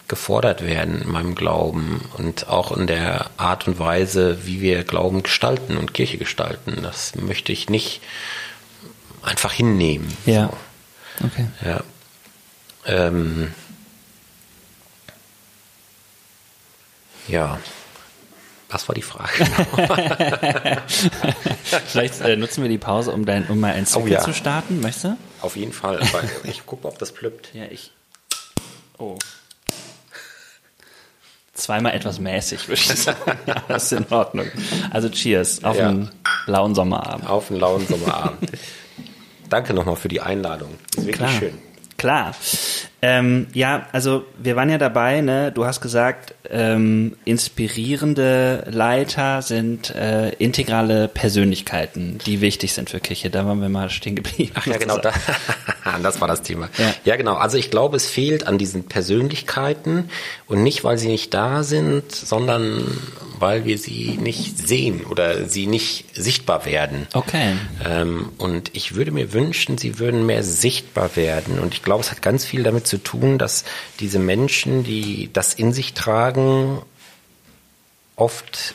gefordert 0.09 0.65
werden 0.65 1.03
in 1.03 1.11
meinem 1.11 1.35
Glauben 1.35 2.05
und 2.17 2.49
auch 2.49 2.71
in 2.77 2.87
der 2.87 3.27
Art 3.37 3.67
und 3.67 3.79
Weise, 3.79 4.47
wie 4.47 4.61
wir 4.61 4.85
Glauben 4.85 5.23
gestalten 5.23 5.77
und 5.77 5.95
Kirche 5.95 6.19
gestalten. 6.19 6.79
Das 6.83 7.15
möchte 7.17 7.53
ich 7.53 7.69
nicht 7.69 8.01
einfach 9.23 9.53
hinnehmen. 9.53 10.17
Ja. 10.27 10.51
So. 11.21 11.27
Okay. 11.27 11.47
Ja. 11.65 11.81
Ähm, 12.87 13.53
ja. 17.29 17.59
Was 18.69 18.89
war 18.89 18.95
die 18.95 19.03
Frage? 19.03 19.31
Vielleicht 21.87 22.21
äh, 22.21 22.37
nutzen 22.37 22.63
wir 22.63 22.69
die 22.69 22.79
Pause, 22.79 23.13
um, 23.13 23.25
dein, 23.25 23.47
um 23.47 23.61
mal 23.61 23.73
ein 23.73 23.87
Zwickel 23.87 24.11
Oh 24.11 24.15
ja. 24.15 24.21
zu 24.21 24.33
starten. 24.35 24.81
Möchtest 24.81 25.05
du? 25.05 25.17
Auf 25.41 25.57
jeden 25.57 25.73
Fall. 25.73 26.01
Ich 26.45 26.67
gucke 26.67 26.83
mal, 26.85 26.89
ob 26.91 26.99
das 26.99 27.13
plüppt. 27.13 27.55
Ja, 27.55 27.65
ich. 27.71 27.93
Oh. 28.99 29.17
Zweimal 31.57 31.95
etwas 31.95 32.19
mäßig, 32.21 32.69
würde 32.69 32.81
ich 32.81 32.87
sagen. 33.03 33.19
Ja, 33.47 33.55
das 33.67 33.91
ist 33.91 33.93
in 33.99 34.07
Ordnung. 34.13 34.47
Also 34.91 35.09
Cheers 35.09 35.65
auf 35.65 35.77
Ja. 35.77 35.89
einen 35.89 36.11
blauen 36.47 36.75
Sommerabend. 36.75 37.29
Auf 37.29 37.51
einen 37.51 37.61
lauen 37.61 37.87
Sommerabend. 37.87 38.51
Danke 39.49 39.75
nochmal 39.75 39.97
für 39.97 40.09
die 40.09 40.21
Einladung. 40.21 40.71
Ist 40.97 41.07
wirklich 41.07 41.17
Klar. 41.17 41.31
schön. 41.39 41.59
Klar. 41.97 42.35
Ähm, 43.09 43.47
ja, 43.53 43.87
also 43.93 44.25
wir 44.37 44.57
waren 44.57 44.69
ja 44.69 44.79
dabei, 44.79 45.21
ne? 45.21 45.53
Du 45.53 45.65
hast 45.65 45.81
gesagt, 45.81 46.35
ähm, 46.51 47.17
inspirierende 47.25 48.67
Leiter 48.69 49.43
sind 49.43 49.95
äh, 49.95 50.31
integrale 50.31 51.07
Persönlichkeiten, 51.07 52.19
die 52.27 52.41
wichtig 52.41 52.73
sind 52.73 52.91
für 52.91 52.99
Kirche. 52.99 53.31
Da 53.31 53.47
waren 53.47 53.61
wir 53.61 53.69
mal 53.69 53.91
stehen 53.91 54.17
geblieben. 54.17 54.51
Ach 54.57 54.67
ja, 54.67 54.77
genau, 54.79 54.99
da, 54.99 55.13
das 56.03 56.21
war 56.21 56.27
das 56.27 56.43
Thema. 56.43 56.69
Ja. 56.79 56.95
Ja. 57.05 57.15
genau. 57.15 57.35
Also 57.35 57.59
ich 57.59 57.71
glaube, 57.71 57.97
es 57.97 58.09
fehlt 58.09 58.49
an 58.49 58.59
diesen 58.59 58.89
Persönlichkeiten 58.89 60.11
und 60.49 60.65
nicht, 60.65 60.83
weil 60.83 60.99
sie 60.99 61.07
nicht 61.07 61.33
da 61.33 61.63
sind, 61.63 62.11
sondern 62.11 62.83
weil 63.39 63.65
wir 63.65 63.79
sie 63.79 64.19
nicht 64.21 64.67
sehen 64.67 65.05
oder 65.05 65.49
sie 65.49 65.67
nicht 65.67 66.17
sichtbar 66.17 66.65
werden. 66.65 67.07
Okay. 67.13 67.53
Ähm, 67.85 68.31
und 68.39 68.75
ich 68.75 68.95
würde 68.95 69.11
mir 69.11 69.33
wünschen, 69.33 69.79
sie 69.79 69.99
würden 69.99 70.27
mehr 70.27 70.43
sichtbar 70.43 71.17
werden. 71.17 71.59
Und 71.59 71.75
ich 71.75 71.83
glaube, 71.83 72.01
es 72.01 72.11
hat 72.11 72.23
ganz 72.23 72.45
viel 72.45 72.63
damit 72.63 72.87
zu 72.87 72.96
tun, 72.99 73.39
dass 73.39 73.65
diese 74.01 74.19
Menschen, 74.19 74.85
die 74.85 75.31
das 75.33 75.55
in 75.55 75.73
sich 75.73 75.95
tragen, 75.95 76.83
oft 78.17 78.75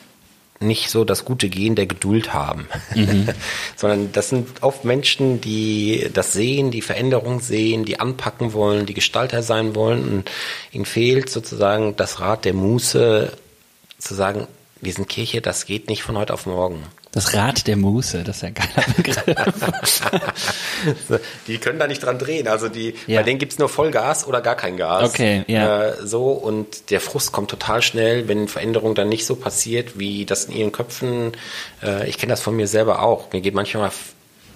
nicht 0.60 0.90
so 0.92 1.04
das 1.04 1.26
gute 1.26 1.50
Gen 1.50 1.76
der 1.76 1.88
Geduld 1.88 2.34
haben, 2.34 2.68
sondern 3.76 4.12
das 4.12 4.30
sind 4.30 4.62
oft 4.62 4.86
Menschen, 4.86 5.42
die 5.42 6.08
das 6.14 6.34
sehen, 6.34 6.70
die 6.70 6.84
Veränderung 6.84 7.40
sehen, 7.40 7.84
die 7.84 8.00
anpacken 8.00 8.54
wollen, 8.54 8.86
die 8.86 8.94
Gestalter 8.94 9.42
sein 9.42 9.74
wollen. 9.76 10.08
Und 10.08 10.32
ihnen 10.72 10.86
fehlt 10.86 11.30
sozusagen 11.30 11.96
das 11.96 12.20
Rad 12.20 12.46
der 12.46 12.54
Muße, 12.54 13.34
zu 13.98 14.14
sagen, 14.16 14.48
wir 14.82 14.94
sind 14.94 15.10
Kirche, 15.10 15.42
das 15.42 15.66
geht 15.66 15.90
nicht 15.90 16.04
von 16.04 16.18
heute 16.18 16.34
auf 16.34 16.46
morgen. 16.46 16.84
Das 17.14 17.34
Rad 17.34 17.68
der 17.68 17.76
Muße, 17.76 18.24
das 18.24 18.38
ist 18.38 18.42
ja 18.44 18.48
ein 18.48 18.54
geiler 18.54 18.86
Begriff. 18.96 20.02
Die 21.48 21.58
können 21.58 21.78
da 21.80 21.88
nicht 21.88 22.04
dran 22.04 22.18
drehen. 22.20 22.48
Also 22.48 22.70
die, 22.70 22.96
Ja. 23.08 23.20
bei 23.20 23.24
denen 23.24 23.40
gibt's 23.40 23.60
nur 23.60 23.68
Vollgas 23.70 24.26
oder 24.28 24.42
gar 24.42 24.56
kein 24.56 24.78
Gas. 24.78 25.10
Okay, 25.10 25.44
ja. 25.48 25.88
Äh, 25.90 26.08
so 26.08 26.30
und 26.32 26.90
der 26.90 27.02
Frust 27.02 27.32
kommt 27.32 27.50
total 27.50 27.82
schnell, 27.82 28.28
wenn 28.28 28.48
Veränderung 28.48 28.96
dann 28.96 29.10
nicht 29.10 29.26
so 29.26 29.36
passiert, 29.36 30.00
wie 30.00 30.26
das 30.26 30.46
in 30.46 30.54
ihren 30.56 30.72
Köpfen. 30.72 31.34
Äh, 31.84 32.08
ich 32.10 32.18
kenne 32.18 32.32
das 32.32 32.42
von 32.42 32.56
mir 32.56 32.68
selber 32.68 33.02
auch. 33.02 33.32
Mir 33.34 33.42
geht 33.42 33.56
manchmal 33.56 33.92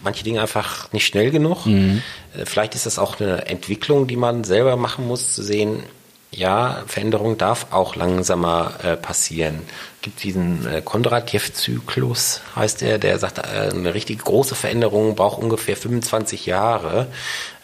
manche 0.02 0.24
Dinge 0.24 0.42
einfach 0.42 0.92
nicht 0.94 1.06
schnell 1.06 1.32
genug. 1.32 1.66
Mhm. 1.66 2.02
Äh, 2.38 2.46
vielleicht 2.46 2.74
ist 2.76 2.86
das 2.86 3.00
auch 3.00 3.20
eine 3.20 3.48
Entwicklung, 3.48 4.08
die 4.08 4.16
man 4.18 4.44
selber 4.46 4.78
machen 4.78 5.08
muss, 5.08 5.34
zu 5.34 5.44
sehen. 5.44 5.84
Ja, 6.32 6.84
Veränderung 6.88 7.38
darf 7.38 7.68
auch 7.72 7.96
langsamer 7.96 8.74
äh, 8.84 8.96
passieren. 8.98 9.60
Gibt 10.06 10.22
diesen 10.22 10.68
äh, 10.68 10.84
Kondratjew-Zyklus, 10.86 12.42
heißt 12.56 12.84
er, 12.84 13.00
der 13.00 13.18
sagt, 13.18 13.40
äh, 13.40 13.72
eine 13.74 13.96
richtig 13.96 14.20
große 14.20 14.54
Veränderung 14.54 15.16
braucht 15.16 15.42
ungefähr 15.42 15.76
25 15.76 16.46
Jahre. 16.46 17.08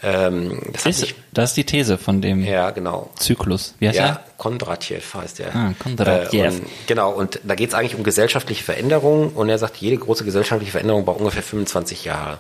Ähm, 0.02 0.60
das 0.74 0.88
Ist, 0.88 1.02
mich, 1.02 1.16
das 1.32 1.52
ist 1.52 1.58
die 1.58 1.66
These 1.66 2.00
von 2.00 2.20
dem 2.20 2.44
ja, 2.44 2.72
genau. 2.72 3.12
Zyklus. 3.16 3.76
Wie 3.78 3.90
heißt 3.90 4.00
Ja, 4.00 4.06
er? 4.08 4.24
Kondratjew 4.38 5.02
heißt 5.14 5.40
er. 5.40 5.56
Ah, 5.56 5.74
Kondratjew. 5.78 6.42
Äh, 6.42 6.48
und, 6.48 6.62
genau, 6.88 7.12
und 7.12 7.40
da 7.44 7.54
geht 7.54 7.70
es 7.70 7.76
eigentlich 7.76 7.94
um 7.94 8.04
gesellschaftliche 8.04 8.64
Veränderung 8.64 9.34
und 9.34 9.48
er 9.48 9.60
sagt, 9.60 9.78
jede 9.78 9.98
große 9.98 10.26
gesellschaftliche 10.26 10.72
Veränderung 10.72 11.06
braucht 11.06 11.20
ungefähr 11.20 11.44
25 11.44 12.06
Jahre. 12.06 12.40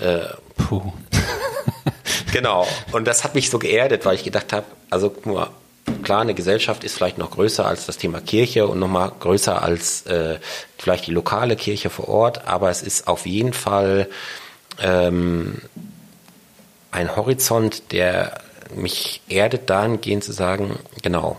Äh, 0.00 0.20
Puh. 0.56 0.90
Genau. 2.32 2.66
Und 2.92 3.06
das 3.06 3.22
hat 3.22 3.34
mich 3.36 3.48
so 3.50 3.58
geerdet, 3.60 4.04
weil 4.06 4.16
ich 4.16 4.24
gedacht 4.24 4.52
habe, 4.52 4.66
also 4.90 5.10
guck 5.10 5.26
mal, 5.26 5.50
klar, 6.02 6.20
eine 6.20 6.34
Gesellschaft 6.34 6.84
ist 6.84 6.94
vielleicht 6.94 7.18
noch 7.18 7.30
größer 7.32 7.64
als 7.64 7.86
das 7.86 7.98
Thema 7.98 8.20
Kirche 8.20 8.66
und 8.66 8.78
nochmal 8.78 9.12
größer 9.18 9.62
als 9.62 10.06
äh, 10.06 10.38
vielleicht 10.78 11.06
die 11.06 11.12
lokale 11.12 11.56
Kirche 11.56 11.90
vor 11.90 12.08
Ort, 12.08 12.46
aber 12.46 12.70
es 12.70 12.82
ist 12.82 13.08
auf 13.08 13.26
jeden 13.26 13.52
Fall 13.52 14.08
ähm, 14.80 15.58
ein 16.90 17.16
Horizont, 17.16 17.92
der 17.92 18.40
mich 18.74 19.20
erdet 19.28 19.70
dahingehend 19.70 20.24
zu 20.24 20.32
sagen, 20.32 20.78
genau, 21.02 21.36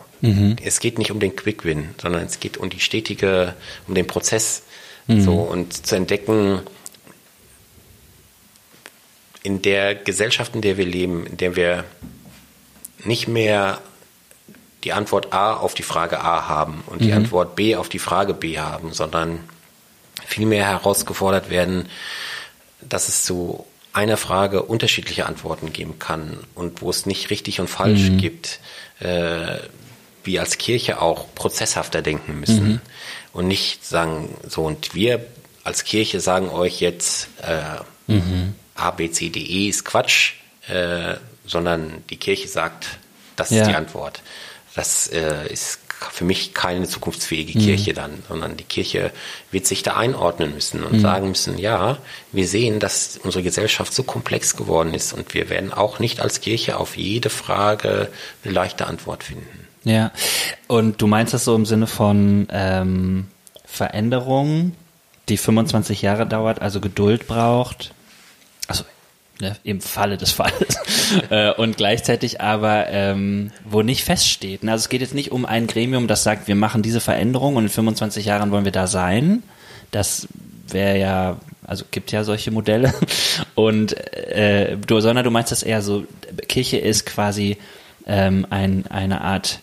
es 0.64 0.80
geht 0.80 0.98
nicht 0.98 1.12
um 1.12 1.20
den 1.20 1.36
Quick 1.36 1.66
Win, 1.66 1.90
sondern 2.02 2.24
es 2.24 2.40
geht 2.40 2.58
um 2.58 2.70
die 2.70 2.80
stetige, 2.80 3.54
um 3.88 3.96
den 3.96 4.08
Prozess. 4.08 4.64
So 5.22 5.34
und 5.34 5.86
zu 5.86 5.96
entdecken, 5.96 6.62
in 9.44 9.62
der 9.62 9.94
Gesellschaft, 9.94 10.56
in 10.56 10.62
der 10.62 10.78
wir 10.78 10.86
leben, 10.86 11.28
in 11.28 11.38
der 11.38 11.56
wir 11.56 11.84
nicht 13.04 13.28
mehr 13.28 13.80
die 14.86 14.94
Antwort 14.94 15.34
A 15.34 15.54
auf 15.56 15.74
die 15.74 15.84
Frage 15.84 16.22
A 16.22 16.48
haben 16.48 16.84
und 16.88 17.02
die 17.02 17.12
Antwort 17.12 17.56
B 17.56 17.76
auf 17.76 17.90
die 17.90 18.00
Frage 18.00 18.34
B 18.34 18.60
haben, 18.60 18.94
sondern 18.94 19.40
vielmehr 20.26 20.66
herausgefordert 20.66 21.50
werden, 21.50 21.90
dass 22.82 23.10
es 23.10 23.24
zu 23.24 23.66
einer 23.94 24.18
Frage 24.18 24.62
unterschiedliche 24.64 25.26
Antworten 25.26 25.74
geben 25.74 25.98
kann 26.00 26.38
und 26.54 26.82
wo 26.82 26.90
es 26.90 27.06
nicht 27.06 27.30
richtig 27.32 27.60
und 27.60 27.68
falsch 27.70 28.12
gibt, 28.18 28.60
äh, 29.00 29.58
wir 30.24 30.42
als 30.42 30.58
Kirche 30.58 31.02
auch 31.02 31.26
prozesshafter 31.34 32.02
denken 32.02 32.40
müssen 32.40 32.82
und 33.34 33.48
nicht 33.48 33.86
sagen, 33.86 34.36
so 34.48 34.64
und 34.66 34.94
wir 34.94 35.26
als 35.64 35.84
Kirche 35.84 36.20
sagen 36.20 36.50
euch 36.50 36.80
jetzt 36.80 37.28
äh, 37.42 38.12
A, 38.76 38.92
B, 38.92 39.10
C, 39.10 39.30
D, 39.30 39.40
E 39.40 39.70
ist 39.70 39.84
Quatsch, 39.86 40.34
äh, 40.68 41.16
sondern 41.48 42.04
die 42.10 42.18
Kirche 42.18 42.48
sagt, 42.48 42.88
das 43.36 43.50
Ja. 43.50 43.62
ist 43.62 43.70
die 43.70 43.76
Antwort. 43.76 44.22
Das 44.76 45.08
äh, 45.08 45.52
ist 45.52 45.80
für 46.12 46.26
mich 46.26 46.54
keine 46.54 46.88
zukunftsfähige 46.88 47.58
Kirche 47.58 47.94
dann, 47.94 48.12
sondern 48.28 48.58
die 48.58 48.64
Kirche 48.64 49.12
wird 49.52 49.66
sich 49.66 49.84
da 49.84 49.96
einordnen 49.96 50.54
müssen 50.54 50.84
und 50.84 51.00
sagen 51.00 51.30
müssen, 51.30 51.58
ja, 51.58 51.98
wir 52.32 52.48
sehen, 52.48 52.80
dass 52.80 53.18
unsere 53.24 53.44
Gesellschaft 53.44 53.94
so 53.94 54.04
komplex 54.04 54.56
geworden 54.56 54.94
ist 54.94 55.14
und 55.14 55.34
wir 55.34 55.50
werden 55.50 55.74
auch 55.74 56.00
nicht 56.00 56.20
als 56.20 56.42
Kirche 56.42 56.78
auf 56.78 56.98
jede 56.98 57.30
Frage 57.30 58.10
eine 58.44 58.54
leichte 58.54 58.88
Antwort 58.88 59.24
finden. 59.24 59.68
Ja. 59.84 60.12
Und 60.68 61.02
du 61.02 61.08
meinst 61.08 61.34
das 61.34 61.46
so 61.46 61.56
im 61.56 61.66
Sinne 61.66 61.88
von 61.88 62.48
ähm, 62.52 63.28
Veränderung, 63.66 64.74
die 65.30 65.38
25 65.38 66.02
Jahre 66.02 66.26
dauert, 66.26 66.62
also 66.62 66.82
Geduld 66.82 67.28
braucht. 67.28 67.94
Ne, 69.42 69.54
im 69.64 69.82
Falle 69.82 70.16
des 70.16 70.32
Falles. 70.32 70.78
äh, 71.30 71.52
und 71.52 71.76
gleichzeitig 71.76 72.40
aber, 72.40 72.88
ähm, 72.88 73.52
wo 73.66 73.82
nicht 73.82 74.06
feststeht. 74.06 74.64
ne? 74.64 74.72
Also 74.72 74.84
es 74.84 74.90
geht 74.90 75.02
jetzt 75.02 75.14
nicht 75.14 75.34
um 75.34 75.46
ein 75.46 75.68
Gremium, 75.68 76.08
das 76.08 76.24
sagt, 76.24 76.48
wir 76.48 76.56
machen 76.56 76.82
diese 76.82 77.02
Veränderung 77.02 77.58
und 77.58 77.64
in 77.64 77.70
25 77.70 78.26
Jahren 78.26 78.52
wollen 78.52 78.64
wir 78.64 78.72
da 78.72 78.88
sein. 78.88 79.44
Das 79.92 80.30
wäre 80.70 80.98
ja, 80.98 81.38
also 81.66 81.84
gibt 81.92 82.14
ja 82.14 82.24
solche 82.24 82.52
Modelle. 82.52 82.94
Und 83.56 83.96
äh, 84.14 84.78
du, 84.78 85.00
sondern 85.00 85.24
du 85.24 85.32
meinst 85.32 85.52
das 85.52 85.64
eher 85.64 85.82
so, 85.82 86.06
Kirche 86.48 86.78
ist 86.78 87.06
quasi 87.06 87.58
ähm, 88.06 88.46
ein, 88.50 88.86
eine 88.88 89.22
Art 89.22 89.60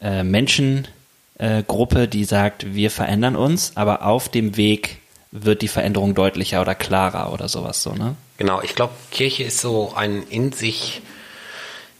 äh, 0.00 0.22
Menschengruppe, 0.22 2.02
äh, 2.02 2.08
die 2.08 2.24
sagt, 2.24 2.74
wir 2.74 2.90
verändern 2.90 3.36
uns, 3.36 3.72
aber 3.74 4.04
auf 4.04 4.28
dem 4.28 4.56
Weg 4.56 4.98
wird 5.30 5.62
die 5.62 5.68
Veränderung 5.68 6.14
deutlicher 6.14 6.60
oder 6.60 6.74
klarer 6.74 7.32
oder 7.32 7.48
sowas 7.48 7.82
so, 7.82 7.92
ne? 7.92 8.16
Genau, 8.38 8.60
ich 8.62 8.74
glaube, 8.74 8.92
Kirche 9.10 9.44
ist 9.44 9.60
so 9.60 9.92
ein 9.94 10.22
in 10.28 10.52
sich 10.52 11.02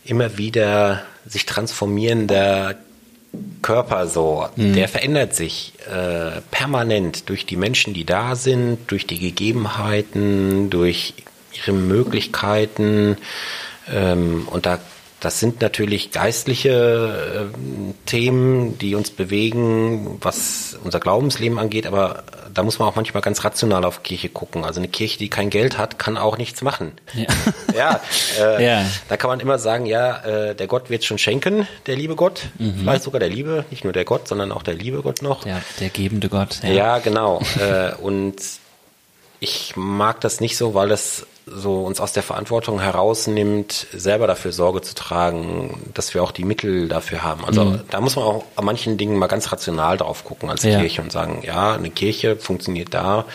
immer 0.05 0.39
wieder 0.39 1.05
sich 1.27 1.47
transformierender 1.47 2.77
Körper 3.63 4.07
so. 4.07 4.49
Der 4.57 4.89
verändert 4.89 5.35
sich 5.35 5.73
äh, 5.91 6.41
permanent 6.51 7.29
durch 7.29 7.45
die 7.45 7.57
Menschen, 7.57 7.93
die 7.93 8.05
da 8.05 8.37
sind, 8.37 8.91
durch 8.91 9.07
die 9.07 9.19
Gegebenheiten, 9.19 10.71
durch 10.71 11.15
ihre 11.53 11.73
Möglichkeiten. 11.73 13.17
Ähm, 13.93 14.47
und 14.51 14.67
da 14.67 14.79
das 15.21 15.41
sind 15.41 15.63
natürlich 15.63 16.11
geistliche 16.11 17.51
ähm, 17.57 17.95
Themen, 18.05 18.79
die 18.79 18.95
uns 18.95 19.11
bewegen, 19.11 20.19
was 20.21 20.79
unser 20.85 21.01
Glaubensleben 21.01 21.59
angeht, 21.59 21.87
aber 21.87 22.25
da 22.53 22.63
muss 22.63 22.79
man 22.79 22.89
auch 22.89 22.97
manchmal 22.97 23.23
ganz 23.23 23.45
rational 23.45 23.85
auf 23.85 24.03
Kirche 24.03 24.29
gucken. 24.29 24.65
Also 24.65 24.81
eine 24.81 24.89
Kirche, 24.89 25.19
die 25.19 25.29
kein 25.29 25.51
Geld 25.51 25.79
hat, 25.79 25.99
kann 25.99 26.17
auch 26.17 26.39
nichts 26.39 26.63
machen. 26.63 26.93
Ja. 27.15 27.27
Ja, 27.77 28.01
äh, 28.41 28.65
Ja. 28.65 28.87
da 29.11 29.19
kann 29.19 29.29
man 29.29 29.41
immer 29.41 29.59
sagen, 29.59 29.85
ja, 29.85 30.17
äh, 30.25 30.55
der 30.55 30.67
Gott 30.67 30.89
wird 30.89 31.05
schon 31.05 31.19
schenken, 31.19 31.69
der 31.87 31.95
liebe 31.97 32.17
Gott. 32.17 32.41
Vielleicht 32.59 33.03
sogar 33.03 33.21
der 33.21 33.29
Liebe, 33.29 33.67
nicht 33.71 33.85
nur 33.85 33.93
der 33.93 34.07
Gott, 34.07 34.27
sondern 34.29 34.51
auch 34.51 34.63
der 34.63 34.73
liebe 34.73 35.03
Gott 35.03 35.21
noch. 35.21 35.45
Ja, 35.45 35.61
der 35.79 35.91
gebende 35.91 36.31
Gott. 36.31 36.61
Ja, 36.63 36.99
genau. 37.01 37.43
äh, 37.59 37.95
und 38.01 38.37
ich 39.41 39.75
mag 39.77 40.21
das 40.21 40.41
nicht 40.41 40.57
so, 40.57 40.75
weil 40.75 40.89
das 40.89 41.27
so 41.47 41.83
uns 41.83 42.01
aus 42.01 42.13
der 42.13 42.25
Verantwortung 42.25 42.81
herausnimmt, 42.81 43.87
selber 43.95 44.27
dafür 44.27 44.51
Sorge 44.53 44.83
zu 44.83 44.95
tragen, 44.95 45.93
dass 45.95 46.13
wir 46.13 46.23
auch 46.23 46.33
die 46.33 46.45
Mittel 46.45 46.89
dafür 46.89 47.23
haben. 47.23 47.45
Also 47.45 47.65
mhm. 47.65 47.81
da 47.91 48.01
muss 48.01 48.17
man 48.17 48.25
auch 48.25 48.45
an 48.57 48.65
manchen 48.65 48.99
Dingen 48.99 49.17
mal 49.17 49.29
ganz 49.29 49.53
rational 49.53 49.97
drauf 49.97 50.25
gucken 50.25 50.51
als 50.51 50.65
ja. 50.65 50.81
Kirche 50.81 51.03
und 51.03 51.13
sagen, 51.13 51.43
ja, 51.47 51.75
eine 51.75 51.91
Kirche 51.91 52.37
funktioniert 52.37 52.93
da, 52.93 53.27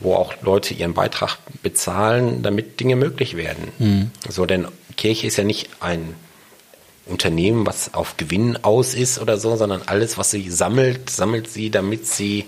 wo 0.00 0.14
auch 0.14 0.32
Leute 0.40 0.72
ihren 0.72 0.94
Beitrag 0.94 1.36
bezahlen, 1.62 2.42
damit 2.42 2.80
Dinge 2.80 2.96
möglich 2.96 3.36
werden. 3.36 3.68
Mhm. 3.78 4.10
So, 4.28 4.46
denn 4.46 4.66
Kirche 4.96 5.26
ist 5.26 5.36
ja 5.36 5.44
nicht 5.44 5.68
ein 5.80 6.14
Unternehmen, 7.06 7.66
was 7.66 7.94
auf 7.94 8.16
Gewinn 8.16 8.58
aus 8.62 8.94
ist 8.94 9.18
oder 9.18 9.36
so, 9.36 9.56
sondern 9.56 9.82
alles, 9.86 10.18
was 10.18 10.30
sie 10.30 10.48
sammelt, 10.50 11.10
sammelt 11.10 11.50
sie, 11.50 11.70
damit 11.70 12.06
sie 12.06 12.46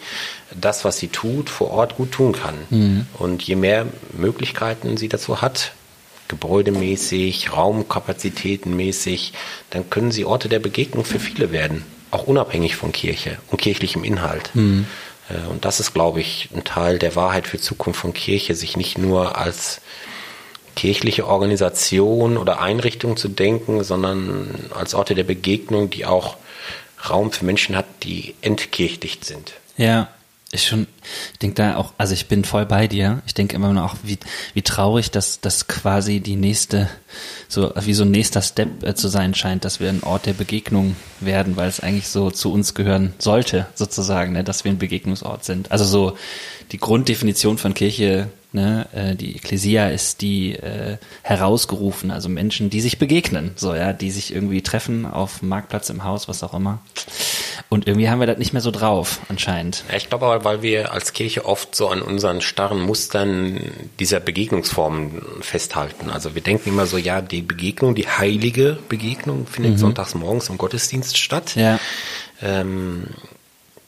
das, 0.58 0.84
was 0.84 0.98
sie 0.98 1.08
tut, 1.08 1.50
vor 1.50 1.70
Ort 1.70 1.96
gut 1.96 2.12
tun 2.12 2.32
kann. 2.32 2.54
Mhm. 2.70 3.06
Und 3.18 3.42
je 3.42 3.56
mehr 3.56 3.86
Möglichkeiten 4.16 4.96
sie 4.96 5.08
dazu 5.08 5.42
hat, 5.42 5.72
gebäudemäßig, 6.28 7.52
Raumkapazitätenmäßig, 7.52 9.32
dann 9.70 9.90
können 9.90 10.12
sie 10.12 10.24
Orte 10.24 10.48
der 10.48 10.60
Begegnung 10.60 11.04
für 11.04 11.18
viele 11.18 11.50
werden, 11.50 11.84
auch 12.10 12.26
unabhängig 12.26 12.76
von 12.76 12.92
Kirche 12.92 13.38
und 13.50 13.60
kirchlichem 13.60 14.04
Inhalt. 14.04 14.50
Mhm. 14.54 14.86
Äh, 15.28 15.50
und 15.50 15.64
das 15.64 15.80
ist, 15.80 15.94
glaube 15.94 16.20
ich, 16.20 16.48
ein 16.54 16.64
Teil 16.64 16.98
der 16.98 17.16
Wahrheit 17.16 17.46
für 17.48 17.58
Zukunft 17.58 18.00
von 18.00 18.14
Kirche, 18.14 18.54
sich 18.54 18.76
nicht 18.76 18.98
nur 18.98 19.36
als 19.36 19.80
kirchliche 20.74 21.26
Organisation 21.26 22.36
oder 22.36 22.60
Einrichtung 22.60 23.16
zu 23.16 23.28
denken, 23.28 23.84
sondern 23.84 24.70
als 24.74 24.94
Orte 24.94 25.14
der 25.14 25.24
Begegnung, 25.24 25.90
die 25.90 26.06
auch 26.06 26.36
Raum 27.08 27.32
für 27.32 27.44
Menschen 27.44 27.76
hat, 27.76 27.86
die 28.02 28.34
entkirchlicht 28.40 29.24
sind. 29.24 29.54
Ja, 29.76 30.08
ist 30.54 30.66
schon, 30.66 30.86
ich 31.32 31.38
denke 31.40 31.56
da 31.56 31.76
auch, 31.76 31.92
also 31.98 32.14
ich 32.14 32.28
bin 32.28 32.44
voll 32.44 32.64
bei 32.64 32.86
dir. 32.86 33.22
Ich 33.26 33.34
denke 33.34 33.56
immer 33.56 33.72
noch, 33.72 33.96
wie, 34.04 34.18
wie 34.54 34.62
traurig, 34.62 35.10
dass 35.10 35.40
das 35.40 35.66
quasi 35.66 36.20
die 36.20 36.36
nächste, 36.36 36.88
so 37.48 37.72
wie 37.80 37.92
so 37.92 38.04
ein 38.04 38.12
nächster 38.12 38.40
Step 38.40 38.84
äh, 38.84 38.94
zu 38.94 39.08
sein 39.08 39.34
scheint, 39.34 39.64
dass 39.64 39.80
wir 39.80 39.88
ein 39.88 40.04
Ort 40.04 40.26
der 40.26 40.32
Begegnung 40.32 40.94
werden, 41.18 41.56
weil 41.56 41.68
es 41.68 41.80
eigentlich 41.80 42.08
so 42.08 42.30
zu 42.30 42.52
uns 42.52 42.74
gehören 42.74 43.14
sollte, 43.18 43.66
sozusagen, 43.74 44.32
ne, 44.32 44.44
dass 44.44 44.64
wir 44.64 44.70
ein 44.70 44.78
Begegnungsort 44.78 45.44
sind. 45.44 45.72
Also 45.72 45.84
so 45.84 46.16
die 46.70 46.78
Grunddefinition 46.78 47.58
von 47.58 47.74
Kirche 47.74 48.28
Ne? 48.54 48.86
Äh, 48.92 49.16
die 49.16 49.34
Ekklesia 49.34 49.88
ist 49.88 50.22
die 50.22 50.52
äh, 50.52 50.98
herausgerufen, 51.22 52.12
also 52.12 52.28
Menschen, 52.28 52.70
die 52.70 52.80
sich 52.80 52.98
begegnen, 52.98 53.50
so 53.56 53.74
ja, 53.74 53.92
die 53.92 54.12
sich 54.12 54.32
irgendwie 54.32 54.62
treffen 54.62 55.06
auf 55.06 55.40
dem 55.40 55.48
Marktplatz, 55.48 55.90
im 55.90 56.04
Haus, 56.04 56.28
was 56.28 56.44
auch 56.44 56.54
immer. 56.54 56.78
Und 57.68 57.88
irgendwie 57.88 58.08
haben 58.08 58.20
wir 58.20 58.28
das 58.28 58.38
nicht 58.38 58.52
mehr 58.52 58.62
so 58.62 58.70
drauf, 58.70 59.18
anscheinend. 59.28 59.82
Ich 59.96 60.08
glaube 60.08 60.26
aber, 60.26 60.44
weil 60.44 60.62
wir 60.62 60.92
als 60.92 61.12
Kirche 61.12 61.46
oft 61.46 61.74
so 61.74 61.88
an 61.88 62.00
unseren 62.00 62.40
starren 62.40 62.80
Mustern 62.80 63.58
dieser 63.98 64.20
Begegnungsformen 64.20 65.20
festhalten. 65.40 66.08
Also 66.08 66.36
wir 66.36 66.42
denken 66.42 66.68
immer 66.68 66.86
so, 66.86 66.96
ja, 66.96 67.22
die 67.22 67.42
Begegnung, 67.42 67.96
die 67.96 68.06
heilige 68.06 68.78
Begegnung 68.88 69.48
findet 69.48 69.72
mhm. 69.72 69.78
sonntags 69.78 70.14
morgens 70.14 70.48
im 70.48 70.58
Gottesdienst 70.58 71.18
statt. 71.18 71.56
Ja. 71.56 71.80
Ähm, 72.40 73.08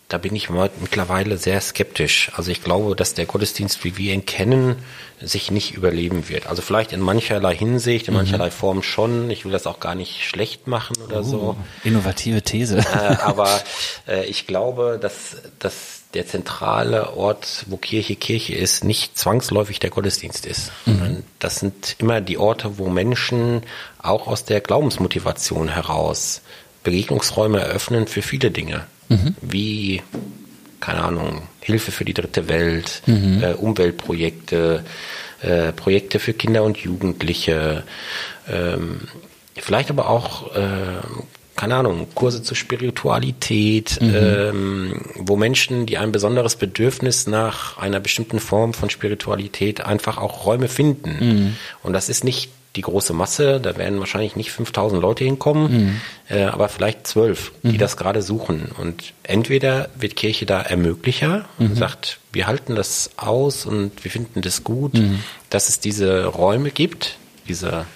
da 0.08 0.18
bin 0.18 0.36
ich 0.36 0.50
mittlerweile 0.50 1.36
sehr 1.36 1.60
skeptisch. 1.60 2.30
Also 2.36 2.52
ich 2.52 2.62
glaube, 2.62 2.94
dass 2.94 3.14
der 3.14 3.26
Gottesdienst, 3.26 3.82
wie 3.82 3.96
wir 3.96 4.14
ihn 4.14 4.24
kennen, 4.24 4.76
sich 5.20 5.50
nicht 5.50 5.74
überleben 5.74 6.28
wird. 6.28 6.46
Also 6.46 6.62
vielleicht 6.62 6.92
in 6.92 7.00
mancherlei 7.00 7.56
Hinsicht, 7.56 8.06
in 8.06 8.14
mhm. 8.14 8.20
mancherlei 8.20 8.52
Form 8.52 8.84
schon. 8.84 9.30
Ich 9.30 9.44
will 9.44 9.50
das 9.50 9.66
auch 9.66 9.80
gar 9.80 9.96
nicht 9.96 10.24
schlecht 10.24 10.68
machen 10.68 10.96
oder 11.02 11.20
uh, 11.20 11.24
so. 11.24 11.56
Innovative 11.82 12.42
These. 12.42 12.78
Äh, 12.78 13.16
aber 13.22 13.48
äh, 14.06 14.24
ich 14.26 14.46
glaube, 14.46 14.98
dass, 15.00 15.38
dass 15.58 16.02
der 16.14 16.24
zentrale 16.24 17.16
Ort, 17.16 17.64
wo 17.66 17.76
Kirche 17.76 18.14
Kirche 18.14 18.54
ist, 18.54 18.84
nicht 18.84 19.18
zwangsläufig 19.18 19.80
der 19.80 19.90
Gottesdienst 19.90 20.46
ist. 20.46 20.70
Mhm. 20.86 21.24
Das 21.40 21.56
sind 21.56 21.96
immer 21.98 22.20
die 22.20 22.38
Orte, 22.38 22.78
wo 22.78 22.88
Menschen 22.88 23.62
auch 23.98 24.28
aus 24.28 24.44
der 24.44 24.60
Glaubensmotivation 24.60 25.68
heraus 25.68 26.42
Begegnungsräume 26.84 27.58
eröffnen 27.58 28.06
für 28.06 28.22
viele 28.22 28.52
Dinge 28.52 28.86
mhm. 29.08 29.34
wie, 29.40 30.02
keine 30.80 31.02
Ahnung, 31.02 31.42
Hilfe 31.60 31.92
für 31.92 32.04
die 32.04 32.14
dritte 32.14 32.48
Welt, 32.48 33.02
mhm. 33.06 33.42
äh, 33.42 33.52
Umweltprojekte, 33.54 34.84
äh, 35.42 35.72
Projekte 35.72 36.18
für 36.18 36.32
Kinder 36.32 36.62
und 36.62 36.78
Jugendliche, 36.78 37.82
ähm, 38.48 39.02
vielleicht 39.56 39.90
aber 39.90 40.08
auch, 40.08 40.54
äh, 40.54 41.00
keine 41.56 41.76
Ahnung, 41.76 42.08
Kurse 42.14 42.42
zur 42.42 42.56
Spiritualität, 42.56 43.98
mhm. 44.00 44.14
ähm, 44.14 45.02
wo 45.14 45.36
Menschen, 45.36 45.86
die 45.86 45.96
ein 45.96 46.12
besonderes 46.12 46.56
Bedürfnis 46.56 47.26
nach 47.26 47.78
einer 47.78 47.98
bestimmten 47.98 48.40
Form 48.40 48.74
von 48.74 48.90
Spiritualität 48.90 49.80
einfach 49.80 50.18
auch 50.18 50.44
Räume 50.44 50.68
finden. 50.68 51.16
Mhm. 51.18 51.56
Und 51.82 51.94
das 51.94 52.10
ist 52.10 52.24
nicht 52.24 52.50
die 52.76 52.82
große 52.82 53.12
Masse, 53.12 53.60
da 53.60 53.76
werden 53.76 53.98
wahrscheinlich 53.98 54.36
nicht 54.36 54.52
5000 54.52 55.00
Leute 55.00 55.24
hinkommen, 55.24 55.72
mhm. 55.72 56.00
äh, 56.28 56.44
aber 56.44 56.68
vielleicht 56.68 57.06
zwölf, 57.06 57.52
die 57.62 57.72
mhm. 57.72 57.78
das 57.78 57.96
gerade 57.96 58.22
suchen. 58.22 58.70
Und 58.78 59.14
entweder 59.22 59.88
wird 59.96 60.16
Kirche 60.16 60.46
da 60.46 60.60
Ermöglicher 60.60 61.46
und 61.58 61.70
mhm. 61.70 61.76
sagt, 61.76 62.18
wir 62.32 62.46
halten 62.46 62.76
das 62.76 63.10
aus 63.16 63.66
und 63.66 64.04
wir 64.04 64.10
finden 64.10 64.42
das 64.42 64.62
gut, 64.62 64.94
mhm. 64.94 65.22
dass 65.50 65.68
es 65.68 65.80
diese 65.80 66.26
Räume 66.26 66.70
gibt, 66.70 67.16
diese, 67.48 67.86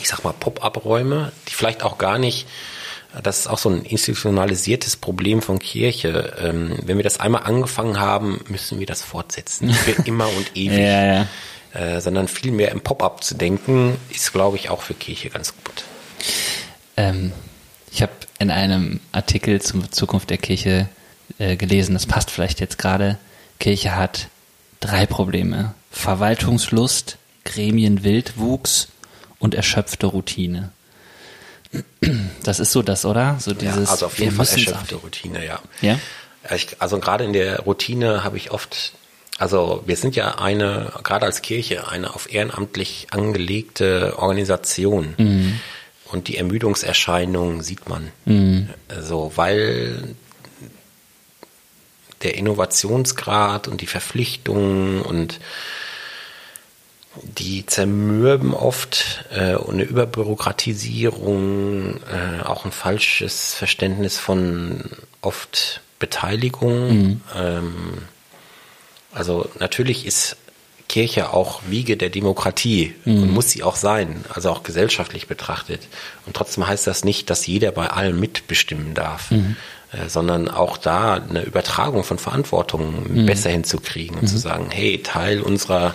ich 0.00 0.08
sag 0.08 0.22
mal, 0.22 0.34
Pop-up-Räume, 0.38 1.32
die 1.48 1.54
vielleicht 1.54 1.82
auch 1.82 1.98
gar 1.98 2.18
nicht 2.18 2.46
das 3.22 3.40
ist 3.40 3.46
auch 3.46 3.58
so 3.58 3.70
ein 3.70 3.82
institutionalisiertes 3.82 4.96
Problem 4.96 5.40
von 5.40 5.58
Kirche. 5.58 6.34
Ähm, 6.40 6.78
wenn 6.84 6.98
wir 6.98 7.04
das 7.04 7.18
einmal 7.18 7.44
angefangen 7.44 7.98
haben, 7.98 8.44
müssen 8.48 8.78
wir 8.78 8.86
das 8.86 9.02
fortsetzen. 9.02 9.72
Für 9.72 9.92
immer 10.04 10.28
und 10.28 10.50
ewig. 10.54 10.78
ja, 10.78 11.14
ja. 11.14 11.26
Äh, 11.74 12.00
sondern 12.00 12.28
viel 12.28 12.50
mehr 12.50 12.70
im 12.72 12.80
Pop-up 12.80 13.22
zu 13.22 13.34
denken, 13.34 13.98
ist, 14.08 14.32
glaube 14.32 14.56
ich, 14.56 14.70
auch 14.70 14.80
für 14.80 14.94
Kirche 14.94 15.28
ganz 15.28 15.52
gut. 15.52 15.84
Ähm, 16.96 17.32
ich 17.92 18.00
habe 18.00 18.12
in 18.38 18.50
einem 18.50 19.00
Artikel 19.12 19.60
zur 19.60 19.90
Zukunft 19.90 20.30
der 20.30 20.38
Kirche 20.38 20.88
äh, 21.38 21.56
gelesen, 21.56 21.92
das 21.92 22.06
passt 22.06 22.30
vielleicht 22.30 22.60
jetzt 22.60 22.78
gerade, 22.78 23.18
Kirche 23.58 23.96
hat 23.96 24.28
drei 24.80 25.04
Probleme. 25.04 25.74
Verwaltungslust, 25.90 27.18
Gremienwildwuchs 27.44 28.88
und 29.38 29.54
erschöpfte 29.54 30.06
Routine. 30.06 30.70
Das 32.42 32.60
ist 32.60 32.72
so 32.72 32.80
das, 32.80 33.04
oder? 33.04 33.36
So 33.40 33.52
dieses, 33.52 33.88
ja, 33.88 33.92
also 33.92 34.06
auf 34.06 34.18
jeden 34.18 34.34
Fall 34.34 34.46
erschöpfte 34.48 34.96
Routine, 34.96 35.44
ja. 35.44 35.60
Ja? 35.82 35.98
Also 36.78 36.98
gerade 36.98 37.24
in 37.24 37.34
der 37.34 37.60
Routine 37.60 38.24
habe 38.24 38.38
ich 38.38 38.52
oft 38.52 38.92
also 39.38 39.82
wir 39.86 39.96
sind 39.96 40.16
ja 40.16 40.38
eine, 40.38 40.92
gerade 41.04 41.24
als 41.24 41.40
Kirche, 41.42 41.88
eine 41.88 42.14
auf 42.14 42.32
ehrenamtlich 42.32 43.08
angelegte 43.10 44.18
Organisation. 44.18 45.14
Mhm. 45.16 45.60
Und 46.10 46.28
die 46.28 46.38
Ermüdungserscheinungen 46.38 47.62
sieht 47.62 47.88
man. 47.88 48.10
Mhm. 48.24 48.70
Also, 48.88 49.32
weil 49.36 50.16
der 52.22 52.34
Innovationsgrad 52.34 53.68
und 53.68 53.80
die 53.80 53.86
Verpflichtungen 53.86 55.02
und 55.02 55.38
die 57.22 57.64
zermürben 57.66 58.54
oft 58.54 59.24
äh, 59.30 59.56
eine 59.56 59.84
Überbürokratisierung, 59.84 61.96
äh, 61.96 62.42
auch 62.44 62.64
ein 62.64 62.72
falsches 62.72 63.54
Verständnis 63.54 64.18
von 64.18 64.90
oft 65.20 65.82
Beteiligung. 65.98 66.88
Mhm. 66.88 67.20
Ähm, 67.36 67.98
also 69.12 69.48
natürlich 69.58 70.06
ist 70.06 70.36
Kirche 70.88 71.32
auch 71.32 71.60
Wiege 71.68 71.96
der 71.96 72.08
Demokratie 72.08 72.94
mhm. 73.04 73.22
und 73.22 73.30
muss 73.30 73.50
sie 73.50 73.62
auch 73.62 73.76
sein, 73.76 74.24
also 74.32 74.50
auch 74.50 74.62
gesellschaftlich 74.62 75.26
betrachtet. 75.26 75.86
Und 76.26 76.34
trotzdem 76.34 76.66
heißt 76.66 76.86
das 76.86 77.04
nicht, 77.04 77.30
dass 77.30 77.46
jeder 77.46 77.70
bei 77.72 77.88
allem 77.88 78.18
mitbestimmen 78.18 78.94
darf, 78.94 79.30
mhm. 79.30 79.56
äh, 79.92 80.08
sondern 80.08 80.48
auch 80.48 80.78
da 80.78 81.14
eine 81.14 81.42
Übertragung 81.42 82.04
von 82.04 82.18
Verantwortung 82.18 83.04
mhm. 83.06 83.26
besser 83.26 83.50
hinzukriegen 83.50 84.18
und 84.18 84.26
zu 84.26 84.36
mhm. 84.36 84.40
sagen, 84.40 84.66
hey, 84.70 85.02
Teil 85.02 85.42
unserer 85.42 85.94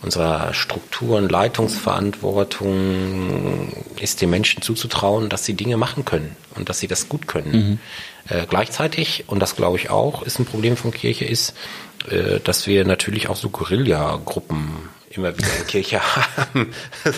unserer 0.00 0.54
Strukturen, 0.54 1.28
Leitungsverantwortung 1.28 3.72
ist 4.00 4.20
den 4.20 4.30
Menschen 4.30 4.62
zuzutrauen, 4.62 5.28
dass 5.28 5.44
sie 5.44 5.54
Dinge 5.54 5.76
machen 5.76 6.04
können 6.04 6.36
und 6.54 6.68
dass 6.68 6.78
sie 6.78 6.86
das 6.86 7.08
gut 7.08 7.26
können. 7.26 7.80
Äh, 8.28 8.46
gleichzeitig, 8.48 9.24
und 9.26 9.40
das 9.40 9.56
glaube 9.56 9.78
ich 9.78 9.90
auch, 9.90 10.22
ist 10.22 10.38
ein 10.38 10.44
Problem 10.44 10.76
von 10.76 10.90
Kirche, 10.90 11.24
ist, 11.24 11.54
äh, 12.10 12.40
dass 12.40 12.66
wir 12.66 12.84
natürlich 12.84 13.28
auch 13.28 13.36
so 13.36 13.48
Guerilla-Gruppen 13.48 14.88
immer 15.10 15.36
wieder 15.36 15.48
in 15.58 15.66
Kirche 15.66 16.00
haben. 16.36 16.72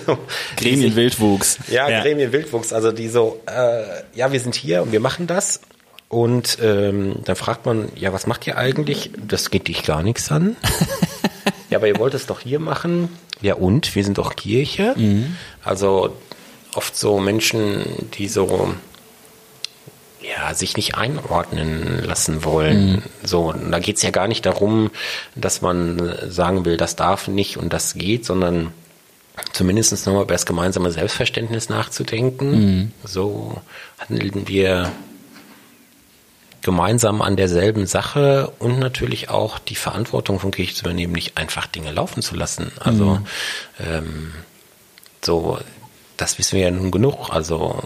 so, 0.06 0.18
Gremienwildwuchs. 0.56 1.58
Ja, 1.68 1.88
ja, 1.88 2.02
Gremienwildwuchs. 2.02 2.72
Also 2.72 2.92
die 2.92 3.08
so, 3.08 3.40
äh, 3.46 3.82
ja, 4.14 4.32
wir 4.32 4.40
sind 4.40 4.54
hier 4.54 4.82
und 4.82 4.92
wir 4.92 5.00
machen 5.00 5.26
das. 5.26 5.60
Und 6.08 6.58
ähm, 6.60 7.16
dann 7.24 7.36
fragt 7.36 7.66
man, 7.66 7.88
ja, 7.94 8.12
was 8.12 8.26
macht 8.26 8.46
ihr 8.46 8.56
eigentlich? 8.56 9.12
Das 9.16 9.50
geht 9.50 9.68
dich 9.68 9.84
gar 9.84 10.02
nichts 10.02 10.30
an. 10.32 10.56
ja, 11.70 11.78
aber 11.78 11.86
ihr 11.86 11.98
wollt 11.98 12.14
es 12.14 12.26
doch 12.26 12.40
hier 12.40 12.58
machen. 12.58 13.08
Ja, 13.40 13.54
und? 13.54 13.94
Wir 13.94 14.04
sind 14.04 14.18
doch 14.18 14.34
Kirche. 14.34 14.94
Mhm. 14.96 15.36
Also 15.62 16.16
oft 16.74 16.96
so 16.96 17.20
Menschen, 17.20 18.08
die 18.14 18.28
so 18.28 18.74
ja, 20.30 20.54
sich 20.54 20.76
nicht 20.76 20.94
einordnen 20.94 22.02
lassen 22.04 22.44
wollen. 22.44 22.92
Mhm. 22.92 23.02
So, 23.22 23.52
da 23.52 23.78
geht's 23.78 24.02
ja 24.02 24.10
gar 24.10 24.28
nicht 24.28 24.46
darum, 24.46 24.90
dass 25.34 25.60
man 25.62 26.14
sagen 26.28 26.64
will, 26.64 26.76
das 26.76 26.96
darf 26.96 27.28
nicht 27.28 27.56
und 27.56 27.72
das 27.72 27.94
geht, 27.94 28.24
sondern 28.24 28.72
zumindest 29.52 30.06
nochmal 30.06 30.24
über 30.24 30.34
das 30.34 30.46
gemeinsame 30.46 30.92
Selbstverständnis 30.92 31.68
nachzudenken. 31.68 32.50
Mhm. 32.50 32.92
So 33.04 33.60
handeln 33.98 34.46
wir 34.46 34.92
gemeinsam 36.62 37.22
an 37.22 37.36
derselben 37.36 37.86
Sache 37.86 38.52
und 38.58 38.78
natürlich 38.78 39.30
auch 39.30 39.58
die 39.58 39.74
Verantwortung 39.74 40.38
von 40.38 40.50
Kirche 40.50 40.74
zu 40.74 40.84
übernehmen, 40.84 41.14
nicht 41.14 41.38
einfach 41.38 41.66
Dinge 41.66 41.90
laufen 41.90 42.22
zu 42.22 42.34
lassen. 42.34 42.70
Also 42.80 43.04
mhm. 43.16 43.26
ähm, 43.78 44.32
so, 45.24 45.58
das 46.16 46.38
wissen 46.38 46.56
wir 46.56 46.64
ja 46.64 46.70
nun 46.70 46.90
genug. 46.90 47.30
Also 47.30 47.82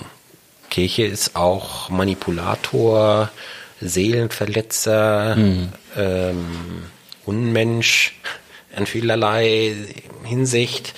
Kirche 0.75 1.05
ist 1.05 1.37
auch 1.37 1.89
Manipulator, 1.89 3.31
Seelenverletzer, 3.81 5.37
mhm. 5.37 5.69
ähm, 5.97 6.83
Unmensch 7.25 8.17
in 8.77 8.85
vielerlei 8.85 9.77
Hinsicht. 10.25 10.95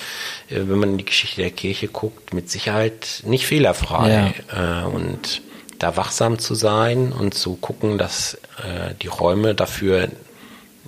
Äh, 0.49 0.61
wenn 0.67 0.79
man 0.79 0.93
in 0.93 0.99
die 0.99 1.05
Geschichte 1.05 1.43
der 1.43 1.51
Kirche 1.51 1.89
guckt, 1.89 2.33
mit 2.33 2.51
Sicherheit 2.51 3.23
nicht 3.27 3.45
fehlerfrei. 3.45 4.33
Ja. 4.49 4.85
Äh, 4.85 4.87
und 4.87 5.43
da 5.79 5.95
wachsam 5.99 6.39
zu 6.39 6.55
sein 6.55 7.13
und 7.13 7.35
zu 7.35 7.57
gucken, 7.57 7.99
dass 7.99 8.39
äh, 8.65 8.95
die 9.03 9.09
Räume 9.09 9.55
dafür 9.55 10.09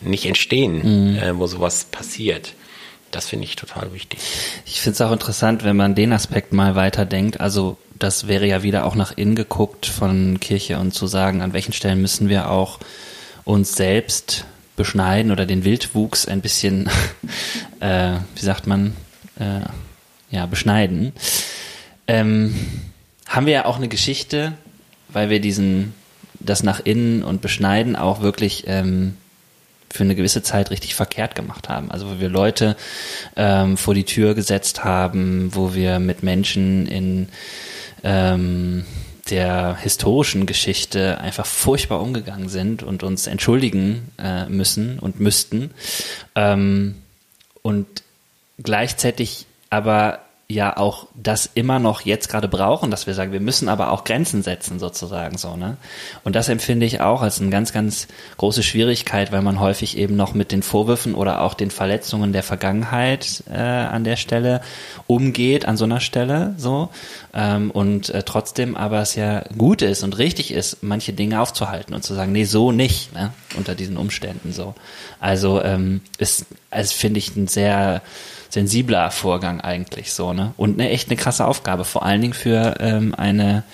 nicht 0.00 0.24
entstehen, 0.24 1.16
mhm. 1.16 1.38
wo 1.38 1.46
sowas 1.46 1.84
passiert. 1.84 2.54
Das 3.10 3.26
finde 3.26 3.44
ich 3.44 3.56
total 3.56 3.92
wichtig. 3.92 4.18
Ich 4.64 4.80
finde 4.80 4.94
es 4.94 5.00
auch 5.02 5.12
interessant, 5.12 5.62
wenn 5.62 5.76
man 5.76 5.94
den 5.94 6.14
Aspekt 6.14 6.54
mal 6.54 6.74
weiterdenkt. 6.74 7.40
Also 7.40 7.76
das 7.98 8.28
wäre 8.28 8.46
ja 8.46 8.62
wieder 8.62 8.84
auch 8.84 8.94
nach 8.94 9.12
innen 9.16 9.34
geguckt 9.34 9.86
von 9.86 10.40
Kirche 10.40 10.78
und 10.78 10.92
zu 10.92 11.06
sagen, 11.06 11.42
an 11.42 11.52
welchen 11.52 11.72
Stellen 11.72 12.00
müssen 12.00 12.28
wir 12.28 12.50
auch 12.50 12.78
uns 13.44 13.74
selbst 13.74 14.44
beschneiden 14.76 15.32
oder 15.32 15.46
den 15.46 15.64
Wildwuchs 15.64 16.26
ein 16.26 16.40
bisschen, 16.40 16.88
äh, 17.80 18.12
wie 18.34 18.44
sagt 18.44 18.66
man, 18.66 18.94
äh, 19.38 19.60
ja, 20.30 20.46
beschneiden. 20.46 21.12
Ähm, 22.06 22.54
haben 23.26 23.46
wir 23.46 23.52
ja 23.52 23.64
auch 23.64 23.76
eine 23.76 23.88
Geschichte, 23.88 24.52
weil 25.08 25.30
wir 25.30 25.40
diesen, 25.40 25.94
das 26.40 26.62
nach 26.62 26.80
innen 26.80 27.22
und 27.22 27.40
beschneiden 27.40 27.96
auch 27.96 28.20
wirklich 28.20 28.64
ähm, 28.66 29.16
für 29.90 30.04
eine 30.04 30.14
gewisse 30.14 30.42
Zeit 30.42 30.70
richtig 30.70 30.94
verkehrt 30.94 31.34
gemacht 31.34 31.68
haben. 31.68 31.90
Also 31.90 32.10
wo 32.10 32.20
wir 32.20 32.28
Leute 32.28 32.76
ähm, 33.36 33.76
vor 33.76 33.94
die 33.94 34.04
Tür 34.04 34.34
gesetzt 34.34 34.84
haben, 34.84 35.50
wo 35.54 35.74
wir 35.74 35.98
mit 35.98 36.22
Menschen 36.22 36.86
in 36.86 37.28
ähm, 38.02 38.84
der 39.30 39.76
historischen 39.76 40.46
Geschichte 40.46 41.20
einfach 41.20 41.46
furchtbar 41.46 42.00
umgegangen 42.00 42.48
sind 42.48 42.82
und 42.82 43.02
uns 43.02 43.26
entschuldigen 43.26 44.10
äh, 44.18 44.46
müssen 44.46 44.98
und 44.98 45.20
müssten. 45.20 45.70
Ähm, 46.34 46.96
und 47.62 47.86
gleichzeitig 48.62 49.46
aber 49.70 50.20
ja 50.50 50.78
auch 50.78 51.06
das 51.14 51.50
immer 51.52 51.78
noch 51.78 52.00
jetzt 52.00 52.30
gerade 52.30 52.48
brauchen, 52.48 52.90
dass 52.90 53.06
wir 53.06 53.12
sagen, 53.12 53.32
wir 53.32 53.40
müssen 53.40 53.68
aber 53.68 53.92
auch 53.92 54.04
Grenzen 54.04 54.42
setzen 54.42 54.78
sozusagen 54.78 55.36
so, 55.36 55.56
ne? 55.56 55.76
Und 56.24 56.36
das 56.36 56.48
empfinde 56.48 56.86
ich 56.86 57.02
auch 57.02 57.20
als 57.20 57.38
eine 57.38 57.50
ganz, 57.50 57.74
ganz 57.74 58.08
große 58.38 58.62
Schwierigkeit, 58.62 59.30
weil 59.30 59.42
man 59.42 59.60
häufig 59.60 59.98
eben 59.98 60.16
noch 60.16 60.32
mit 60.32 60.50
den 60.50 60.62
Vorwürfen 60.62 61.14
oder 61.14 61.42
auch 61.42 61.52
den 61.52 61.70
Verletzungen 61.70 62.32
der 62.32 62.42
Vergangenheit 62.42 63.44
äh, 63.52 63.58
an 63.58 64.04
der 64.04 64.16
Stelle 64.16 64.62
umgeht, 65.06 65.66
an 65.66 65.76
so 65.76 65.84
einer 65.84 66.00
Stelle 66.00 66.54
so. 66.56 66.88
Ähm, 67.34 67.70
und 67.70 68.08
äh, 68.08 68.22
trotzdem 68.22 68.74
aber 68.74 69.02
es 69.02 69.16
ja 69.16 69.44
gut 69.58 69.82
ist 69.82 70.02
und 70.02 70.16
richtig 70.16 70.50
ist, 70.50 70.82
manche 70.82 71.12
Dinge 71.12 71.42
aufzuhalten 71.42 71.92
und 71.92 72.04
zu 72.04 72.14
sagen, 72.14 72.32
nee, 72.32 72.44
so 72.44 72.72
nicht, 72.72 73.12
ne? 73.12 73.34
Unter 73.58 73.74
diesen 73.74 73.98
Umständen 73.98 74.54
so. 74.54 74.74
Also 75.20 75.62
ähm, 75.62 76.00
ist, 76.16 76.46
also 76.70 76.94
finde 76.94 77.18
ich 77.18 77.36
ein 77.36 77.48
sehr 77.48 78.00
sensibler 78.48 79.10
Vorgang 79.10 79.60
eigentlich 79.60 80.12
so, 80.12 80.32
ne? 80.32 80.54
Und 80.56 80.80
eine 80.80 80.90
echt 80.90 81.08
eine 81.08 81.16
krasse 81.16 81.46
Aufgabe, 81.46 81.84
vor 81.84 82.04
allen 82.04 82.20
Dingen 82.20 82.34
für 82.34 82.76
ähm, 82.80 83.14
eine 83.14 83.64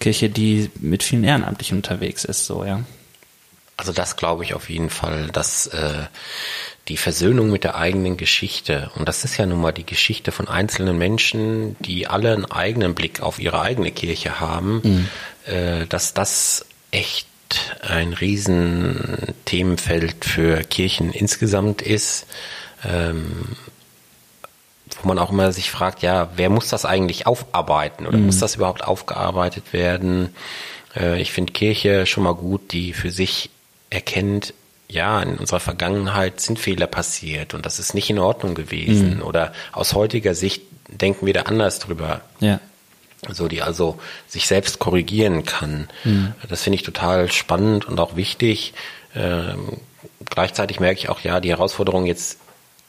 Kirche, 0.00 0.28
die 0.28 0.70
mit 0.80 1.02
vielen 1.02 1.24
Ehrenamtlichen 1.24 1.78
unterwegs 1.78 2.24
ist, 2.24 2.46
so, 2.46 2.64
ja. 2.64 2.80
Also 3.76 3.92
das 3.92 4.16
glaube 4.16 4.44
ich 4.44 4.54
auf 4.54 4.70
jeden 4.70 4.90
Fall, 4.90 5.28
dass 5.32 5.66
äh, 5.66 6.04
die 6.88 6.96
Versöhnung 6.96 7.50
mit 7.50 7.64
der 7.64 7.76
eigenen 7.76 8.16
Geschichte, 8.16 8.90
und 8.96 9.08
das 9.08 9.24
ist 9.24 9.36
ja 9.36 9.46
nun 9.46 9.60
mal 9.60 9.72
die 9.72 9.86
Geschichte 9.86 10.32
von 10.32 10.48
einzelnen 10.48 10.96
Menschen, 10.98 11.76
die 11.80 12.06
alle 12.06 12.32
einen 12.32 12.44
eigenen 12.44 12.94
Blick 12.94 13.20
auf 13.20 13.40
ihre 13.40 13.60
eigene 13.60 13.90
Kirche 13.90 14.38
haben, 14.38 14.80
mhm. 14.84 15.08
äh, 15.52 15.86
dass 15.86 16.14
das 16.14 16.66
echt 16.90 17.26
ein 17.80 18.12
riesen 18.12 19.34
Themenfeld 19.44 20.24
für 20.24 20.62
Kirchen 20.62 21.12
insgesamt 21.12 21.82
ist. 21.82 22.26
Ähm, 22.84 23.56
wo 25.04 25.08
man 25.08 25.18
auch 25.18 25.30
immer 25.30 25.52
sich 25.52 25.70
fragt, 25.70 26.02
ja, 26.02 26.30
wer 26.36 26.50
muss 26.50 26.68
das 26.68 26.84
eigentlich 26.84 27.26
aufarbeiten 27.26 28.06
oder 28.06 28.18
mhm. 28.18 28.26
muss 28.26 28.38
das 28.38 28.56
überhaupt 28.56 28.84
aufgearbeitet 28.84 29.72
werden? 29.72 30.34
Äh, 30.96 31.20
ich 31.20 31.32
finde 31.32 31.52
Kirche 31.52 32.06
schon 32.06 32.24
mal 32.24 32.34
gut, 32.34 32.72
die 32.72 32.92
für 32.92 33.10
sich 33.10 33.50
erkennt, 33.90 34.54
ja, 34.88 35.20
in 35.22 35.36
unserer 35.36 35.60
Vergangenheit 35.60 36.40
sind 36.40 36.58
Fehler 36.58 36.86
passiert 36.86 37.54
und 37.54 37.66
das 37.66 37.78
ist 37.78 37.94
nicht 37.94 38.10
in 38.10 38.18
Ordnung 38.18 38.54
gewesen. 38.54 39.16
Mhm. 39.16 39.22
Oder 39.22 39.52
aus 39.72 39.94
heutiger 39.94 40.34
Sicht 40.34 40.62
denken 40.88 41.26
wir 41.26 41.34
da 41.34 41.42
anders 41.42 41.78
drüber. 41.78 42.20
Ja. 42.40 42.60
So, 43.30 43.48
die 43.48 43.62
also 43.62 43.98
sich 44.28 44.46
selbst 44.46 44.78
korrigieren 44.78 45.44
kann. 45.44 45.88
Mhm. 46.04 46.34
Das 46.48 46.62
finde 46.62 46.76
ich 46.76 46.82
total 46.82 47.32
spannend 47.32 47.86
und 47.86 47.98
auch 47.98 48.16
wichtig. 48.16 48.74
Ähm, 49.14 49.78
gleichzeitig 50.28 50.78
merke 50.78 51.00
ich 51.00 51.08
auch, 51.08 51.20
ja, 51.20 51.40
die 51.40 51.50
Herausforderung 51.50 52.04
jetzt 52.06 52.38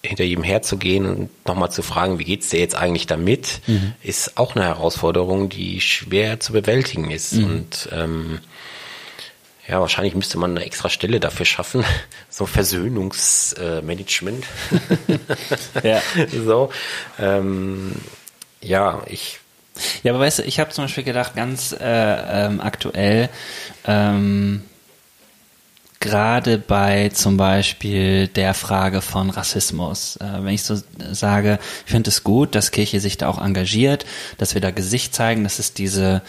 hinter 0.06 0.24
jedem 0.24 0.44
herzugehen 0.44 1.06
und 1.06 1.48
nochmal 1.48 1.72
zu 1.72 1.82
fragen, 1.82 2.20
wie 2.20 2.24
geht's 2.24 2.50
dir 2.50 2.60
jetzt 2.60 2.76
eigentlich 2.76 3.08
damit, 3.08 3.62
mhm. 3.68 3.94
ist 4.04 4.38
auch 4.38 4.56
eine 4.56 4.66
Herausforderung, 4.66 5.50
die 5.50 5.82
schwer 5.82 6.40
zu 6.40 6.54
bewältigen 6.54 7.12
ist. 7.12 7.34
Mhm. 7.34 7.46
Und 7.46 7.90
ähm, 7.92 8.40
ja, 9.68 9.82
wahrscheinlich 9.82 10.16
müsste 10.16 10.38
man 10.38 10.52
eine 10.52 10.66
extra 10.66 10.90
Stelle 10.90 11.20
dafür 11.20 11.46
schaffen, 11.46 11.84
so 12.30 12.46
Versöhnungsmanagement. 12.46 14.46
Äh, 15.84 15.84
ja. 15.90 16.02
so, 16.46 16.70
ähm, 17.20 17.94
ja, 18.62 19.04
ich 19.08 19.40
ja, 20.04 20.14
aber 20.14 20.22
weißt 20.22 20.40
du, 20.40 20.44
ich 20.44 20.60
habe 20.60 20.72
zum 20.72 20.86
Beispiel 20.86 21.04
gedacht, 21.04 21.36
ganz 21.36 21.74
äh, 21.74 21.78
ähm, 21.84 22.62
aktuell, 22.62 23.30
ähm, 23.86 24.64
gerade 26.06 26.60
bei 26.60 27.10
zum 27.10 27.36
Beispiel 27.36 28.28
der 28.28 28.54
Frage 28.54 29.02
von 29.02 29.32
Rassismus. 29.32 30.18
Äh, 30.18 30.44
wenn 30.44 30.54
ich 30.54 30.64
so 30.64 30.78
sage, 31.12 31.60
ich 31.86 31.92
finde 31.92 32.10
es 32.10 32.24
gut, 32.24 32.54
dass 32.56 32.72
Kirche 32.72 33.00
sich 33.00 33.18
da 33.18 33.28
auch 33.28 33.42
engagiert, 33.44 34.06
dass 34.38 34.54
wir 34.54 34.62
da 34.62 34.72
Gesicht 34.72 35.16
zeigen, 35.16 35.44
dass 35.44 35.60
es 35.60 35.74
diese 35.74 36.22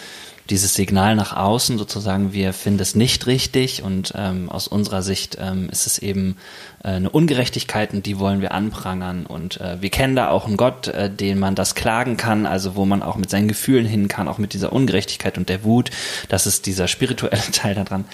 dieses 0.49 0.73
Signal 0.73 1.15
nach 1.15 1.35
außen 1.35 1.77
sozusagen, 1.77 2.33
wir 2.33 2.53
finden 2.53 2.79
es 2.79 2.95
nicht 2.95 3.27
richtig 3.27 3.83
und 3.83 4.13
ähm, 4.15 4.49
aus 4.49 4.67
unserer 4.67 5.01
Sicht 5.01 5.37
ähm, 5.39 5.69
ist 5.69 5.87
es 5.87 5.99
eben 5.99 6.37
äh, 6.83 6.89
eine 6.89 7.09
Ungerechtigkeit 7.09 7.93
und 7.93 8.05
die 8.05 8.17
wollen 8.17 8.41
wir 8.41 8.53
anprangern 8.53 9.25
und 9.25 9.59
äh, 9.59 9.81
wir 9.81 9.89
kennen 9.89 10.15
da 10.15 10.29
auch 10.29 10.47
einen 10.47 10.57
Gott, 10.57 10.87
äh, 10.87 11.09
den 11.09 11.39
man 11.39 11.55
das 11.55 11.75
klagen 11.75 12.17
kann, 12.17 12.45
also 12.45 12.75
wo 12.75 12.85
man 12.85 13.03
auch 13.03 13.17
mit 13.17 13.29
seinen 13.29 13.47
Gefühlen 13.47 13.85
hin 13.85 14.07
kann, 14.07 14.27
auch 14.27 14.37
mit 14.37 14.53
dieser 14.53 14.71
Ungerechtigkeit 14.71 15.37
und 15.37 15.49
der 15.49 15.63
Wut, 15.63 15.91
das 16.29 16.47
ist 16.47 16.65
dieser 16.65 16.87
spirituelle 16.87 17.41
Teil 17.51 17.75
daran. 17.75 18.05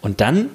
Und 0.00 0.20
dann 0.20 0.50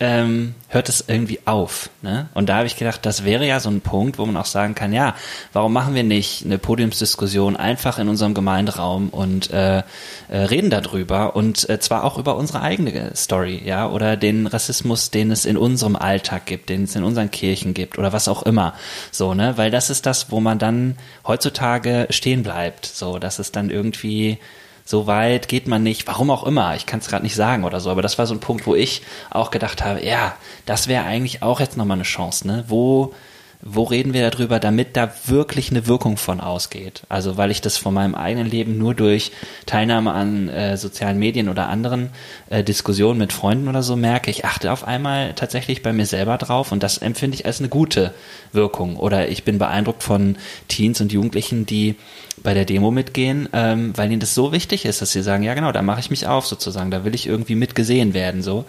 ähm, 0.00 0.54
hört 0.68 0.88
es 0.88 1.04
irgendwie 1.06 1.40
auf. 1.44 1.90
Ne? 2.00 2.28
Und 2.32 2.48
da 2.48 2.56
habe 2.56 2.66
ich 2.66 2.76
gedacht, 2.76 3.04
das 3.04 3.24
wäre 3.24 3.46
ja 3.46 3.60
so 3.60 3.68
ein 3.68 3.82
Punkt, 3.82 4.18
wo 4.18 4.24
man 4.24 4.36
auch 4.38 4.46
sagen 4.46 4.74
kann, 4.74 4.94
ja, 4.94 5.14
warum 5.52 5.74
machen 5.74 5.94
wir 5.94 6.04
nicht 6.04 6.44
eine 6.44 6.56
Podiumsdiskussion 6.56 7.54
einfach 7.54 7.98
in 7.98 8.08
unserem 8.08 8.32
Gemeinderaum 8.32 9.10
und 9.10 9.50
äh, 9.50 9.82
äh, 10.28 10.36
reden 10.36 10.70
darüber 10.70 11.36
und 11.36 11.68
äh, 11.68 11.78
zwar 11.80 12.04
auch 12.04 12.16
über 12.16 12.36
unsere 12.36 12.62
eigene 12.62 13.14
Story, 13.14 13.60
ja, 13.62 13.88
oder 13.90 14.16
den 14.16 14.46
Rassismus, 14.46 15.10
den 15.10 15.30
es 15.30 15.44
in 15.44 15.58
unserem 15.58 15.96
Alltag 15.96 16.46
gibt, 16.46 16.70
den 16.70 16.84
es 16.84 16.96
in 16.96 17.04
unseren 17.04 17.30
Kirchen 17.30 17.74
gibt 17.74 17.98
oder 17.98 18.14
was 18.14 18.26
auch 18.26 18.42
immer. 18.44 18.72
So, 19.10 19.34
ne? 19.34 19.58
Weil 19.58 19.70
das 19.70 19.90
ist 19.90 20.06
das, 20.06 20.30
wo 20.30 20.40
man 20.40 20.58
dann 20.58 20.96
heutzutage 21.26 22.06
stehen 22.08 22.42
bleibt. 22.42 22.86
So, 22.86 23.18
dass 23.18 23.38
es 23.38 23.52
dann 23.52 23.68
irgendwie 23.68 24.38
so 24.84 25.06
weit 25.06 25.48
geht 25.48 25.68
man 25.68 25.82
nicht, 25.82 26.06
warum 26.06 26.30
auch 26.30 26.44
immer, 26.44 26.74
ich 26.76 26.86
kann 26.86 27.00
es 27.00 27.08
gerade 27.08 27.22
nicht 27.22 27.34
sagen 27.34 27.64
oder 27.64 27.80
so, 27.80 27.90
aber 27.90 28.02
das 28.02 28.18
war 28.18 28.26
so 28.26 28.34
ein 28.34 28.40
Punkt, 28.40 28.66
wo 28.66 28.74
ich 28.74 29.02
auch 29.30 29.50
gedacht 29.50 29.84
habe, 29.84 30.04
ja, 30.04 30.34
das 30.66 30.88
wäre 30.88 31.04
eigentlich 31.04 31.42
auch 31.42 31.60
jetzt 31.60 31.76
nochmal 31.76 31.96
eine 31.96 32.04
Chance, 32.04 32.46
ne? 32.46 32.64
Wo 32.68 33.14
wo 33.62 33.82
reden 33.82 34.14
wir 34.14 34.30
darüber, 34.30 34.58
damit 34.58 34.96
da 34.96 35.12
wirklich 35.26 35.70
eine 35.70 35.86
Wirkung 35.86 36.16
von 36.16 36.40
ausgeht? 36.40 37.02
Also 37.08 37.36
weil 37.36 37.50
ich 37.50 37.60
das 37.60 37.76
von 37.76 37.92
meinem 37.92 38.14
eigenen 38.14 38.48
Leben 38.48 38.78
nur 38.78 38.94
durch 38.94 39.32
Teilnahme 39.66 40.12
an 40.12 40.48
äh, 40.48 40.76
sozialen 40.78 41.18
Medien 41.18 41.48
oder 41.48 41.68
anderen 41.68 42.10
äh, 42.48 42.64
Diskussionen 42.64 43.18
mit 43.18 43.32
Freunden 43.32 43.68
oder 43.68 43.82
so 43.82 43.96
merke, 43.96 44.30
ich 44.30 44.46
achte 44.46 44.72
auf 44.72 44.84
einmal 44.84 45.34
tatsächlich 45.34 45.82
bei 45.82 45.92
mir 45.92 46.06
selber 46.06 46.38
drauf 46.38 46.72
und 46.72 46.82
das 46.82 46.98
empfinde 46.98 47.34
ich 47.34 47.44
als 47.44 47.58
eine 47.60 47.68
gute 47.68 48.14
Wirkung. 48.52 48.96
Oder 48.96 49.28
ich 49.28 49.44
bin 49.44 49.58
beeindruckt 49.58 50.02
von 50.02 50.36
Teens 50.68 51.00
und 51.02 51.12
Jugendlichen, 51.12 51.66
die 51.66 51.96
bei 52.42 52.54
der 52.54 52.64
Demo 52.64 52.90
mitgehen, 52.90 53.48
ähm, 53.52 53.92
weil 53.96 54.10
ihnen 54.10 54.20
das 54.20 54.34
so 54.34 54.52
wichtig 54.52 54.86
ist, 54.86 55.02
dass 55.02 55.12
sie 55.12 55.22
sagen, 55.22 55.42
ja 55.42 55.52
genau, 55.52 55.72
da 55.72 55.82
mache 55.82 56.00
ich 56.00 56.08
mich 56.08 56.26
auf 56.26 56.46
sozusagen, 56.46 56.90
da 56.90 57.04
will 57.04 57.14
ich 57.14 57.26
irgendwie 57.26 57.54
mitgesehen 57.54 58.14
werden 58.14 58.42
so. 58.42 58.64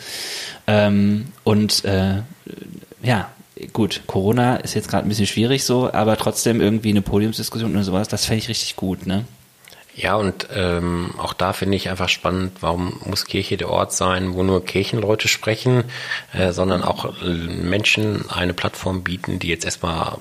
Ähm, 0.68 1.28
und 1.46 1.86
äh, 1.86 2.24
ja, 3.02 3.30
gut, 3.74 4.02
Corona 4.08 4.58
ist 4.58 4.74
jetzt 4.74 4.90
gerade 4.90 5.06
ein 5.06 5.10
bisschen 5.10 5.28
schwierig 5.28 5.64
so, 5.64 5.92
aber 5.92 6.18
trotzdem 6.18 6.62
irgendwie 6.62 6.90
eine 6.90 7.02
Podiumsdiskussion 7.02 7.72
oder 7.72 7.84
sowas, 7.84 8.08
das 8.08 8.26
fände 8.26 8.44
ich 8.44 8.50
richtig 8.50 8.76
gut, 8.76 9.06
ne? 9.06 9.26
Ja, 9.94 10.16
und 10.16 10.48
ähm, 10.56 11.14
auch 11.18 11.34
da 11.34 11.52
finde 11.52 11.76
ich 11.76 11.90
einfach 11.90 12.08
spannend, 12.08 12.54
warum 12.62 13.02
muss 13.06 13.26
Kirche 13.26 13.58
der 13.58 13.70
Ort 13.70 13.92
sein, 13.92 14.34
wo 14.34 14.44
nur 14.44 14.64
Kirchenleute 14.64 15.28
sprechen, 15.28 15.84
äh, 16.34 16.54
sondern 16.54 16.82
auch 16.82 17.14
Menschen 17.24 18.30
eine 18.30 18.54
Plattform 18.54 19.04
bieten, 19.04 19.40
die 19.40 19.50
jetzt 19.50 19.66
erstmal 19.66 20.18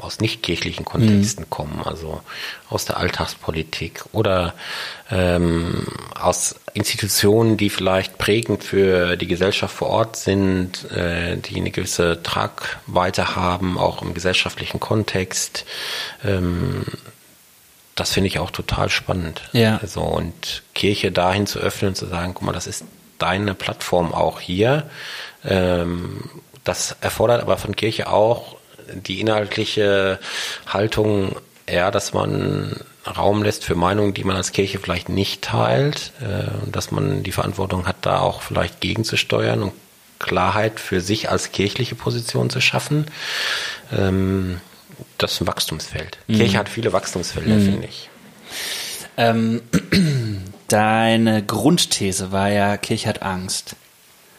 aus 0.00 0.20
nicht-kirchlichen 0.20 0.84
Kontexten 0.84 1.44
mhm. 1.44 1.50
kommen, 1.50 1.82
also 1.84 2.20
aus 2.68 2.84
der 2.84 2.96
Alltagspolitik 2.96 4.04
oder 4.12 4.54
ähm, 5.10 5.86
aus 6.14 6.56
Institutionen, 6.72 7.56
die 7.56 7.70
vielleicht 7.70 8.18
prägend 8.18 8.64
für 8.64 9.16
die 9.16 9.26
Gesellschaft 9.26 9.74
vor 9.74 9.88
Ort 9.88 10.16
sind, 10.16 10.90
äh, 10.90 11.36
die 11.36 11.56
eine 11.56 11.70
gewisse 11.70 12.22
Tragweite 12.22 13.36
haben, 13.36 13.78
auch 13.78 14.02
im 14.02 14.14
gesellschaftlichen 14.14 14.80
Kontext. 14.80 15.64
Ähm, 16.24 16.84
das 17.94 18.12
finde 18.12 18.26
ich 18.28 18.38
auch 18.38 18.50
total 18.50 18.90
spannend. 18.90 19.42
Ja. 19.52 19.78
Also 19.80 20.00
und 20.00 20.62
Kirche 20.74 21.12
dahin 21.12 21.46
zu 21.46 21.60
öffnen 21.60 21.90
und 21.90 21.94
zu 21.94 22.06
sagen, 22.06 22.34
guck 22.34 22.42
mal, 22.42 22.52
das 22.52 22.66
ist 22.66 22.84
deine 23.18 23.54
Plattform 23.54 24.12
auch 24.12 24.40
hier. 24.40 24.88
Ähm, 25.44 26.28
das 26.64 26.96
erfordert 27.00 27.42
aber 27.42 27.58
von 27.58 27.76
Kirche 27.76 28.10
auch 28.10 28.53
die 28.92 29.20
inhaltliche 29.20 30.18
Haltung 30.66 31.36
eher, 31.66 31.90
dass 31.90 32.12
man 32.12 32.80
Raum 33.06 33.42
lässt 33.42 33.64
für 33.64 33.74
Meinungen, 33.74 34.14
die 34.14 34.24
man 34.24 34.36
als 34.36 34.52
Kirche 34.52 34.78
vielleicht 34.78 35.08
nicht 35.08 35.42
teilt, 35.42 36.12
äh, 36.20 36.70
dass 36.70 36.90
man 36.90 37.22
die 37.22 37.32
Verantwortung 37.32 37.86
hat, 37.86 37.96
da 38.02 38.20
auch 38.20 38.42
vielleicht 38.42 38.80
gegenzusteuern 38.80 39.62
und 39.62 39.72
Klarheit 40.18 40.80
für 40.80 41.00
sich 41.00 41.30
als 41.30 41.52
kirchliche 41.52 41.94
Position 41.94 42.48
zu 42.48 42.60
schaffen. 42.60 43.06
Ähm, 43.92 44.60
das 45.18 45.32
ist 45.32 45.40
ein 45.42 45.46
Wachstumsfeld. 45.46 46.18
Mhm. 46.26 46.36
Kirche 46.36 46.58
hat 46.58 46.68
viele 46.68 46.92
Wachstumsfelder, 46.92 47.56
mhm. 47.56 47.64
finde 47.64 47.88
ich. 47.88 48.08
Ähm, 49.16 49.62
deine 50.68 51.42
Grundthese 51.44 52.32
war 52.32 52.48
ja, 52.48 52.76
Kirche 52.76 53.08
hat 53.08 53.22
Angst. 53.22 53.76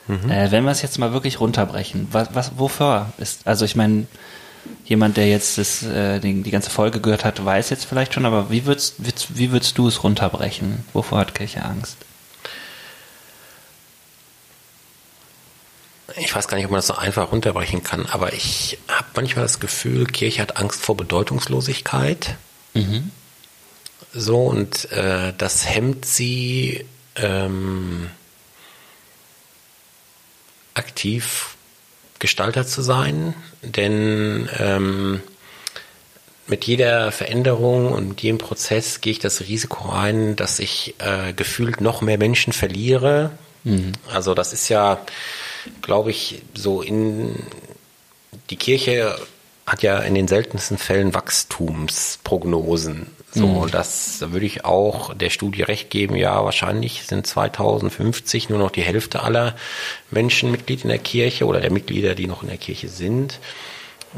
Mhm. 0.08 0.30
Äh, 0.30 0.52
wenn 0.52 0.64
wir 0.64 0.72
es 0.72 0.82
jetzt 0.82 1.00
mal 1.00 1.14
wirklich 1.14 1.40
runterbrechen, 1.40 2.08
was, 2.12 2.34
was, 2.34 2.52
wofür 2.58 3.14
ist, 3.18 3.48
also 3.48 3.66
ich 3.66 3.76
meine, 3.76 4.08
jemand, 4.86 5.18
der 5.18 5.28
jetzt 5.28 5.58
das, 5.58 5.84
äh, 5.84 6.20
die, 6.20 6.44
die, 6.44 6.52
ganze 6.52 6.70
Folge 6.70 7.02
gehört 7.02 7.26
hat, 7.26 7.44
weiß 7.44 7.70
jetzt 7.70 7.86
vielleicht 7.86 8.14
schon, 8.14 8.26
aber 8.26 8.50
wie 8.50 8.66
würdest, 8.66 8.96
wie 9.30 9.52
würdest 9.52 9.78
du 9.78 9.88
es 9.88 10.04
runterbrechen? 10.04 10.86
Wovor 10.94 11.20
hat 11.20 11.36
Kirche 11.36 11.64
Angst? 11.64 11.98
Ich 16.18 16.34
weiß 16.34 16.48
gar 16.48 16.56
nicht, 16.58 16.66
ob 16.66 16.72
man 16.72 16.78
das 16.78 16.88
so 16.88 16.96
einfach 16.96 17.32
runterbrechen 17.32 17.84
kann, 17.84 18.06
aber 18.06 18.34
ich 18.34 18.78
habe 18.88 19.08
manchmal 19.16 19.44
das 19.44 19.60
Gefühl, 19.60 20.06
Kirche 20.06 20.42
hat 20.42 20.58
Angst 20.58 20.82
vor 20.82 20.96
Bedeutungslosigkeit. 20.96 22.36
Mhm. 22.74 23.12
So, 24.14 24.46
und 24.46 24.90
äh, 24.92 25.34
das 25.38 25.68
hemmt 25.68 26.06
sie 26.06 26.86
ähm, 27.16 28.10
aktiv 30.76 31.56
Gestalter 32.20 32.66
zu 32.66 32.82
sein, 32.82 33.34
denn 33.62 34.50
ähm, 34.58 35.22
mit 36.48 36.66
jeder 36.66 37.12
Veränderung 37.12 37.92
und 37.92 38.10
mit 38.10 38.22
jedem 38.22 38.38
Prozess 38.38 39.02
gehe 39.02 39.12
ich 39.12 39.20
das 39.20 39.42
Risiko 39.42 39.90
ein, 39.90 40.36
dass 40.36 40.60
ich 40.60 40.94
äh, 41.00 41.34
gefühlt 41.34 41.82
noch 41.82 42.02
mehr 42.02 42.20
Menschen 42.20 42.54
verliere. 42.54 43.32
Mhm. 43.64 43.94
Also 44.12 44.34
das 44.36 44.54
ist 44.54 44.70
ja, 44.70 45.00
glaube 45.82 46.12
ich, 46.12 46.44
so 46.54 46.82
in 46.82 47.36
die 48.50 48.58
Kirche 48.58 49.18
hat 49.66 49.82
ja 49.82 50.00
in 50.00 50.14
den 50.14 50.28
seltensten 50.28 50.78
Fällen 50.78 51.16
Wachstumsprognosen. 51.16 53.08
So, 53.36 53.48
mhm. 53.48 53.72
das 53.72 54.18
da 54.20 54.32
würde 54.32 54.46
ich 54.46 54.64
auch 54.64 55.14
der 55.14 55.30
Studie 55.30 55.62
recht 55.62 55.90
geben. 55.90 56.16
Ja, 56.16 56.44
wahrscheinlich 56.44 57.04
sind 57.04 57.28
2050 57.28 58.50
nur 58.50 58.60
noch 58.60 58.72
die 58.72 58.82
Hälfte 58.82 59.24
aller 59.24 59.56
Menschen 60.10 60.52
Mitglied 60.52 60.84
in 60.84 60.90
der 60.90 61.00
Kirche 61.00 61.46
oder 61.46 61.60
der 61.60 61.72
Mitglieder, 61.72 62.16
die 62.16 62.28
noch 62.28 62.44
in 62.44 62.50
der 62.50 62.58
Kirche 62.58 62.88
sind. 62.88 63.40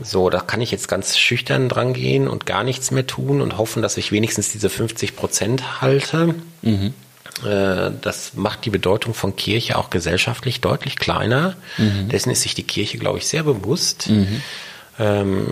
So, 0.03 0.29
da 0.29 0.39
kann 0.39 0.61
ich 0.61 0.69
jetzt 0.69 0.87
ganz 0.87 1.17
schüchtern 1.17 1.69
dran 1.69 1.93
gehen 1.93 2.27
und 2.27 2.45
gar 2.45 2.63
nichts 2.63 2.91
mehr 2.91 3.07
tun 3.07 3.41
und 3.41 3.57
hoffen, 3.57 3.81
dass 3.81 3.97
ich 3.97 4.11
wenigstens 4.11 4.51
diese 4.51 4.69
50 4.69 5.15
Prozent 5.15 5.81
halte. 5.81 6.35
Mhm. 6.61 6.93
Äh, 7.43 7.91
das 8.01 8.33
macht 8.35 8.65
die 8.65 8.69
Bedeutung 8.69 9.15
von 9.15 9.35
Kirche 9.35 9.77
auch 9.77 9.89
gesellschaftlich 9.89 10.61
deutlich 10.61 10.97
kleiner. 10.97 11.55
Mhm. 11.77 12.09
Dessen 12.09 12.29
ist 12.29 12.43
sich 12.43 12.53
die 12.53 12.63
Kirche, 12.63 12.99
glaube 12.99 13.17
ich, 13.17 13.27
sehr 13.27 13.43
bewusst. 13.43 14.09
Mhm. 14.09 14.41
Ähm, 14.99 15.47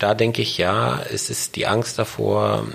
da 0.00 0.14
denke 0.14 0.42
ich, 0.42 0.58
ja, 0.58 1.00
es 1.12 1.30
ist 1.30 1.54
die 1.56 1.66
Angst 1.66 1.98
davor, 1.98 2.66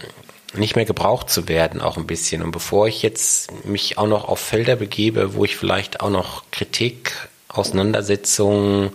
nicht 0.54 0.76
mehr 0.76 0.86
gebraucht 0.86 1.30
zu 1.30 1.50
werden, 1.50 1.82
auch 1.82 1.98
ein 1.98 2.08
bisschen. 2.08 2.42
Und 2.42 2.52
bevor 2.52 2.88
ich 2.88 3.02
jetzt 3.02 3.66
mich 3.66 3.98
auch 3.98 4.08
noch 4.08 4.26
auf 4.26 4.40
Felder 4.40 4.78
begebe, 4.78 5.34
wo 5.34 5.44
ich 5.44 5.58
vielleicht 5.58 6.00
auch 6.00 6.10
noch 6.10 6.44
Kritik, 6.52 7.12
Auseinandersetzungen, 7.50 8.92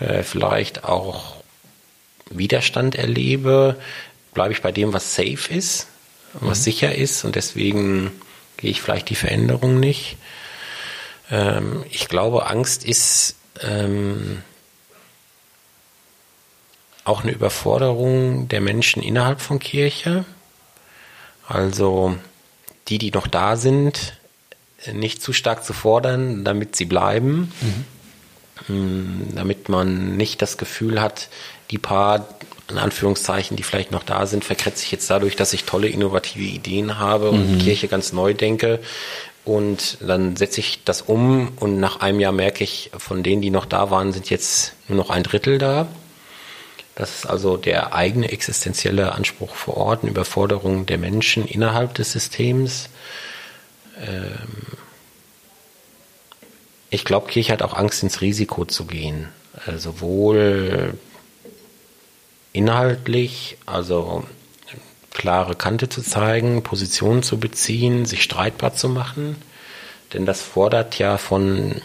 äh, 0.00 0.22
vielleicht 0.22 0.84
auch 0.84 1.36
Widerstand 2.30 2.94
erlebe, 2.94 3.76
bleibe 4.34 4.52
ich 4.52 4.62
bei 4.62 4.70
dem, 4.70 4.92
was 4.92 5.14
safe 5.14 5.52
ist, 5.52 5.88
was 6.34 6.58
mhm. 6.60 6.62
sicher 6.62 6.94
ist. 6.94 7.24
Und 7.24 7.36
deswegen 7.36 8.12
gehe 8.58 8.70
ich 8.70 8.82
vielleicht 8.82 9.08
die 9.08 9.14
Veränderung 9.14 9.80
nicht. 9.80 10.18
Ähm, 11.30 11.84
ich 11.90 12.08
glaube, 12.08 12.46
Angst 12.46 12.84
ist 12.84 13.36
ähm, 13.62 14.42
auch 17.04 17.22
eine 17.22 17.32
Überforderung 17.32 18.48
der 18.48 18.60
Menschen 18.60 19.02
innerhalb 19.02 19.40
von 19.40 19.58
Kirche. 19.58 20.24
Also 21.46 22.16
die, 22.88 22.98
die 22.98 23.10
noch 23.10 23.26
da 23.26 23.56
sind, 23.56 24.14
nicht 24.92 25.22
zu 25.22 25.32
stark 25.32 25.64
zu 25.64 25.72
fordern, 25.72 26.44
damit 26.44 26.76
sie 26.76 26.84
bleiben, 26.84 27.52
mhm. 28.68 29.34
damit 29.34 29.68
man 29.68 30.16
nicht 30.16 30.42
das 30.42 30.58
Gefühl 30.58 31.00
hat, 31.00 31.28
die 31.70 31.78
paar, 31.78 32.28
in 32.68 32.78
Anführungszeichen, 32.78 33.56
die 33.56 33.62
vielleicht 33.62 33.90
noch 33.90 34.02
da 34.02 34.26
sind, 34.26 34.44
verkretze 34.44 34.84
ich 34.84 34.92
jetzt 34.92 35.08
dadurch, 35.10 35.36
dass 35.36 35.52
ich 35.52 35.64
tolle 35.64 35.88
innovative 35.88 36.44
Ideen 36.44 36.98
habe 36.98 37.30
und 37.30 37.52
mhm. 37.52 37.58
Kirche 37.58 37.88
ganz 37.88 38.12
neu 38.12 38.34
denke. 38.34 38.80
Und 39.44 39.98
dann 40.00 40.36
setze 40.36 40.60
ich 40.60 40.84
das 40.84 41.02
um 41.02 41.52
und 41.58 41.80
nach 41.80 42.00
einem 42.00 42.20
Jahr 42.20 42.32
merke 42.32 42.62
ich, 42.62 42.92
von 42.96 43.24
denen, 43.24 43.42
die 43.42 43.50
noch 43.50 43.66
da 43.66 43.90
waren, 43.90 44.12
sind 44.12 44.30
jetzt 44.30 44.74
nur 44.86 44.96
noch 44.96 45.10
ein 45.10 45.24
Drittel 45.24 45.58
da. 45.58 45.88
Das 47.02 47.16
ist 47.16 47.26
also 47.26 47.56
der 47.56 47.94
eigene 47.94 48.30
existenzielle 48.30 49.10
Anspruch 49.10 49.56
vor 49.56 49.76
Ort, 49.76 50.02
eine 50.02 50.12
Überforderung 50.12 50.86
der 50.86 50.98
Menschen 50.98 51.44
innerhalb 51.48 51.94
des 51.94 52.12
Systems. 52.12 52.90
Ähm, 54.00 54.78
ich 56.90 57.04
glaube, 57.04 57.26
Kirche 57.26 57.54
hat 57.54 57.62
auch 57.62 57.74
Angst, 57.74 58.04
ins 58.04 58.20
Risiko 58.20 58.66
zu 58.66 58.84
gehen. 58.84 59.30
Äh, 59.66 59.78
sowohl 59.78 60.94
inhaltlich, 62.52 63.56
also 63.66 64.22
klare 65.10 65.56
Kante 65.56 65.88
zu 65.88 66.02
zeigen, 66.02 66.62
Positionen 66.62 67.24
zu 67.24 67.40
beziehen, 67.40 68.06
sich 68.06 68.22
streitbar 68.22 68.74
zu 68.74 68.88
machen. 68.88 69.34
Denn 70.12 70.24
das 70.24 70.40
fordert 70.40 71.00
ja 71.00 71.18
von 71.18 71.82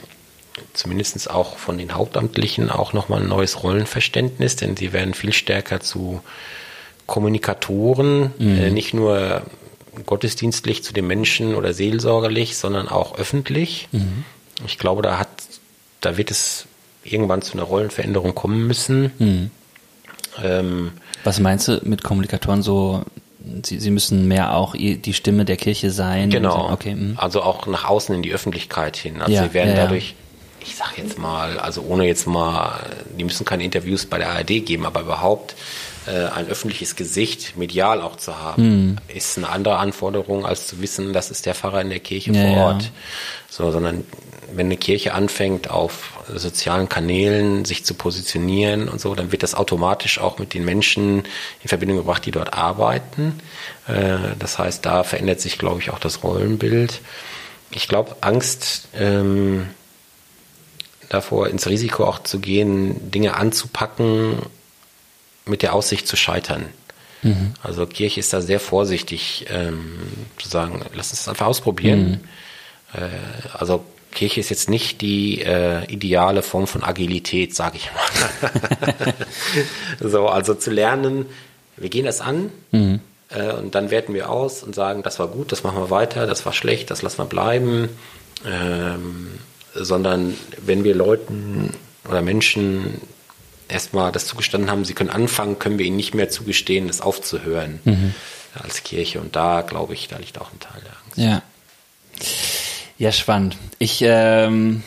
zumindest 0.74 1.30
auch 1.30 1.58
von 1.58 1.78
den 1.78 1.95
Hauptamtlichen 1.95 2.70
auch 2.70 2.93
nochmal 2.93 3.22
ein 3.22 3.28
neues 3.28 3.64
Rollenverständnis, 3.64 4.55
denn 4.55 4.78
sie 4.78 4.93
werden 4.93 5.14
viel 5.14 5.34
stärker 5.34 5.80
zu 5.80 6.22
Kommunikatoren, 7.05 8.34
mhm. 8.38 8.58
äh, 8.58 8.70
nicht 8.70 8.93
nur 8.93 9.43
gottesdienstlich 10.05 10.84
zu 10.84 10.93
den 10.93 11.08
Menschen 11.08 11.55
oder 11.55 11.74
seelsorgerlich, 11.74 12.58
sondern 12.58 12.88
auch 12.88 13.18
öffentlich. 13.18 13.88
Mhm. 13.91 14.26
Ich 14.66 14.78
glaube, 14.78 15.01
da 15.01 15.18
hat, 15.18 15.30
da 16.01 16.18
wird 16.18 16.32
es 16.32 16.66
irgendwann 17.03 17.41
zu 17.41 17.53
einer 17.53 17.64
Rollenveränderung 17.64 18.36
kommen 18.36 18.68
müssen. 18.68 19.12
Mhm. 19.18 19.51
Ähm, 20.43 20.91
Was 21.24 21.39
meinst 21.39 21.68
du 21.68 21.80
mit 21.84 22.03
Kommunikatoren 22.03 22.62
so? 22.62 23.03
Sie, 23.64 23.80
sie 23.80 23.91
müssen 23.91 24.28
mehr 24.28 24.55
auch 24.55 24.76
die 24.76 25.14
Stimme 25.14 25.45
der 25.45 25.55
Kirche 25.55 25.89
sein. 25.89 26.30
Genau. 26.30 26.70
Okay. 26.70 26.95
Mhm. 26.95 27.14
Also 27.18 27.41
auch 27.41 27.66
nach 27.66 27.86
außen 27.86 28.14
in 28.14 28.22
die 28.22 28.34
Öffentlichkeit 28.34 28.97
hin. 28.97 29.22
Also 29.22 29.34
ja, 29.34 29.43
sie 29.43 29.53
werden 29.53 29.70
ja, 29.70 29.76
dadurch 29.84 30.16
ich 30.68 30.76
sag 30.76 30.97
jetzt 30.97 31.18
mal, 31.18 31.59
also 31.59 31.82
ohne 31.82 32.05
jetzt 32.05 32.28
mal, 32.28 32.80
die 33.18 33.24
müssen 33.24 33.45
keine 33.45 33.63
Interviews 33.63 34.05
bei 34.05 34.18
der 34.18 34.32
ARD 34.32 34.65
geben, 34.65 34.86
aber 34.86 35.01
überhaupt 35.01 35.55
äh, 36.07 36.26
ein 36.26 36.47
öffentliches 36.47 36.95
Gesicht, 36.95 37.57
medial 37.57 38.01
auch 38.01 38.18
zu 38.18 38.38
haben, 38.38 38.63
mhm. 38.63 38.97
ist 39.07 39.38
eine 39.38 39.49
andere 39.49 39.78
Anforderung, 39.78 40.45
als 40.45 40.68
zu 40.68 40.82
wissen, 40.82 41.13
das 41.13 41.32
ist 41.32 41.45
der 41.45 41.55
Pfarrer 41.55 41.82
in 41.82 41.89
der 41.89 41.99
Kirche 41.99 42.32
ja, 42.32 42.41
vor 42.41 42.57
Ort. 42.57 42.84
Ja. 42.84 42.89
So, 43.49 43.72
sondern 43.72 44.03
wenn 44.53 44.68
eine 44.68 44.78
Kirche 44.78 45.13
anfängt, 45.13 45.70
auf 45.70 46.13
sozialen 46.34 46.89
Kanälen 46.89 47.65
sich 47.65 47.86
zu 47.86 47.93
positionieren 47.93 48.89
und 48.89 48.99
so, 48.99 49.15
dann 49.15 49.32
wird 49.32 49.43
das 49.43 49.55
automatisch 49.55 50.20
auch 50.20 50.38
mit 50.38 50.53
den 50.53 50.65
Menschen 50.65 51.24
in 51.63 51.68
Verbindung 51.68 51.97
gebracht, 51.97 52.26
die 52.26 52.32
dort 52.32 52.53
arbeiten. 52.53 53.39
Äh, 53.88 54.36
das 54.38 54.59
heißt, 54.59 54.86
da 54.86 55.03
verändert 55.03 55.39
sich, 55.39 55.57
glaube 55.57 55.80
ich, 55.80 55.91
auch 55.91 55.99
das 55.99 56.24
Rollenbild. 56.24 56.99
Ich 57.72 57.88
glaube, 57.88 58.18
Angst 58.22 58.88
ähm, 58.97 59.68
davor, 61.10 61.47
ins 61.47 61.68
Risiko 61.68 62.05
auch 62.05 62.20
zu 62.20 62.39
gehen, 62.39 63.12
Dinge 63.12 63.36
anzupacken, 63.36 64.38
mit 65.45 65.62
der 65.62 65.74
Aussicht 65.74 66.08
zu 66.08 66.16
scheitern. 66.16 66.66
Mhm. 67.22 67.53
Also 67.64 67.86
Kirche 67.86 68.20
ist 68.20 68.34
da 68.34 68.41
sehr 68.41 68.60
vorsichtig, 68.60 69.45
ähm, 69.49 69.97
zu 70.38 70.49
sagen, 70.49 70.82
lass 70.93 71.12
uns 71.12 71.20
das 71.20 71.28
einfach 71.30 71.47
ausprobieren. 71.47 72.22
Mhm. 72.93 72.99
Äh, 73.01 73.58
also 73.58 73.84
Kirche 74.12 74.39
ist 74.39 74.49
jetzt 74.49 74.70
nicht 74.70 75.01
die 75.01 75.41
äh, 75.41 75.86
ideale 75.91 76.41
Form 76.41 76.68
von 76.68 76.84
Agilität, 76.84 77.55
sage 77.55 77.78
ich 77.78 77.89
mal. 77.93 79.14
so, 80.10 80.28
also 80.28 80.53
zu 80.55 80.72
lernen, 80.72 81.26
wir 81.76 81.89
gehen 81.89 82.05
das 82.05 82.22
an 82.22 82.51
mhm. 82.72 82.99
äh, 83.30 83.51
und 83.53 83.76
dann 83.76 83.91
werten 83.91 84.14
wir 84.14 84.30
aus 84.30 84.64
und 84.64 84.74
sagen, 84.74 85.03
das 85.03 85.20
war 85.20 85.28
gut, 85.28 85.51
das 85.51 85.64
machen 85.64 85.78
wir 85.78 85.89
weiter, 85.89 86.26
das 86.26 86.45
war 86.45 86.53
schlecht, 86.53 86.89
das 86.89 87.01
lassen 87.01 87.20
wir 87.20 87.26
bleiben. 87.26 87.89
Ähm, 88.45 89.39
sondern 89.84 90.36
wenn 90.66 90.84
wir 90.84 90.96
Leuten 90.96 91.74
oder 92.08 92.22
Menschen 92.22 93.02
erstmal 93.68 94.12
das 94.12 94.26
zugestanden 94.26 94.70
haben, 94.70 94.86
sie 94.86 94.94
können 94.94 95.10
anfangen, 95.10 95.60
können 95.60 95.78
wir 95.78 95.86
ihnen 95.86 95.98
nicht 95.98 96.14
mehr 96.14 96.30
zugestehen, 96.30 96.88
das 96.88 97.02
aufzuhören 97.02 97.80
mhm. 97.84 98.14
als 98.54 98.84
Kirche. 98.84 99.20
Und 99.20 99.36
da, 99.36 99.62
glaube 99.62 99.94
ich, 99.94 100.08
da 100.08 100.18
liegt 100.18 100.40
auch 100.40 100.52
ein 100.52 100.60
Teil 100.60 100.82
der 100.82 100.92
Angst. 101.04 101.18
Ja. 101.18 101.42
Ja, 102.98 103.12
spannend. 103.12 103.58
Ich, 103.78 104.00
ähm, 104.02 104.84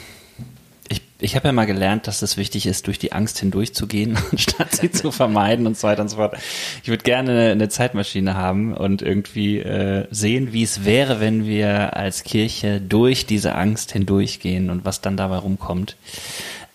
ich, 1.20 1.36
habe 1.36 1.48
ja 1.48 1.52
mal 1.52 1.66
gelernt, 1.66 2.06
dass 2.06 2.22
es 2.22 2.36
wichtig 2.36 2.66
ist, 2.66 2.86
durch 2.86 2.98
die 2.98 3.12
Angst 3.12 3.38
hindurchzugehen, 3.38 4.18
statt 4.36 4.76
sie 4.76 4.90
zu 4.90 5.10
vermeiden 5.10 5.66
und 5.66 5.76
so 5.76 5.88
weiter 5.88 6.02
und 6.02 6.08
so 6.08 6.16
fort. 6.16 6.36
Ich 6.82 6.88
würde 6.88 7.02
gerne 7.02 7.30
eine, 7.30 7.50
eine, 7.50 7.68
Zeitmaschine 7.68 8.34
haben 8.34 8.74
und 8.74 9.02
irgendwie 9.02 9.58
äh, 9.58 10.06
sehen, 10.10 10.52
wie 10.52 10.62
es 10.62 10.84
wäre, 10.84 11.20
wenn 11.20 11.46
wir 11.46 11.96
als 11.96 12.24
Kirche 12.24 12.80
durch 12.80 13.26
diese 13.26 13.54
Angst 13.54 13.92
hindurchgehen 13.92 14.70
und 14.70 14.84
was 14.84 15.00
dann 15.00 15.16
dabei 15.16 15.36
rumkommt. 15.36 15.96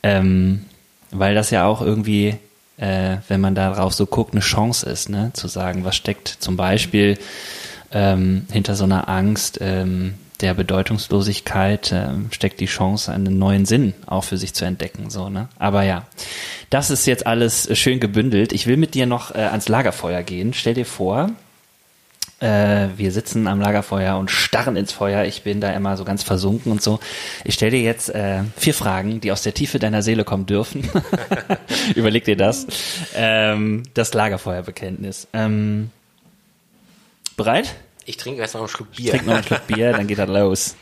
Ähm, 0.04 0.66
weil 1.12 1.36
das 1.36 1.50
ja 1.50 1.66
auch 1.66 1.82
irgendwie, 1.82 2.36
äh, 2.78 3.18
wenn 3.28 3.42
man 3.42 3.56
darauf 3.56 3.94
so 3.94 4.06
guckt, 4.06 4.34
eine 4.34 4.42
Chance 4.42 4.90
ist, 4.90 5.10
ne? 5.10 5.32
zu 5.34 5.48
sagen, 5.48 5.86
was 5.86 5.96
steckt 5.96 6.28
zum 6.28 6.58
Beispiel 6.58 7.18
ähm, 7.92 8.46
hinter 8.52 8.76
so 8.76 8.84
einer 8.84 9.08
Angst, 9.08 9.60
ähm, 9.62 10.16
der 10.38 10.54
Bedeutungslosigkeit 10.54 11.92
äh, 11.92 12.08
steckt 12.32 12.60
die 12.60 12.66
Chance, 12.66 13.12
einen 13.12 13.38
neuen 13.38 13.66
Sinn 13.66 13.94
auch 14.06 14.24
für 14.24 14.38
sich 14.38 14.54
zu 14.54 14.66
entdecken. 14.66 15.10
So, 15.10 15.30
ne? 15.30 15.50
Aber 15.58 15.84
ja, 15.84 16.06
das 16.70 16.90
ist 16.90 17.06
jetzt 17.06 17.26
alles 17.26 17.70
schön 17.78 18.00
gebündelt. 18.00 18.54
Ich 18.54 18.68
will 18.68 18.78
mit 18.78 18.94
dir 18.94 19.06
noch 19.06 19.34
äh, 19.34 19.40
ans 19.40 19.70
Lagerfeuer 19.70 20.24
gehen. 20.24 20.54
Stell 20.54 20.74
dir 20.74 20.86
vor, 20.86 21.30
äh, 22.40 22.90
wir 22.98 23.12
sitzen 23.12 23.48
am 23.48 23.62
Lagerfeuer 23.62 24.18
und 24.18 24.30
starren 24.30 24.76
ins 24.76 24.92
Feuer. 24.92 25.24
Ich 25.24 25.44
bin 25.44 25.62
da 25.62 25.72
immer 25.72 25.96
so 25.96 26.04
ganz 26.04 26.24
versunken 26.24 26.72
und 26.72 26.82
so. 26.82 27.00
Ich 27.46 27.54
stelle 27.54 27.72
dir 27.72 27.82
jetzt 27.82 28.10
äh, 28.10 28.44
vier 28.58 28.74
Fragen, 28.74 29.22
die 29.22 29.32
aus 29.32 29.44
der 29.44 29.54
Tiefe 29.54 29.80
deiner 29.80 30.02
Seele 30.02 30.26
kommen 30.26 30.46
dürfen. 30.46 30.90
Überleg 31.96 32.26
dir 32.26 32.36
das. 32.36 32.68
Ähm, 33.16 33.84
das 33.94 34.14
Lagerfeuerbekenntnis. 34.14 35.28
Ähm, 35.34 35.92
bereit? 37.38 37.76
Ich 38.06 38.18
trinke 38.18 38.42
erst 38.42 38.54
noch 38.54 38.62
einen 38.62 38.70
Schluck 38.70 38.92
Bier. 38.92 39.06
Ich 39.06 39.12
trinke 39.12 39.26
noch 39.28 39.36
einen 39.36 39.44
Schluck 39.44 39.68
Bier, 39.68 39.92
dann 39.92 40.08
geht 40.08 40.20
das 40.20 40.30
los. 40.30 40.76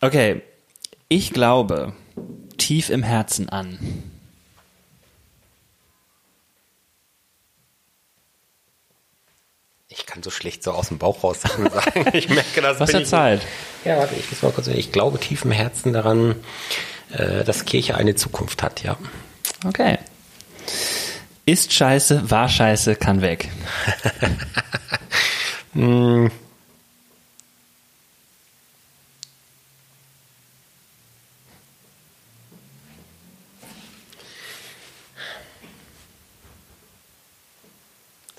Okay. 0.00 0.42
Ich 1.08 1.32
glaube 1.32 1.92
tief 2.56 2.88
im 2.88 3.02
Herzen 3.02 3.48
an. 3.48 3.78
Ich 9.88 10.04
kann 10.04 10.22
so 10.22 10.30
schlecht 10.30 10.62
so 10.62 10.72
aus 10.72 10.88
dem 10.88 10.98
Bauch 10.98 11.24
raus 11.24 11.40
sagen. 11.42 11.70
Ich 12.12 12.28
merke, 12.28 12.60
das 12.60 12.78
Was 12.80 12.92
bin 12.92 13.02
ich 13.02 13.08
Zeit? 13.08 13.40
Ja, 13.84 13.98
warte, 13.98 14.14
ich 14.14 14.30
muss 14.30 14.42
mal 14.42 14.52
kurz. 14.52 14.66
Ich 14.68 14.92
glaube 14.92 15.18
tief 15.18 15.44
im 15.44 15.52
Herzen 15.52 15.92
daran, 15.92 16.36
äh, 17.12 17.44
dass 17.44 17.64
Kirche 17.64 17.96
eine 17.96 18.14
Zukunft 18.14 18.62
hat, 18.62 18.82
ja. 18.82 18.96
Okay. 19.64 19.98
Ist 21.44 21.72
scheiße, 21.72 22.30
war 22.30 22.48
scheiße, 22.48 22.96
kann 22.96 23.22
weg. 23.22 23.48
hm. 25.76 26.30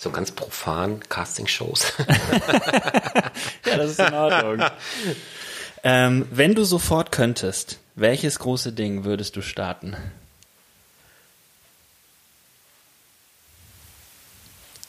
so 0.07 0.11
ganz 0.11 0.31
profan 0.31 1.01
Castingshows. 1.09 1.93
ja, 3.65 3.77
das 3.77 3.91
ist 3.91 3.99
in 3.99 4.13
Ordnung. 4.13 4.67
ähm, 5.83 6.27
wenn 6.31 6.55
du 6.55 6.63
sofort 6.63 7.11
könntest, 7.11 7.79
welches 7.95 8.39
große 8.39 8.71
Ding 8.71 9.03
würdest 9.03 9.35
du 9.35 9.41
starten? 9.41 9.97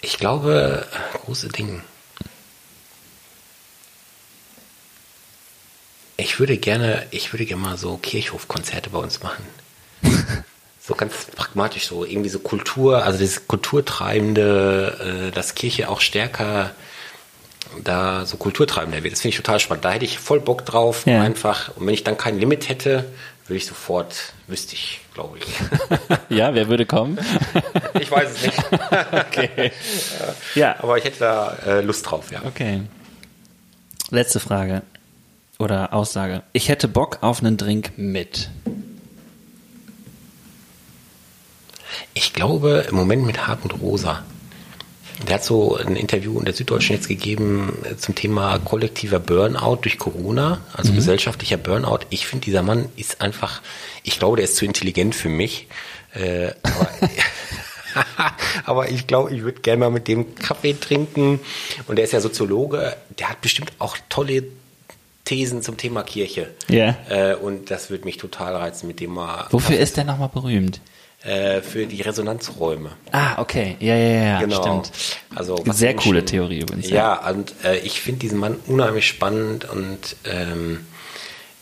Ich 0.01 0.19
glaube, 0.19 0.87
große 1.25 1.49
Ding. 1.49 1.83
Ich 6.21 6.41
würde 6.41 6.59
gerne, 6.59 7.07
ich 7.13 7.33
würde 7.33 7.47
gerne 7.47 7.63
mal 7.63 7.79
so 7.79 7.97
Kirchhofkonzerte 7.97 8.91
bei 8.91 8.99
uns 8.99 9.23
machen. 9.23 9.45
so 10.81 10.97
ganz 10.97 11.15
pragmatisch 11.37 11.87
so 11.87 12.05
irgendwie 12.05 12.29
so 12.29 12.41
Kultur, 12.41 13.05
also 13.05 13.21
das 13.21 13.47
Kulturtreibende, 13.47 15.29
äh, 15.29 15.31
dass 15.31 15.55
Kirche 15.55 15.89
auch 15.89 16.01
stärker 16.01 16.73
da 17.85 18.27
so 18.27 18.37
kulturtreibender 18.37 19.05
wird. 19.05 19.13
Das 19.13 19.21
finde 19.21 19.35
ich 19.35 19.37
total 19.37 19.61
spannend. 19.61 19.85
Da 19.85 19.93
hätte 19.93 20.07
ich 20.07 20.19
voll 20.19 20.41
Bock 20.41 20.67
drauf, 20.67 21.07
ja. 21.07 21.23
einfach. 21.23 21.77
Und 21.77 21.87
wenn 21.87 21.95
ich 21.95 22.03
dann 22.03 22.19
kein 22.19 22.37
Limit 22.41 22.69
hätte, 22.69 23.05
würde 23.47 23.59
ich 23.59 23.67
sofort, 23.67 24.33
wüsste 24.49 24.75
ich, 24.75 25.01
glaube 25.15 25.39
ich. 25.39 25.47
ja, 26.37 26.53
wer 26.53 26.69
würde 26.69 26.85
kommen? 26.85 27.21
ich 28.01 28.11
weiß 28.11 28.33
es 28.33 28.43
nicht. 28.43 28.59
okay. 29.13 29.71
Ja. 30.57 30.75
Aber 30.81 30.99
ich 30.99 31.05
hätte 31.05 31.21
da 31.21 31.57
äh, 31.65 31.81
Lust 31.81 32.11
drauf, 32.11 32.33
ja. 32.33 32.43
Okay. 32.45 32.83
Letzte 34.11 34.41
Frage 34.41 34.83
oder 35.59 35.93
Aussage. 35.93 36.43
Ich 36.53 36.69
hätte 36.69 36.89
Bock 36.89 37.19
auf 37.21 37.41
einen 37.41 37.57
Drink 37.57 37.93
mit. 37.97 38.51
Ich 42.15 42.33
glaube 42.33 42.87
im 42.89 42.95
Moment 42.95 43.25
mit 43.27 43.47
Hartmut 43.47 43.81
Rosa. 43.81 44.23
Der 45.27 45.35
hat 45.35 45.45
so 45.45 45.77
ein 45.77 45.97
Interview 45.97 46.39
in 46.39 46.45
der 46.45 46.55
Süddeutschen 46.55 46.95
jetzt 46.95 47.09
gegeben 47.09 47.77
äh, 47.83 47.97
zum 47.97 48.15
Thema 48.15 48.61
kollektiver 48.61 49.19
Burnout 49.19 49.81
durch 49.83 49.99
Corona, 49.99 50.61
also 50.73 50.93
mhm. 50.93 50.97
gesellschaftlicher 50.97 51.57
Burnout. 51.57 52.01
Ich 52.11 52.29
finde, 52.29 52.45
dieser 52.45 52.63
Mann 52.63 52.89
ist 52.95 53.21
einfach, 53.21 53.61
ich 54.05 54.21
glaube, 54.21 54.37
der 54.37 54.45
ist 54.45 54.55
zu 54.55 54.65
intelligent 54.65 55.17
für 55.17 55.29
mich. 55.29 55.67
Äh, 56.15 56.53
aber, 56.63 56.91
aber 58.65 58.91
ich 58.91 59.09
glaube, 59.09 59.35
ich 59.35 59.43
würde 59.43 59.61
gerne 59.61 59.81
mal 59.81 59.91
mit 59.91 60.07
dem 60.07 60.37
Kaffee 60.37 60.75
trinken. 60.75 61.41
Und 61.89 61.97
der 61.97 62.05
ist 62.05 62.13
ja 62.13 62.21
Soziologe, 62.21 62.97
der 63.19 63.31
hat 63.31 63.41
bestimmt 63.41 63.73
auch 63.81 63.97
tolle 64.09 64.45
Thesen 65.29 65.61
zum 65.61 65.77
Thema 65.77 66.05
Kirche. 66.05 66.49
Ja. 66.69 66.97
Yeah. 67.11 67.33
Äh, 67.33 67.35
und 67.35 67.71
das 67.71 67.91
würde 67.91 68.07
mich 68.07 68.17
total 68.17 68.57
reizen, 68.57 68.87
mit 68.87 68.99
dem 68.99 69.13
mal. 69.13 69.47
Wofür 69.51 69.79
ist 69.79 69.99
der 69.99 70.05
nochmal 70.05 70.31
berühmt? 70.33 70.81
Äh, 71.23 71.61
für 71.61 71.87
die 71.87 72.01
Resonanzräume. 72.01 72.93
Ah, 73.13 73.39
okay. 73.39 73.77
Ja, 73.79 73.95
ja, 73.95 74.25
ja, 74.25 74.41
genau. 74.41 74.63
stimmt. 74.63 74.91
Also, 75.37 75.63
Sehr 75.67 75.95
coole 75.97 76.25
Theorie 76.25 76.61
übrigens. 76.61 76.89
Ja, 76.89 77.21
ja. 77.23 77.31
und 77.31 77.53
äh, 77.63 77.77
ich 77.81 78.01
finde 78.01 78.21
diesen 78.21 78.39
Mann 78.39 78.57
unheimlich 78.67 79.07
spannend 79.07 79.69
und 79.69 80.17
ähm, 80.25 80.87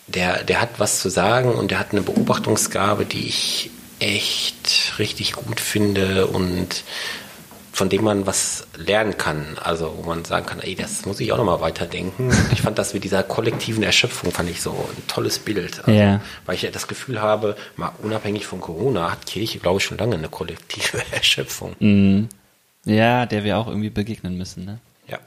der, 0.06 0.44
der 0.44 0.60
hat 0.60 0.78
was 0.78 1.00
zu 1.00 1.08
sagen 1.08 1.52
und 1.52 1.72
der 1.72 1.80
hat 1.80 1.90
eine 1.90 2.02
Beobachtungsgabe, 2.02 3.04
die 3.04 3.26
ich 3.26 3.70
echt 3.98 4.94
richtig 5.00 5.32
gut 5.32 5.58
finde 5.58 6.28
und 6.28 6.84
von 7.76 7.90
dem 7.90 8.04
man 8.04 8.24
was 8.26 8.66
lernen 8.74 9.18
kann. 9.18 9.58
Also 9.62 9.92
wo 9.98 10.08
man 10.08 10.24
sagen 10.24 10.46
kann, 10.46 10.60
ey, 10.60 10.74
das 10.74 11.04
muss 11.04 11.20
ich 11.20 11.30
auch 11.30 11.36
nochmal 11.36 11.60
weiterdenken. 11.60 12.32
Ich 12.50 12.62
fand 12.62 12.78
das 12.78 12.94
mit 12.94 13.04
dieser 13.04 13.22
kollektiven 13.22 13.82
Erschöpfung, 13.82 14.32
fand 14.32 14.48
ich 14.48 14.62
so 14.62 14.70
ein 14.70 15.06
tolles 15.08 15.38
Bild. 15.38 15.80
Also, 15.80 15.90
ja. 15.90 16.22
Weil 16.46 16.54
ich 16.54 16.62
ja 16.62 16.70
das 16.70 16.88
Gefühl 16.88 17.20
habe, 17.20 17.54
mal 17.76 17.92
unabhängig 18.02 18.46
von 18.46 18.62
Corona 18.62 19.10
hat 19.10 19.26
Kirche, 19.26 19.58
glaube 19.58 19.76
ich, 19.76 19.84
schon 19.84 19.98
lange 19.98 20.16
eine 20.16 20.30
kollektive 20.30 21.02
Erschöpfung. 21.12 21.76
Mhm. 21.78 22.30
Ja, 22.86 23.26
der 23.26 23.44
wir 23.44 23.58
auch 23.58 23.66
irgendwie 23.66 23.90
begegnen 23.90 24.38
müssen. 24.38 24.64
Ne? 24.64 24.78
Ja. 25.06 25.18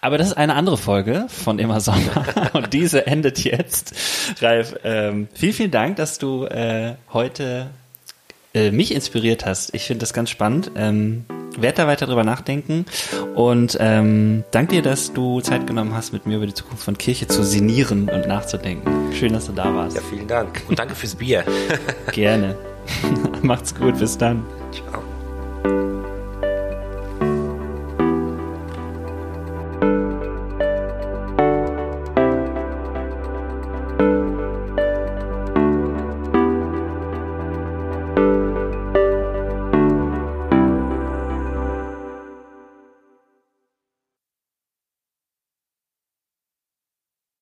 Aber 0.00 0.16
das 0.16 0.28
ist 0.28 0.38
eine 0.38 0.54
andere 0.54 0.78
Folge 0.78 1.26
von 1.28 1.58
Immer 1.58 1.82
Sommer 1.82 2.24
und 2.54 2.72
diese 2.72 3.06
endet 3.06 3.44
jetzt. 3.44 3.94
Ralf, 4.40 4.74
ähm, 4.84 5.28
vielen, 5.34 5.52
vielen 5.52 5.70
Dank, 5.70 5.96
dass 5.96 6.16
du 6.16 6.46
äh, 6.46 6.94
heute 7.12 7.68
äh, 8.54 8.70
mich 8.70 8.94
inspiriert 8.94 9.44
hast. 9.44 9.74
Ich 9.74 9.84
finde 9.84 10.00
das 10.00 10.12
ganz 10.12 10.30
spannend. 10.30 10.70
Ähm, 10.76 11.24
werd 11.56 11.78
da 11.78 11.86
weiter 11.86 12.06
drüber 12.06 12.24
nachdenken 12.24 12.84
und 13.36 13.76
ähm, 13.80 14.42
danke 14.50 14.74
dir, 14.74 14.82
dass 14.82 15.12
du 15.12 15.40
Zeit 15.40 15.68
genommen 15.68 15.94
hast, 15.94 16.12
mit 16.12 16.26
mir 16.26 16.38
über 16.38 16.46
die 16.46 16.54
Zukunft 16.54 16.82
von 16.82 16.98
Kirche 16.98 17.28
zu 17.28 17.44
sinnieren 17.44 18.08
und 18.08 18.26
nachzudenken. 18.26 19.12
Schön, 19.12 19.32
dass 19.32 19.46
du 19.46 19.52
da 19.52 19.72
warst. 19.72 19.94
Ja, 19.96 20.02
vielen 20.02 20.26
Dank. 20.26 20.62
Und 20.68 20.80
danke 20.80 20.96
fürs 20.96 21.14
Bier. 21.14 21.44
Gerne. 22.10 22.56
Macht's 23.42 23.74
gut, 23.74 23.98
bis 23.98 24.18
dann. 24.18 24.44
Ciao. 24.72 25.93